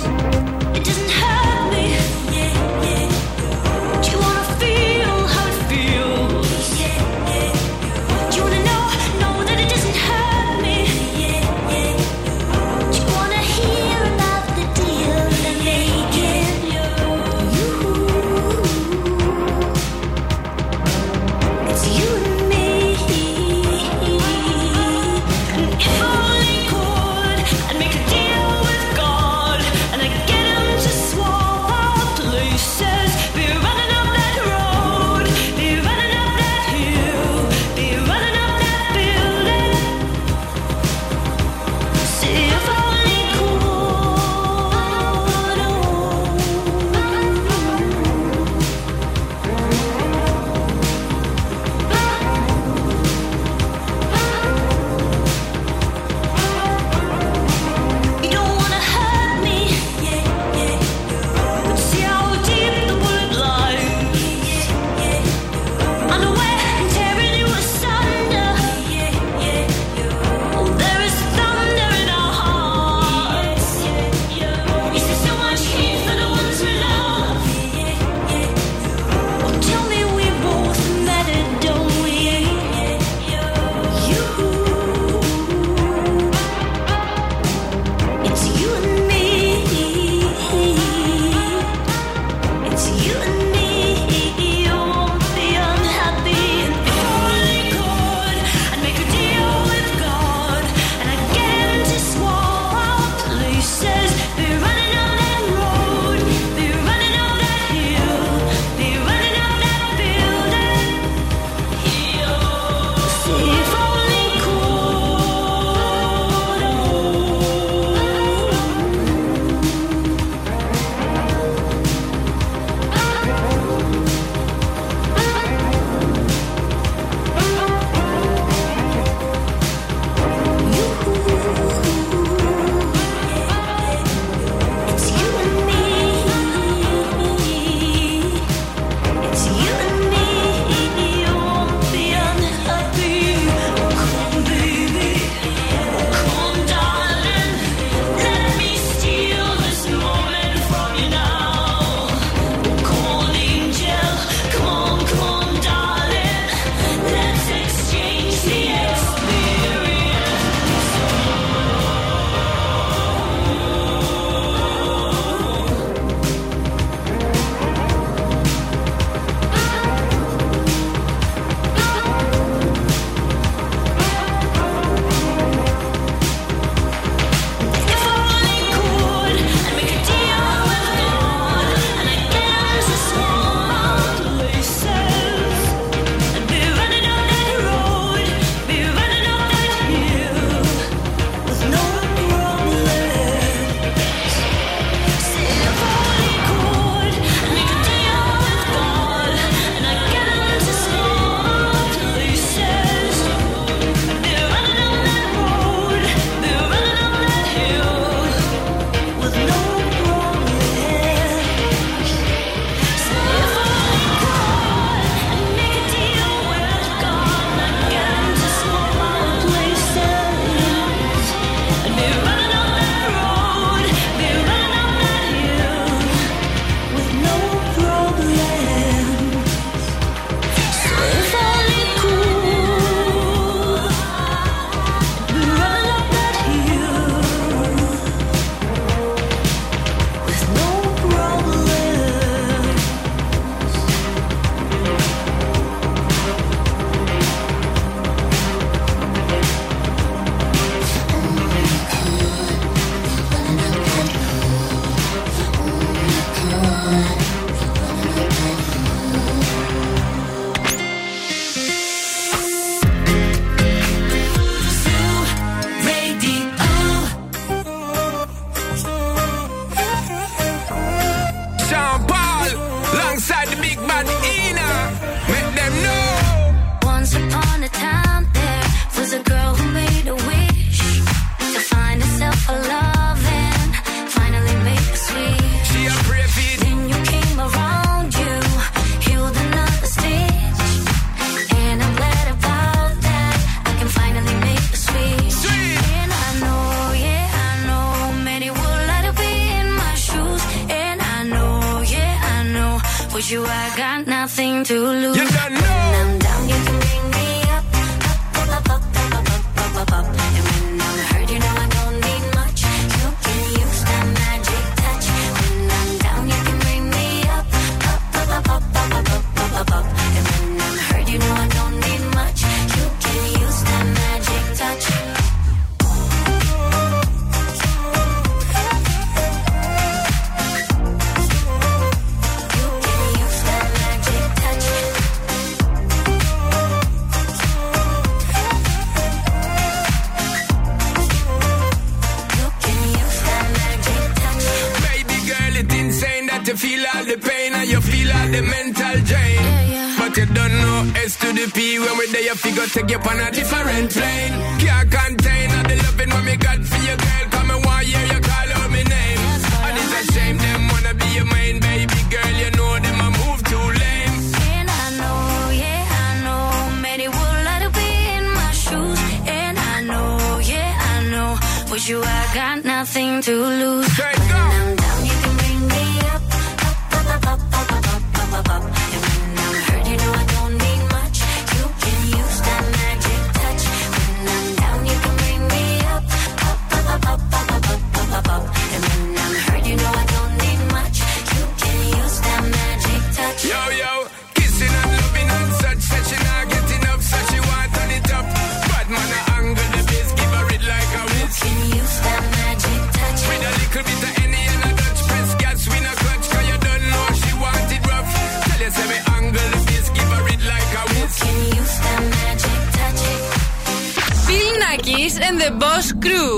the 415.42 415.50
Boss 415.62 415.86
Crew. 416.04 416.34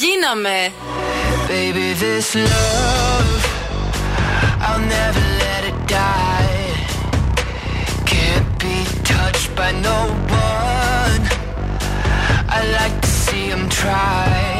Γίναμε. 0.00 0.60
Baby, 1.52 1.86
this 2.02 2.28
love, 2.52 3.32
I'll 4.66 4.84
never 4.98 5.24
let 5.44 5.62
it 5.70 5.78
die. 6.02 6.70
Can't 8.12 8.50
be 8.64 8.76
touched 9.12 9.50
by 9.60 9.70
no 9.88 9.98
one. 10.48 11.22
I 12.56 12.60
like 12.78 12.96
to 13.06 13.10
see 13.24 13.46
him 13.52 13.64
try. 13.82 14.59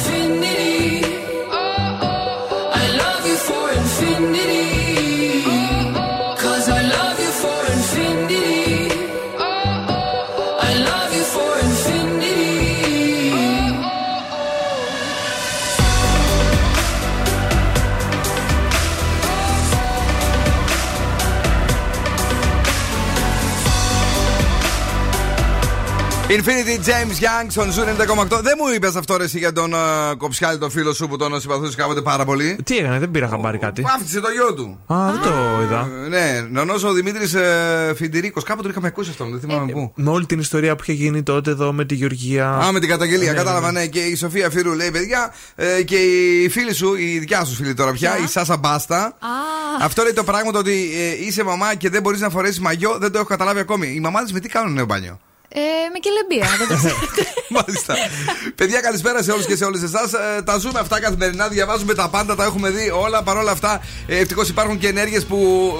Infinity 26.37 26.77
Jaymes 26.87 27.23
Young 27.23 27.45
στον 27.47 27.71
Zoo 27.71 27.81
90,8. 27.81 28.39
Δεν 28.41 28.53
μου 28.59 28.73
είπες 28.75 28.95
αυτό 28.95 29.17
ρε, 29.17 29.23
εσύ 29.23 29.37
για 29.37 29.53
τον 29.53 29.73
ε, 29.73 30.17
Κοψιάλη, 30.17 30.57
τον 30.57 30.69
φίλο 30.69 30.93
σου 30.93 31.07
που 31.07 31.17
τον 31.17 31.41
συμπαθούσες 31.41 31.75
κάποτε 31.75 32.01
πάρα 32.01 32.25
πολύ. 32.25 32.57
Τι 32.63 32.77
έκανε, 32.77 32.99
δεν 32.99 33.11
πήρα 33.11 33.27
χαμπάρι 33.27 33.57
κάτι. 33.57 33.83
Βάφτισε 33.95 34.19
το 34.19 34.27
γιο 34.29 34.53
του. 34.53 34.79
Α, 34.93 35.11
δεν 35.11 35.21
το 35.21 35.61
είδα. 35.63 35.89
Ε, 36.05 36.07
Ναι, 36.07 36.47
νονός 36.49 36.83
ο 36.83 36.91
Δημήτρης 36.93 37.33
ε, 37.33 37.93
Φιντηρίκος. 37.95 38.43
Κάπου 38.43 38.61
τον 38.61 38.71
είχαμε 38.71 38.87
ακούσει 38.87 39.09
αυτόν, 39.09 39.31
δεν 39.31 39.39
θυμάμαι 39.39 39.71
πού. 39.71 39.91
Με 39.95 40.09
όλη 40.09 40.25
την 40.25 40.39
ιστορία 40.39 40.75
που 40.75 40.83
είχε 40.83 40.93
γίνει 40.93 41.23
τότε 41.23 41.51
εδώ 41.51 41.73
με 41.73 41.85
τη 41.85 41.95
Γεωργία. 41.95 42.49
Α, 42.49 42.71
με 42.71 42.79
την 42.79 42.89
καταγγελία, 42.89 43.31
Ναι, 43.31 43.37
κατάλαβα, 43.37 43.71
ναι. 43.71 43.85
Και 43.85 43.99
η 43.99 44.15
Σοφία 44.15 44.49
Φύρου 44.49 44.73
λέει, 44.73 44.91
παιδιά, 44.91 45.33
ε, 45.55 45.83
και 45.83 45.95
η 46.43 46.49
φίλη 46.49 46.73
σου, 46.73 46.95
η 46.95 47.19
δικιά 47.19 47.45
σου 47.45 47.55
φίλη 47.55 47.73
τώρα 47.73 47.91
πια, 47.91 48.17
η 48.23 48.27
Σάσα 48.27 48.57
Μπάστα. 48.57 49.17
Αυτό 49.81 50.03
λέει 50.03 50.13
το 50.13 50.23
πράγμα 50.23 50.51
το 50.51 50.57
ότι 50.59 50.71
ε, 50.71 51.25
είσαι 51.25 51.43
μαμά 51.43 51.75
και 51.75 51.89
δεν 51.89 52.01
μπορείς 52.01 52.19
να 52.19 52.29
φορέσεις 52.29 52.59
μαγιό, 52.59 52.97
δεν 52.99 53.11
το 53.11 53.17
έχω 53.17 53.27
καταλάβει 53.27 53.59
ακόμη. 53.59 53.87
Οι 53.87 53.99
μαμάδες 53.99 54.31
με 54.31 54.39
τι 54.39 54.49
κάνουν 54.49 54.73
νέο 54.73 54.85
μπάνιο; 54.85 55.19
Ε, 55.53 55.61
με 55.93 55.99
κελεμπία. 55.99 56.57
δεν 56.57 56.67
το 56.67 56.75
ξέρω. 56.75 56.95
Μάλιστα. 57.57 57.95
Παιδιά, 58.55 58.79
καλησπέρα 58.79 59.23
σε 59.23 59.31
όλους 59.31 59.45
και 59.45 59.55
σε 59.55 59.65
όλες 59.65 59.81
εσάς. 59.81 60.11
τα 60.43 60.57
ζούμε 60.57 60.79
αυτά 60.79 60.99
καθημερινά, 60.99 61.47
διαβάζουμε 61.47 61.93
τα 61.93 62.09
πάντα, 62.09 62.35
τα 62.35 62.43
έχουμε 62.43 62.69
δει 62.69 62.89
όλα. 62.89 63.23
Παρ' 63.23 63.37
όλα 63.37 63.51
αυτά, 63.51 63.81
ε, 64.07 64.17
ευτυχώς 64.17 64.49
υπάρχουν 64.49 64.77
και 64.77 64.87
ενέργειες 64.87 65.25
που 65.25 65.37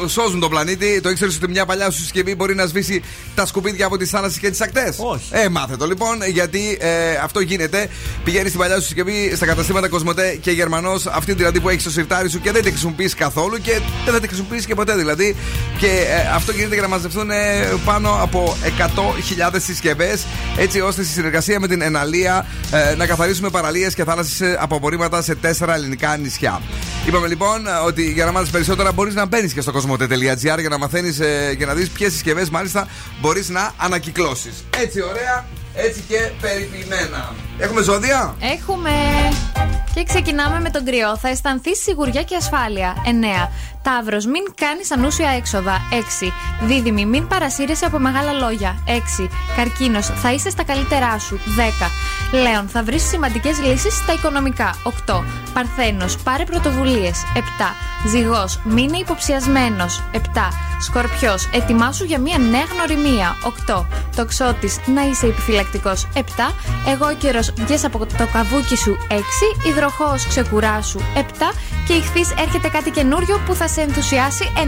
σώζουν 0.07 0.39
τον 0.39 0.49
πλανήτη. 0.49 1.01
Το 1.01 1.09
ήξερες 1.09 1.35
ότι 1.35 1.47
μια 1.47 1.65
παλιά 1.65 1.89
σου 1.89 1.99
συσκευή 1.99 2.35
μπορεί 2.35 2.55
να 2.55 2.65
σβήσει 2.65 3.03
τα 3.35 3.45
σκουπίδια 3.45 3.85
από 3.85 3.97
τις 3.97 4.09
θάλασσες 4.09 4.39
και 4.39 4.49
τις 4.49 4.61
ακτές; 4.61 4.95
Όχι. 4.99 5.27
Ε, 5.31 5.49
μάθε 5.49 5.77
το 5.77 5.85
λοιπόν, 5.85 6.23
γιατί 6.27 6.77
ε, 6.81 7.15
αυτό 7.23 7.39
γίνεται. 7.39 7.89
Πηγαίνει 8.23 8.47
στην 8.47 8.59
παλιά 8.59 8.75
σου 8.75 8.81
συσκευή 8.81 9.33
στα 9.35 9.45
καταστήματα 9.45 9.89
Κοσμοτέ 9.89 10.37
και 10.41 10.51
Γερμανός, 10.51 11.05
αυτή 11.05 11.33
δηλαδή 11.33 11.59
που 11.59 11.69
έχεις 11.69 11.81
στο 11.81 11.91
σιρτάρι 11.91 12.29
σου 12.29 12.41
και 12.41 12.51
δεν 12.51 12.63
τη 12.63 12.69
χρησιμοποιείς 12.69 13.15
καθόλου 13.15 13.57
και 13.57 13.79
δεν 14.05 14.13
θα 14.13 14.19
τη 14.19 14.27
χρησιμοποιήσει 14.27 14.65
και 14.65 14.75
ποτέ 14.75 14.95
δηλαδή. 14.95 15.35
Και 15.79 15.87
ε, 15.87 16.35
αυτό 16.35 16.51
γίνεται 16.51 16.73
για 16.73 16.83
να 16.83 16.89
μαζευτούν 16.89 17.29
ε, 17.29 17.69
πάνω 17.85 18.17
από 18.21 18.57
100.000 18.77 19.60
συσκευές, 19.63 20.25
έτσι 20.57 20.79
ώστε 20.81 21.03
στη 21.03 21.11
συνεργασία 21.11 21.59
με 21.59 21.67
την 21.67 21.81
Εναλία 21.81 22.45
ε, 22.71 22.95
να 22.95 23.05
καθαρίσουμε 23.05 23.49
παραλίες 23.49 23.93
και 23.93 24.03
θάλασσες 24.03 24.55
από 24.59 24.75
απορρίμματα 24.75 25.21
σε 25.21 25.35
τέσσερα 25.35 25.75
ελληνικά 25.75 26.17
νησιά. 26.17 26.61
Είπαμε 27.07 27.27
λοιπόν 27.27 27.67
ε, 27.67 27.71
ότι 27.85 28.11
για 28.11 28.25
να 28.25 28.31
μάθεις 28.31 28.49
περισσότερα 28.49 28.91
μπορείς 28.91 29.13
να 29.13 29.25
μπαίνεις 29.25 29.53
και 29.53 29.61
στο 29.61 29.71
κοσμοτέ.gr 29.71 30.59
για 30.59 30.69
να 30.69 30.77
μαθαίνεις 30.77 31.19
ε, 31.19 31.55
και 31.57 31.65
να 31.65 31.73
δεις 31.73 31.89
ποιες 31.89 32.11
συσκευές 32.11 32.49
μάλιστα 32.49 32.87
μπορείς 33.19 33.49
να 33.49 33.73
ανακυκλώσεις. 33.77 34.63
Έτσι 34.81 35.01
ωραία, 35.01 35.45
έτσι 35.73 36.03
και 36.07 36.31
περιποιημένα. 36.41 37.35
Έχουμε 37.57 37.81
ζώδια; 37.81 38.35
Έχουμε. 38.39 38.91
Και 39.93 40.03
ξεκινάμε 40.03 40.59
με 40.59 40.69
τον 40.69 40.85
κρυό. 40.85 41.17
Θα 41.17 41.29
αισθανθείς 41.29 41.81
σιγουριά 41.81 42.23
και 42.23 42.35
ασφάλεια. 42.35 42.95
9. 43.05 43.49
Ταύρο, 43.81 44.17
μην 44.17 44.43
κάνεις 44.55 44.91
ανούσια 44.91 45.29
έξοδα. 45.29 45.81
6. 45.91 46.33
Δίδυμη, 46.61 47.05
μην 47.05 47.27
παρασύρεσαι 47.27 47.85
από 47.85 47.99
μεγάλα 47.99 48.31
λόγια. 48.31 48.75
6. 48.85 49.29
Καρκίνος, 49.55 50.05
θα 50.05 50.33
είσαι 50.33 50.49
στα 50.49 50.63
καλύτερά 50.63 51.19
σου. 51.19 51.39
10. 51.55 51.91
Λέων, 52.31 52.67
θα 52.67 52.83
βρεις 52.83 53.03
σημαντικές 53.03 53.61
λύσεις 53.61 53.95
στα 53.95 54.13
οικονομικά. 54.13 54.75
8. 54.83 55.23
Παρθένος, 55.53 56.17
πάρε 56.17 56.43
πρωτοβουλίες. 56.43 57.23
7. 57.35 57.75
Ζυγός, 58.07 58.59
μείνε 58.63 58.97
υποψιασμένος. 58.97 60.03
7. 60.11 60.49
Σκορπιός, 60.79 61.49
ετοιμάσου 61.53 62.03
για 62.03 62.19
μια 62.19 62.37
νέα 62.37 62.63
γνωριμία. 62.73 63.35
8. 63.43 63.85
Τοξότης, 64.15 64.79
να 64.85 65.01
είσαι 65.01 65.25
επιφυλακτικός. 65.25 66.07
7. 66.13 66.53
Εγώ 66.87 67.15
καιρο, 67.17 67.39
βγες 67.55 67.83
από 67.83 67.97
το 68.17 68.27
καβούκι 68.33 68.77
σου. 68.77 68.97
6. 69.09 69.69
Υδροχός, 69.69 70.27
ξεκουράσου. 70.27 70.99
7. 71.15 71.53
Και 71.87 71.93
ηχθείς 71.93 72.31
έρχεται 72.37 72.67
κάτι 72.67 72.89
καινούριο 72.89 73.39
που 73.45 73.53
θα 73.53 73.67
σε 73.73 73.81
ενθουσιάσει. 73.81 74.51
9. 74.55 74.59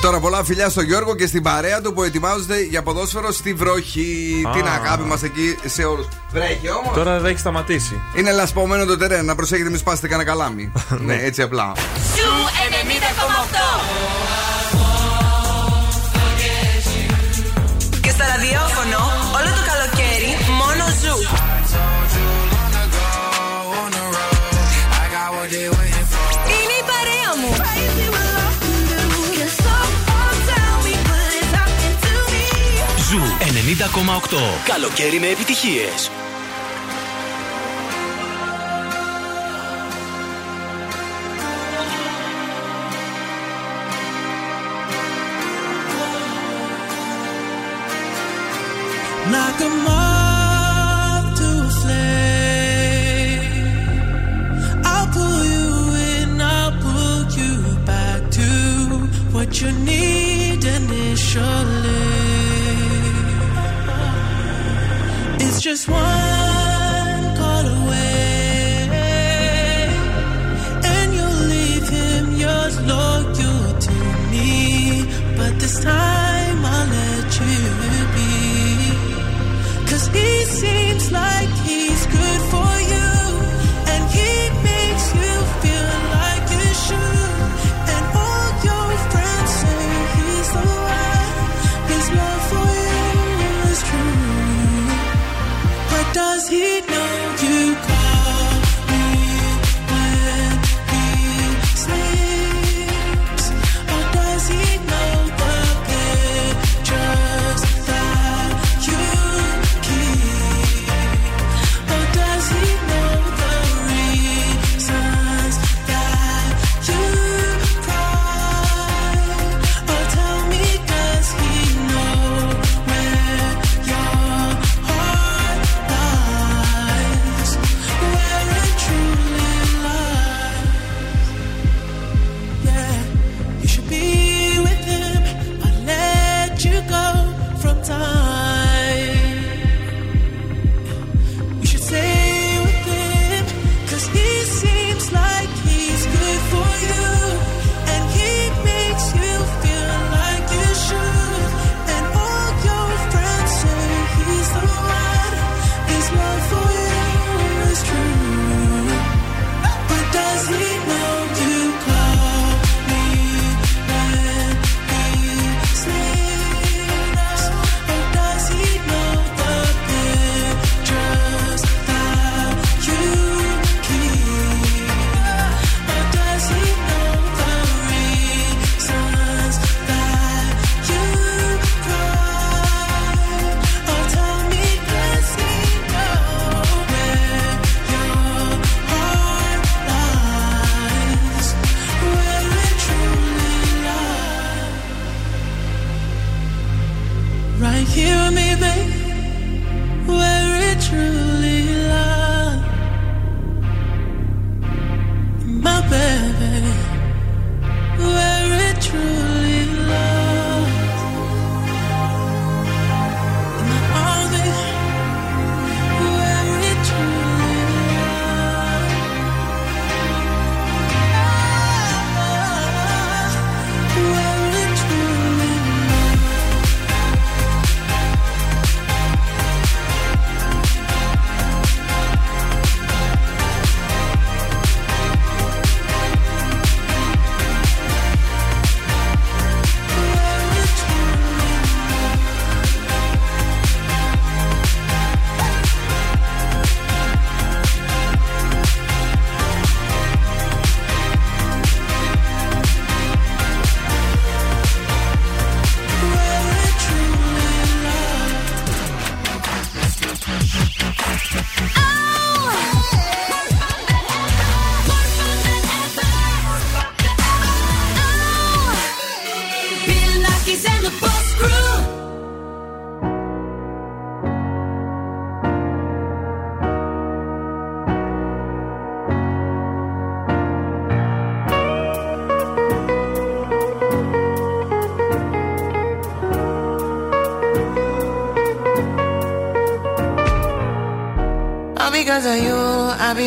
Τώρα 0.00 0.20
πολλά 0.20 0.44
φιλιά 0.44 0.68
στον 0.68 0.84
Γιώργο 0.84 1.14
και 1.14 1.26
στην 1.26 1.42
παρέα 1.42 1.80
του 1.80 1.92
που 1.92 2.02
ετοιμάζονται 2.02 2.60
για 2.60 2.82
ποδόσφαιρο 2.82 3.32
στη 3.32 3.54
βροχή. 3.54 4.42
Α. 4.48 4.50
Την 4.50 4.66
αγάπη 4.66 5.02
μας 5.02 5.22
εκεί 5.22 5.56
σε 5.64 5.84
όλους. 5.84 6.06
Βρέχει 6.32 6.70
όμως. 6.70 6.94
Τώρα 6.94 7.18
δεν 7.18 7.30
έχει 7.30 7.38
σταματήσει. 7.38 8.00
Είναι 8.14 8.32
λασπωμένο 8.32 8.84
το 8.84 8.96
τερέν, 8.96 9.24
να 9.24 9.34
προσέχετε 9.34 9.68
μην 9.68 9.78
σπάσετε 9.78 10.08
κανένα 10.08 10.28
καλάμι. 10.30 10.72
ναι, 11.06 11.14
έτσι 11.14 11.42
απλά. 11.42 11.72
Zoo 12.14 12.30
90,8. 17.90 18.00
Και 18.00 18.10
στα 18.10 18.26
ραδιόφωνο 18.26 18.75
Καλοκαίρι 34.64 35.18
με 35.18 35.26
επιτυχίες. 35.26 36.10
Like 49.32 49.60
a 49.68 49.70
moth 49.86 51.28
to 51.38 51.48
a 51.66 51.70
flame. 51.80 52.36
I'll 54.92 55.08
pull 55.16 55.42
you 55.54 55.68
in, 56.12 56.30
I'll 56.54 56.74
pull 56.84 57.20
you 57.38 57.52
back 57.90 58.20
to 58.38 58.48
what 59.34 59.50
you 59.60 59.70
need 59.90 60.60
initially. 60.78 62.25
Just 65.66 65.88
one 65.88 66.45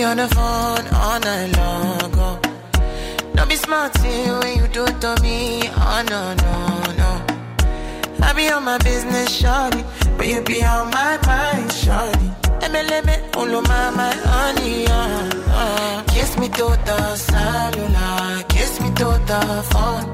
on 0.09 0.17
the 0.17 0.27
phone 0.29 0.85
all 1.01 1.19
night 1.19 1.55
long. 1.57 2.11
Oh. 2.25 2.39
Don't 3.35 3.47
be 3.47 3.55
smart 3.55 3.95
when 4.01 4.57
you 4.57 4.67
do 4.69 4.85
to 5.03 5.11
me. 5.21 5.61
Oh 5.85 6.01
no, 6.09 6.21
no, 6.43 6.55
no. 7.01 7.11
I 8.27 8.33
be 8.33 8.49
on 8.49 8.63
my 8.63 8.79
business, 8.79 9.29
shorty. 9.29 9.83
But 10.17 10.27
you 10.27 10.41
be 10.41 10.63
on 10.63 10.89
my 10.89 11.19
mind, 11.27 11.71
shorty. 11.71 12.29
MLM, 12.69 13.07
all 13.37 13.61
my, 13.61 13.89
my 13.99 14.13
honey, 14.31 14.87
uh, 14.87 15.29
uh. 15.61 16.03
Kiss 16.13 16.37
me 16.39 16.47
to 16.57 16.67
the 16.89 17.15
cellular, 17.15 18.43
kiss 18.49 18.81
me 18.81 18.89
to 19.01 19.09
the 19.31 19.41
phone. 19.71 20.05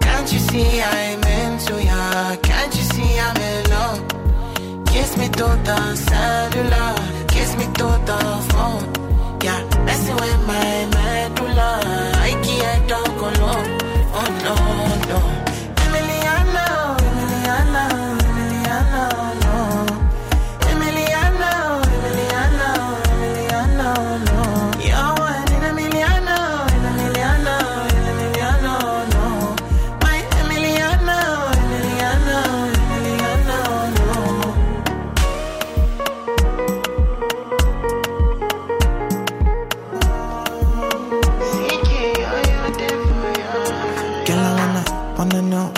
Can't 0.00 0.32
you 0.32 0.38
see 0.38 0.80
I'm 0.80 1.22
into 1.40 1.74
ya? 1.82 2.36
Can't 2.36 2.72
you 2.76 2.84
see 2.92 3.18
I'm 3.26 3.36
in 3.50 3.70
love? 3.74 4.00
Kiss 4.86 5.16
me 5.16 5.28
to 5.40 5.48
the 5.68 5.96
cellular, 5.96 6.94
kiss 7.26 7.56
me 7.56 7.64
to 7.78 7.88
the 8.10 8.20
phone. 8.52 9.07
Messing 9.88 10.16
with 10.16 10.40
my 10.46 10.84
medulla. 10.94 11.80
I 12.28 12.32
can't 12.44 12.86
talk 12.90 13.08
alone. 13.08 13.78
Oh 14.12 14.28
no, 14.44 14.54
no. 15.10 15.37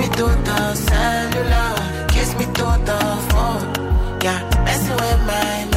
me 0.00 0.06
to 0.08 0.26
the 0.48 0.74
cellular, 0.74 2.08
kiss 2.08 2.34
me 2.38 2.46
to 2.58 2.68
the 2.88 3.00
phone. 3.30 3.66
Yeah, 4.22 4.40
messing 4.64 4.96
with 4.96 5.20
my 5.26 5.69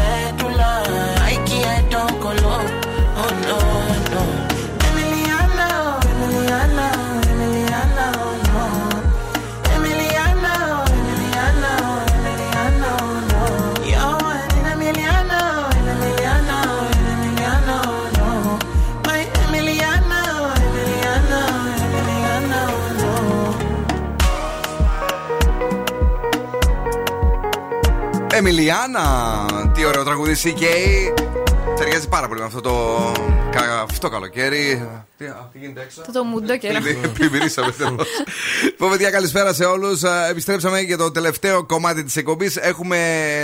Εμιλιάνα! 28.35 29.05
Τι 29.73 29.85
ωραίο 29.85 30.03
τραγούδι 30.03 30.34
CK. 30.43 30.64
Ταιριάζει 31.93 32.11
πάρα 32.11 32.27
πολύ 32.27 32.39
με 32.39 32.45
αυτό 32.45 32.61
το. 32.61 33.11
κα- 33.51 33.81
αυτό 33.81 34.09
καλοκαίρι. 34.09 34.89
Τι, 35.17 35.25
α, 35.25 35.49
τι 35.51 35.57
γίνεται 35.59 35.81
έξω; 35.81 36.01
Το 36.01 36.11
το 36.11 36.23
μουντό 36.23 36.57
καιρό. 36.57 36.79
Πλημμυρίσαμε 37.13 37.71
τέλος. 37.71 38.07
Λοιπόν, 38.63 38.89
παιδιά, 38.89 39.09
καλησπέρα 39.09 39.53
σε 39.53 39.63
όλους. 39.65 40.01
Επιστρέψαμε 40.29 40.79
για 40.79 40.97
το 40.97 41.11
τελευταίο 41.11 41.65
κομμάτι 41.65 42.03
της 42.03 42.15
εκπομπής. 42.15 42.55
Έχουμε 42.55 42.97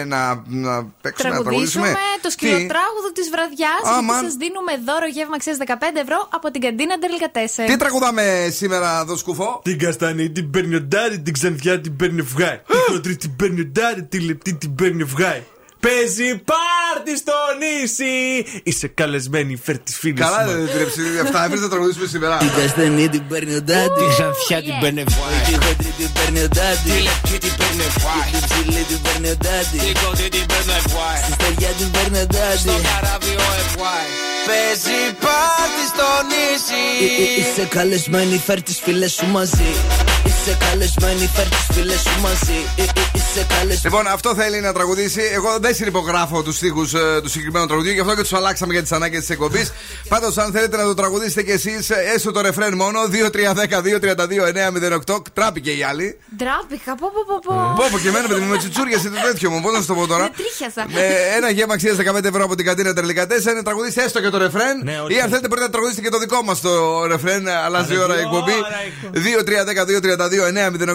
να, 0.08 0.44
να 0.48 0.86
παίξουμε, 1.02 1.30
να 1.30 1.36
Τραγουδήσουμε 1.42 1.44
τραγουδήσουμε. 1.44 1.98
το 2.22 2.28
Τι; 2.28 2.32
σκυλοτράγουδο 2.32 3.12
της 3.14 3.30
βραδιάς. 3.30 3.82
Αμαν. 3.84 4.06
Γιατί 4.06 4.26
σας 4.26 4.34
δίνουμε 4.36 4.72
δώρο 4.86 5.08
γεύμα 5.08 5.36
αξία 5.36 5.56
15 5.68 6.00
ευρώ 6.04 6.28
από 6.32 6.52
την 6.52 6.62
καντίνα 6.62 6.98
Ντελικατέσσε. 7.00 7.64
Τι 7.64 7.78
τραγουδάμε 7.78 8.48
σήμερα 8.52 9.00
εδώ, 9.02 9.16
Σκουφό. 9.18 9.60
Την 9.64 9.78
καστανή 9.80 10.30
την 10.32 10.50
παίρνει 10.52 10.76
ο 10.76 10.82
Ντάρι, 10.82 11.20
την 11.20 11.34
ξανθιά 11.34 11.82
την 11.82 11.96
παίρνει 11.96 12.22
ο 12.22 12.26
Φγάι. 12.26 12.58
Την 12.68 12.94
χοντρή 12.94 13.16
την 13.16 13.36
παίρνει 13.36 13.60
ο 13.62 13.66
Ντάρι, 13.66 14.04
τη 14.04 14.20
λεπτή 14.20 14.54
την 14.54 14.76
παίρνει 14.76 15.02
ο 15.02 15.08
Φγάι. 15.08 15.44
Παίζει 15.86 16.30
πάρτι 16.52 17.14
στο 17.24 17.38
νησί! 17.62 18.16
Είσαι 18.64 18.88
καλεσμένη, 19.00 19.54
φέρ 19.66 19.78
τις 19.86 19.96
φίλες 20.02 20.20
Καλά, 20.26 20.42
σου. 20.48 20.52
δεν 20.58 20.68
τρέψει. 20.76 21.02
Αυτά 21.24 21.40
έπρεπε 21.46 21.62
να 21.68 21.70
τραγουδήσουμε 21.74 22.08
σήμερα. 22.14 22.38
Την 22.38 22.52
καστανή 22.58 23.06
την 23.10 23.24
παίρνει 23.30 23.54
ο 23.60 23.62
Ντάντι. 23.68 23.94
Την 24.02 24.10
ξανθιά 24.16 24.58
την 24.68 24.76
παίρνει 24.82 25.02
ο 25.08 25.10
Φάι. 25.18 25.38
Τη 25.48 25.54
χοντρή 25.66 25.92
την 26.00 26.10
παίρνει 26.16 26.40
ο 26.48 26.50
Ντάντι. 26.56 26.90
Τη 26.94 27.00
λεπτή 27.08 27.38
την 27.46 27.54
παίρνει 27.60 27.84
ο 27.90 27.92
Φάι. 28.04 28.28
Την 28.34 28.42
ψηλή 28.48 28.82
την 28.90 29.00
παίρνει 29.06 29.30
ο 29.36 29.38
Ντάντι. 29.44 29.78
Την 29.86 29.96
κοντή 30.04 30.28
την 30.36 30.46
παίρνει 30.52 30.74
ο 30.80 30.84
Φάι. 30.94 31.18
Στη 31.24 31.32
στεριά 31.38 31.72
την 31.80 31.90
παίρνει 31.96 32.20
ο 32.26 32.28
Ντάντι. 32.34 32.62
Στο 32.66 32.76
καράβι 32.90 33.34
ο 33.46 33.50
Εφάι. 33.62 34.08
Παίζει 34.48 35.00
πάρτι 35.24 35.84
στο 35.94 36.08
νησί. 36.30 36.86
Ε, 37.06 37.40
Είσαι 37.42 37.64
καλεσμένη, 37.76 38.36
φέρ 38.48 38.60
τις 38.68 38.78
φίλες 38.84 39.12
σου 39.18 39.28
μαζί. 39.36 39.70
Είσαι 40.30 40.54
καλεσμένη, 40.66 41.26
φέρ 41.36 41.48
τις 41.56 41.66
φίλες 41.74 42.00
σου 42.06 42.16
μαζί. 42.26 42.60
Ε, 43.36 43.40
ε, 43.40 43.42
Είσαι 43.42 43.46
καλεσμένη. 43.50 43.80
Λοιπόν, 43.84 44.08
αυτό 44.08 44.36
θέλει 44.36 44.60
να 44.62 44.74
τραγουδήσει. 44.74 45.22
Εγώ 45.34 45.58
δεν 45.60 45.76
συνυπογράφω 45.76 46.44
τους 46.44 46.56
στίχους 46.56 46.94
ε, 46.94 47.20
του 47.24 47.30
συγκεκριμένου 47.30 47.66
τραγουδιού, 47.66 47.92
γι' 47.92 48.00
αυτό 48.00 48.16
και 48.16 48.22
τους 48.22 48.34
αλλάξαμε 48.34 48.74
για 48.74 48.82
τις 48.82 48.92
ανάγκες 48.92 49.20
της 49.20 49.30
εκπομπής. 49.30 49.72
Πάντως, 50.14 50.38
αν 50.38 50.52
θέλετε 50.52 50.78
να 50.78 50.84
το 50.84 50.94
τραγουδήσετε 50.94 51.44
κι 51.44 51.52
εσείς, 51.52 51.90
έστω 51.90 52.32
το 52.32 52.42
ρεφρέν 52.42 52.76
μόνο, 52.76 53.00
2-3-10-2-32-9-08. 55.06 55.22
Τράπηκε 55.34 55.72
η 55.72 55.84
άλλη. 55.84 56.18
Ντράπηκα, 56.38 56.96
πω 56.96 57.08
πω 57.14 57.22
πω. 57.28 57.40
πω. 57.46 57.74
Πω, 57.78 57.84
πω 57.92 57.98
και 58.00 58.08
εμένα 58.08 58.28
παιδί 58.28 58.40
μου 58.40 58.48
με 58.48 58.58
τσουτσούριασε 58.58 59.10
το 59.10 59.16
τέτοιο 59.28 59.50
μου. 59.50 59.62
Πώς 59.62 59.74
να 59.74 59.80
σου 59.82 59.88
το 59.88 59.94
πω 59.94 60.08
τώρα. 60.08 60.24
Με 60.24 60.30
τρίχιασα. 60.36 60.86
Με 60.90 61.02
ένα 61.38 61.50
γεύμα 61.50 61.74
αξίας 61.74 61.96
15 61.96 62.24
ευρώ 62.24 62.44
από 62.44 62.56
την 62.56 62.66
καντίνα 62.66 62.94
Τερλικά 62.94 63.24
4 63.24 63.28
να 63.56 63.64
τραγουδήσετε 63.64 64.04
έστω 64.06 64.22
και 64.22 64.30
το 64.30 64.38
ρεφρέν. 64.38 64.76
όχι. 65.06 65.14
Ή 65.14 65.20
αν 65.20 65.28
θέλετε 65.30 65.48
μπορείτε 65.48 65.66
να 65.66 65.72
τραγουδήσετε 65.72 66.02
και 66.06 66.10
το 66.10 66.20
δικό 66.20 66.42
μας 66.44 66.62
το 66.62 67.06
ρεφρέν. 67.06 67.48
Αλλάζει 67.66 67.94
η 67.94 67.98
ώρα 67.98 68.16
η 68.18 68.20
εκπομπή. 68.20 68.58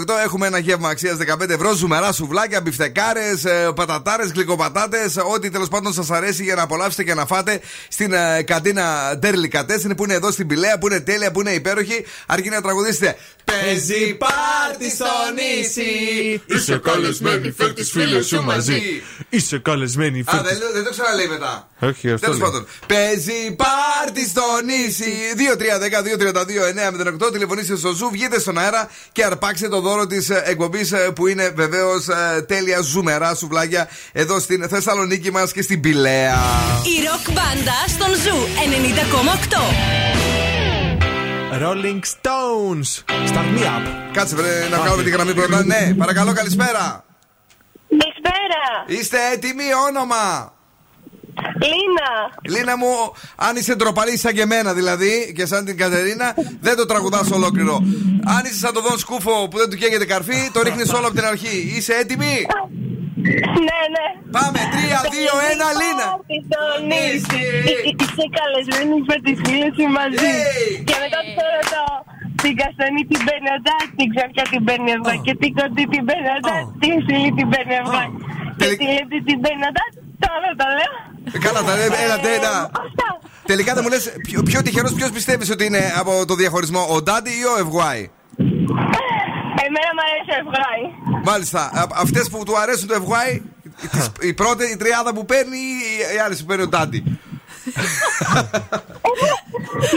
2-3-10-2-32-9-08. 0.09 0.15
Έχουμε 0.25 0.47
ένα 0.47 0.59
γεύμα 0.59 0.89
αξίας 0.89 1.17
15 1.17 1.51
ευρώ. 1.51 1.73
Ζουμερά 1.73 2.13
σουβλάκια, 2.25 2.61
μπιφτεκάρες, 2.61 3.45
πατατάρες, 3.75 4.31
γλυκοπατάτες. 4.33 5.17
Ό,τι 5.35 5.51
τέλος 5.51 5.69
πάντων 5.69 5.93
σας 5.93 6.11
αρέσει 6.11 6.43
για 6.43 6.55
να 6.55 6.63
απολαύσετε 6.63 7.05
και 7.05 7.15
να 7.15 7.27
φάτε 7.27 7.61
στην 7.89 8.13
ε, 8.13 8.43
καντίνα 8.43 9.19
Τερλικά 9.21 9.65
4 9.65 9.97
που 9.97 10.05
είναι 10.05 10.15
εδώ 10.15 10.31
στην 10.31 10.47
Πηλαία, 10.47 10.79
που 10.79 10.87
είναι 10.87 11.01
τέλεια, 11.01 11.31
που 11.31 11.41
είναι 11.41 11.51
υπέροχη. 11.51 12.05
Αρκεί 12.27 12.49
να 12.49 12.61
τραγουδήσετε. 12.61 13.17
Παίζει 13.45 14.15
πάρτι 14.15 14.91
στο 14.91 15.07
νησί. 15.35 16.43
Είσαι 16.47 16.77
καλεσμένη, 16.85 17.51
φέρ 17.57 17.73
τις 17.73 17.91
φίλες 17.91 18.27
σου 18.27 18.43
μαζί. 18.43 19.03
Είσαι 19.29 19.59
καλεσμένη, 19.59 20.21
Α, 20.21 20.25
φέρ 20.33 20.43
δεν, 20.43 20.59
τις... 20.59 20.59
δεν 20.73 20.85
το 20.85 20.91
ξαναλέει 20.91 21.27
μετά. 21.27 21.69
Όχι, 21.81 22.11
αυτό 22.11 22.27
Τέλος 22.27 22.39
λέω. 22.41 22.51
πάντων. 22.51 22.67
Παίζει 22.87 23.55
πάρτι 23.57 24.29
στο 24.29 24.43
νησί. 24.65 25.13
2-3-10-2-32-9-08. 27.29 27.33
Τηλεφωνήστε 27.33 27.77
στο 27.77 27.93
Zoo, 27.93 28.09
βγείτε 28.13 28.41
στον 28.41 28.59
αέρα 28.59 28.91
και 29.13 29.25
αρπάξτε 29.25 29.69
το 29.69 29.81
δώρο 29.81 30.07
της 30.07 30.31
εκπομπής 30.31 30.93
που 31.15 31.27
είναι 31.27 31.49
βεβαίως 31.55 32.07
τέλεια 32.47 32.81
ζουμερά 32.81 33.35
σουβλάκια 33.35 33.89
εδώ 34.13 34.41
στην 34.41 34.69
Θεσσαλονίκη 34.69 35.31
μας 35.33 35.53
και 35.53 35.63
στην 35.63 35.81
Πυλαία. 35.81 36.37
Η 36.99 37.05
ροκ 37.07 37.33
μπάντα 37.35 37.85
στον 37.89 38.15
Zoo 38.15 38.39
90,8. 40.51 40.54
Rolling 41.63 42.03
Stones. 42.15 42.89
Start 43.31 43.49
me 43.57 43.63
up. 43.75 43.87
Κάτσε 44.13 44.35
βρε, 44.37 44.69
να 44.71 44.79
κάνουμε 44.79 45.03
τη 45.03 45.11
γραμμή 45.11 45.35
πρώτα. 45.35 45.65
Ναι, 45.65 45.95
παρακαλώ, 45.99 46.33
καλησπέρα. 46.33 47.05
Καλησπέρα. 47.89 48.63
Είστε 48.87 49.19
έτοιμοι, 49.33 49.65
όνομα; 49.89 50.53
Λίνα. 51.63 52.59
Λίνα 52.59 52.77
μου, 52.77 53.13
αν 53.37 53.57
είσαι 53.57 53.75
ντροπαλή 53.75 54.21
σαν 54.21 54.33
και 54.33 54.41
εμένα 54.41 54.75
δηλαδή 54.75 55.33
και 55.37 55.47
σαν 55.47 55.65
την 55.65 55.77
Κατερίνα, 55.77 56.35
δεν 56.61 56.77
το 56.77 56.87
τραγουδάς 56.87 57.31
ολόκληρο. 57.31 57.75
Αν 58.25 58.45
είσαι 58.45 58.59
σαν 58.59 58.73
τον 58.73 58.83
Δον 58.83 58.99
Σκούφο 58.99 59.49
που 59.49 59.59
δεν 59.59 59.71
του 59.71 59.77
καίγεται 59.77 60.05
καρφί, 60.05 60.51
το 60.53 60.63
ρίχνεις 60.63 60.93
όλο 60.93 61.07
από 61.07 61.15
την 61.15 61.25
αρχή. 61.25 61.75
Είσαι 61.77 61.93
έτοιμη; 61.93 62.47
Ναι, 63.67 63.81
ναι. 63.95 64.07
Πάμε, 64.37 64.61
3, 64.73 64.99
2, 65.15 65.35
1, 65.51 65.69
Λίνα. 65.81 66.07
Στο 66.47 66.63
νησί. 66.89 67.45
Είσαι 68.03 68.27
καλεσμένης 68.39 69.05
με 69.11 69.17
τις 69.25 69.37
φίλες 69.45 69.73
σου 69.77 69.87
μαζί. 69.99 70.33
Και 70.89 70.97
μετά 71.03 71.21
το 71.37 71.45
ρωτώ. 71.55 71.85
Την 72.43 72.55
καστανή 72.61 73.03
την 73.11 73.21
παίρνει 73.27 73.51
ο 73.57 73.59
Ντάς, 73.65 73.87
την 73.99 74.07
ξαφιά 74.13 74.45
την 74.53 74.63
παίρνει 74.67 74.91
ο 74.97 74.99
Βάη. 75.07 75.19
Και 75.27 75.35
την 75.43 75.51
κοντή 75.59 75.85
την 75.93 76.03
παίρνει 76.09 76.31
ο 76.37 76.39
Ντάς, 76.45 76.65
την 76.83 76.93
ψηλή 77.01 77.31
την 77.39 77.47
παίρνει 77.53 77.77
ο 77.83 77.85
Βάη. 77.95 78.11
Και 78.61 78.69
τη 78.81 78.87
λεπτή 78.97 79.19
την 79.29 79.39
παίρνει 79.45 79.65
ο 79.71 79.73
Ντάς. 79.77 79.93
Τώρα 80.25 80.49
το 80.61 80.67
λέω. 80.79 80.95
Ε, 81.35 81.39
Καλά, 81.45 81.61
τα 81.69 81.73
λέμε, 81.81 81.97
έλα, 82.05 82.17
τέλα. 82.27 82.53
Τελικά 83.51 83.71
δεν 83.75 83.83
μου 83.85 83.91
λες, 83.95 84.05
πιο, 84.29 84.43
πιο 84.43 84.59
τυχερός 84.63 84.93
ποιος 84.99 85.11
πιστεύεις 85.17 85.49
ότι 85.55 85.65
είναι 85.69 85.83
από 86.03 86.13
το 86.29 86.35
διαχωρισμό, 86.35 86.83
ο 86.95 87.03
Ντάντι 87.03 87.31
ή 87.31 87.45
ο 87.53 87.55
Ευγουάη; 87.63 88.03
Εμένα 89.65 89.91
μου 89.97 90.03
αρέσει 90.09 90.31
ο 90.37 90.39
Ευγάη. 90.43 90.83
Μάλιστα. 91.25 91.89
Αυτές 91.95 92.29
που 92.31 92.43
του 92.45 92.59
αρέσουν 92.59 92.89
το 92.89 92.95
Ευγουάη, 92.95 93.43
τις- 93.93 94.11
η 94.21 94.33
πρώτη 94.35 94.65
η 94.73 94.77
τριάδα 94.77 95.13
που 95.15 95.25
παίρνει 95.25 95.57
ή 95.57 96.15
η 96.17 96.19
άλλη 96.25 96.37
που 96.37 96.45
παίρνει 96.45 96.63
ο 96.63 96.69
Ντάντι. 96.69 97.19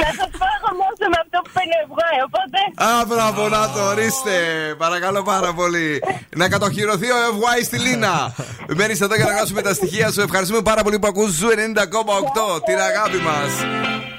Να 0.02 0.10
σας 0.20 0.30
πω 0.40 0.46
εγώ 0.58 0.70
μόνο 0.82 1.04
με 1.14 1.18
αυτό 1.24 1.38
που 1.44 1.50
παίρνει 1.56 1.76
ο 1.80 1.84
Ευγάη, 1.88 2.18
οπότε. 2.28 2.60
Α, 2.92 3.06
μπράβο, 3.10 3.48
να 3.56 3.70
το 3.74 3.82
ορίστε. 3.92 4.36
Παρακαλώ 4.78 5.22
πάρα 5.24 5.54
πολύ. 5.54 6.04
Να 6.36 6.50
κατοχυρωθεί 6.50 7.12
ο 7.12 7.18
Ευγουάη 7.32 7.64
στη 7.64 7.78
Λίνα. 7.78 8.34
Μένεις 8.76 9.02
εδώ 9.02 9.16
για 9.16 9.26
να 9.26 9.32
γράψουμε 9.32 9.62
τα 9.62 9.74
στοιχεία 9.74 10.12
σου. 10.12 10.22
Ευχαριστούμε 10.22 10.62
πάρα 10.62 10.84
πολύ 10.84 11.00
που 11.00 11.08
ακούς 11.08 11.32
Zoo 11.32 11.48
90,8. 11.48 12.64
Την 12.66 12.80
αγάπη 12.90 13.18
μας. 13.18 13.52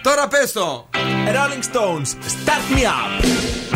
Τώρα 0.02 0.28
πες 0.28 0.52
το. 0.52 0.88
Rolling 1.36 1.64
Stones, 1.70 2.08
start 2.34 2.64
me 2.76 2.82
up. 2.96 3.67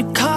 You 0.00 0.12
call 0.14 0.29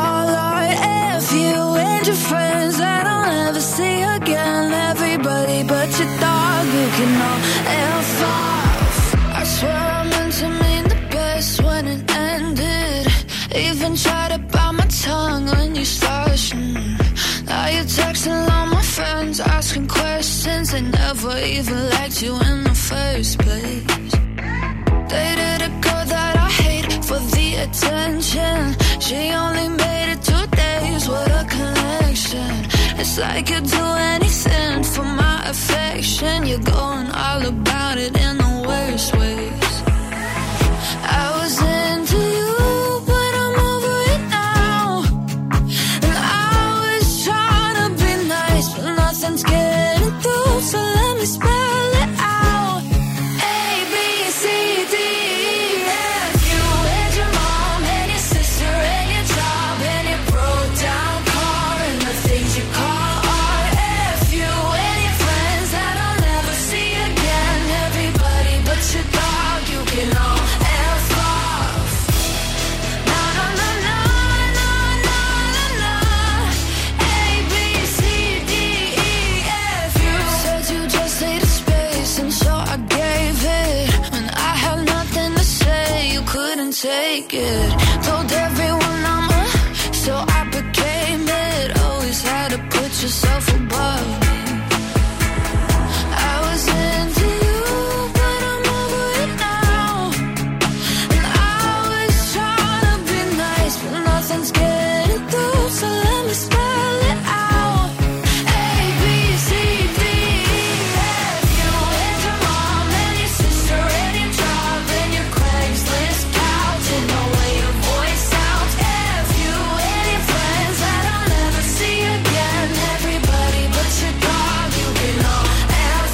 It's 33.16 33.20
like 33.20 33.48
you'd 33.52 33.66
do 33.66 33.78
anything 33.78 34.84
for 34.84 35.04
my 35.04 35.44
affection. 35.46 36.48
You're 36.48 36.58
going 36.58 37.12
all 37.12 37.46
about 37.46 38.00
it 38.00 38.18
in 38.20 38.38
the 38.38 38.66
worst 38.68 39.16
ways. 39.16 39.33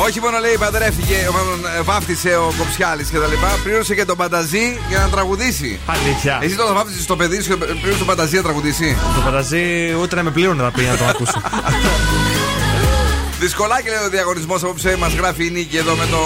Όχι 0.10 0.20
μόνο 0.20 0.38
λέει 0.40 0.56
παντρεύτηκε, 0.60 1.16
μάλλον 1.34 1.60
ε, 1.78 1.82
βάφτισε 1.82 2.36
ο 2.36 2.54
Κοψιάλης 2.58 3.10
και 3.10 3.18
τα 3.18 3.28
λοιπά, 3.28 3.60
πλήρωσε 3.64 3.96
και 3.96 4.06
τον 4.06 4.18
Πανταζή 4.18 4.80
για 4.90 4.98
να 5.00 5.10
τραγουδήσει. 5.10 5.80
Αλήθεια. 5.86 6.40
Εσύ 6.42 6.56
τώρα 6.56 6.74
βάφτισες 6.74 7.06
το 7.06 7.16
παιδί 7.16 7.42
σου 7.42 7.50
και 7.50 7.56
πλήρωσε 7.66 7.98
τον 7.98 8.08
Πανταζή 8.08 8.36
να 8.36 8.42
τραγουδήσει. 8.42 8.98
Το 9.16 9.22
φανταζεί 9.22 9.96
ούτε 10.02 10.16
να 10.16 10.24
με 10.24 10.32
πλήρωνε 10.32 10.64
να 10.64 10.72
πει 10.72 10.82
να 10.82 10.98
το 10.98 11.06
ακούσω. 11.06 11.42
Δυσκολάκι 13.40 13.88
λέει 13.88 13.98
ο 14.06 14.10
διαγωνισμός 14.10 14.64
απόψε. 14.64 14.98
Μας 14.98 15.14
γράφει 15.14 15.46
η 15.46 15.50
νίκη 15.50 15.78
εδώ 15.78 15.96
με 15.96 16.06
το, 16.12 16.18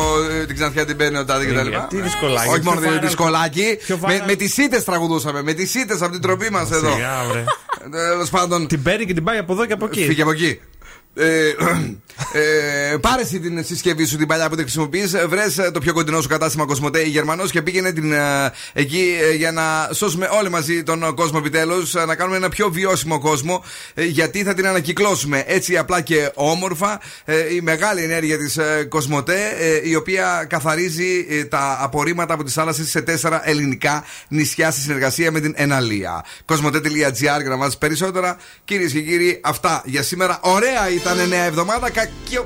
ε, 0.41 0.45
την 0.45 0.55
ξανθιά 0.55 0.85
την 0.85 0.97
παίρνει 0.97 1.17
ο 1.17 1.25
Τάδε 1.25 1.45
κτλ. 1.45 1.67
Τι 1.87 2.01
δυσκολάκι. 2.01 2.49
Όχι 2.49 2.61
μόνο 2.63 2.79
Πιο 2.79 2.89
viral- 2.91 3.01
δυσκολάκι. 3.01 3.77
πιο 3.85 3.97
Με, 4.01 4.17
viral- 4.17 4.25
με 4.27 4.35
τις 4.35 4.57
ήττες 4.57 4.83
τραγουδούσαμε. 4.83 5.41
Με 5.43 5.53
τις 5.53 5.75
ήττες 5.75 6.01
από 6.01 6.11
την 6.11 6.21
τροπή 6.21 6.49
μας 6.51 6.71
εδώ. 6.71 6.93
Σιγά, 6.93 7.23
βρε. 7.31 7.43
Τέλος 7.91 8.29
πάντων. 8.29 8.67
Την 8.67 8.81
παίρνει 8.81 9.05
και 9.05 9.13
την 9.13 9.23
πάει 9.23 9.37
από 9.37 9.53
εδώ 9.53 9.65
και 9.65 9.73
από 9.73 9.85
εκεί. 9.85 10.05
Φύγε 10.05 10.21
από 10.21 10.31
εκεί. 10.31 10.59
Ε, 12.33 12.93
ε, 12.93 12.97
πάρε 12.97 13.21
εσύ 13.21 13.39
την 13.39 13.63
συσκευή 13.63 14.05
σου 14.05 14.17
την 14.17 14.27
παλιά 14.27 14.49
που 14.49 14.55
δεν 14.55 14.63
χρησιμοποιείς. 14.63 15.15
Βρες 15.27 15.59
το 15.73 15.79
πιο 15.79 15.93
κοντινό 15.93 16.21
σου 16.21 16.27
κατάστημα 16.27 16.65
Κοσμοτέ 16.65 16.99
ή 16.99 17.09
Γερμανός 17.09 17.51
και 17.51 17.61
πήγαινε 17.61 17.91
την, 17.91 18.11
ε, 18.11 18.51
εκεί 18.73 19.17
ε, 19.21 19.35
για 19.35 19.51
να 19.51 19.89
σώσουμε 19.93 20.29
όλοι 20.31 20.49
μαζί 20.49 20.83
τον 20.83 21.15
κόσμο 21.15 21.37
επιτέλους. 21.41 21.93
Να 21.93 22.15
κάνουμε 22.15 22.37
ένα 22.37 22.49
πιο 22.49 22.69
βιώσιμο 22.69 23.19
κόσμο. 23.19 23.63
ε, 23.93 24.03
γιατί 24.03 24.43
θα 24.43 24.53
την 24.53 24.67
ανακυκλώσουμε 24.67 25.43
έτσι 25.47 25.77
απλά 25.77 26.01
και 26.01 26.31
όμορφα. 26.33 26.99
Ε, 27.25 27.53
η 27.53 27.61
μεγάλη 27.61 28.01
ενέργεια 28.01 28.37
της 28.37 28.57
Κοσμοτέ, 28.89 29.55
ε, 29.59 29.89
η 29.89 29.95
οποία 29.95 30.45
καθαρίζει 30.49 31.25
ε, 31.29 31.43
τα 31.43 31.77
απορρίμματα 31.81 32.33
από 32.33 32.43
τις 32.43 32.53
θάλασσες 32.53 32.89
σε 32.89 33.01
τέσσερα 33.01 33.49
ελληνικά 33.49 34.03
νησιά 34.27 34.71
στη 34.71 34.81
συνεργασία 34.81 35.31
με 35.31 35.39
την 35.39 35.53
Εναλία. 35.55 36.25
Κοσμοτέ.gr 36.45 37.19
για 37.19 37.49
να 37.49 37.55
μάθει 37.55 37.77
περισσότερα. 37.77 38.37
Κυρίες 38.65 38.91
και 38.91 39.01
κύριοι, 39.01 39.39
αυτά 39.43 39.81
για 39.85 40.03
σήμερα. 40.03 40.39
Ωραία 40.41 40.89
ήταν 40.95 41.27
νέα 41.27 41.43
εβδομάδα. 41.43 41.89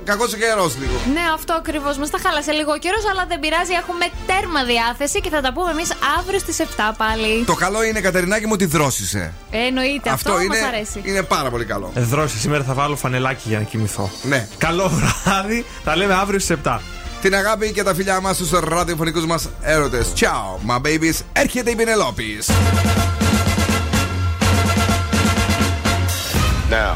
Κακός 0.03 0.33
ο 0.33 0.37
καιρό 0.37 0.71
λίγο. 0.81 0.97
Ναι, 1.13 1.21
αυτό 1.33 1.53
ακριβώς. 1.53 1.97
Μας 1.97 2.09
τα 2.09 2.19
χάλασε 2.23 2.51
λίγο 2.51 2.71
ο 2.71 2.77
καιρός, 2.77 3.03
αλλά 3.11 3.25
δεν 3.27 3.39
πειράζει. 3.39 3.73
Έχουμε 3.81 4.05
τέρμα 4.29 4.63
διάθεση 4.63 5.21
και 5.21 5.29
θα 5.29 5.41
τα 5.41 5.53
πούμε 5.53 5.71
εμείς 5.71 5.89
αύριο 6.19 6.39
στις 6.39 6.57
7 6.59 6.63
πάλι. 6.97 7.43
Το 7.45 7.53
καλό 7.53 7.83
είναι, 7.83 7.99
Κατερινάκη 7.99 8.45
μου, 8.45 8.51
ότι 8.53 8.65
δρόσησε. 8.65 9.33
Ε, 9.51 9.57
εννοείται, 9.67 10.09
αυτό, 10.09 10.31
Αυτό 10.31 10.43
είναι, 10.43 10.59
μας 10.59 10.67
αρέσει. 10.67 11.01
είναι 11.03 11.23
πάρα 11.23 11.49
πολύ 11.49 11.65
καλό. 11.65 11.91
Εδρώσει, 11.95 12.37
σήμερα 12.37 12.63
θα 12.63 12.73
βάλω 12.73 12.95
φανελάκι 12.95 13.43
για 13.49 13.57
να 13.57 13.63
κοιμηθώ. 13.63 14.09
Ναι. 14.23 14.47
Καλό 14.57 14.91
βράδυ, 15.23 15.65
τα 15.83 15.95
λέμε 15.95 16.13
αύριο 16.13 16.39
στις 16.39 16.55
7. 16.63 16.79
Την 17.21 17.35
αγάπη 17.35 17.71
και 17.71 17.83
τα 17.83 17.93
φιλιά 17.93 18.21
μας 18.21 18.35
στους 18.35 18.49
ραδιοφωνικούς 18.51 19.25
μας 19.25 19.49
έρωτες. 19.61 20.07
Ciao, 20.19 20.69
my 20.71 20.81
babies. 20.81 21.19
Έρχεται 21.33 21.71
η 21.71 21.75
Πινελόπης. 21.75 22.47
Now, 26.69 26.95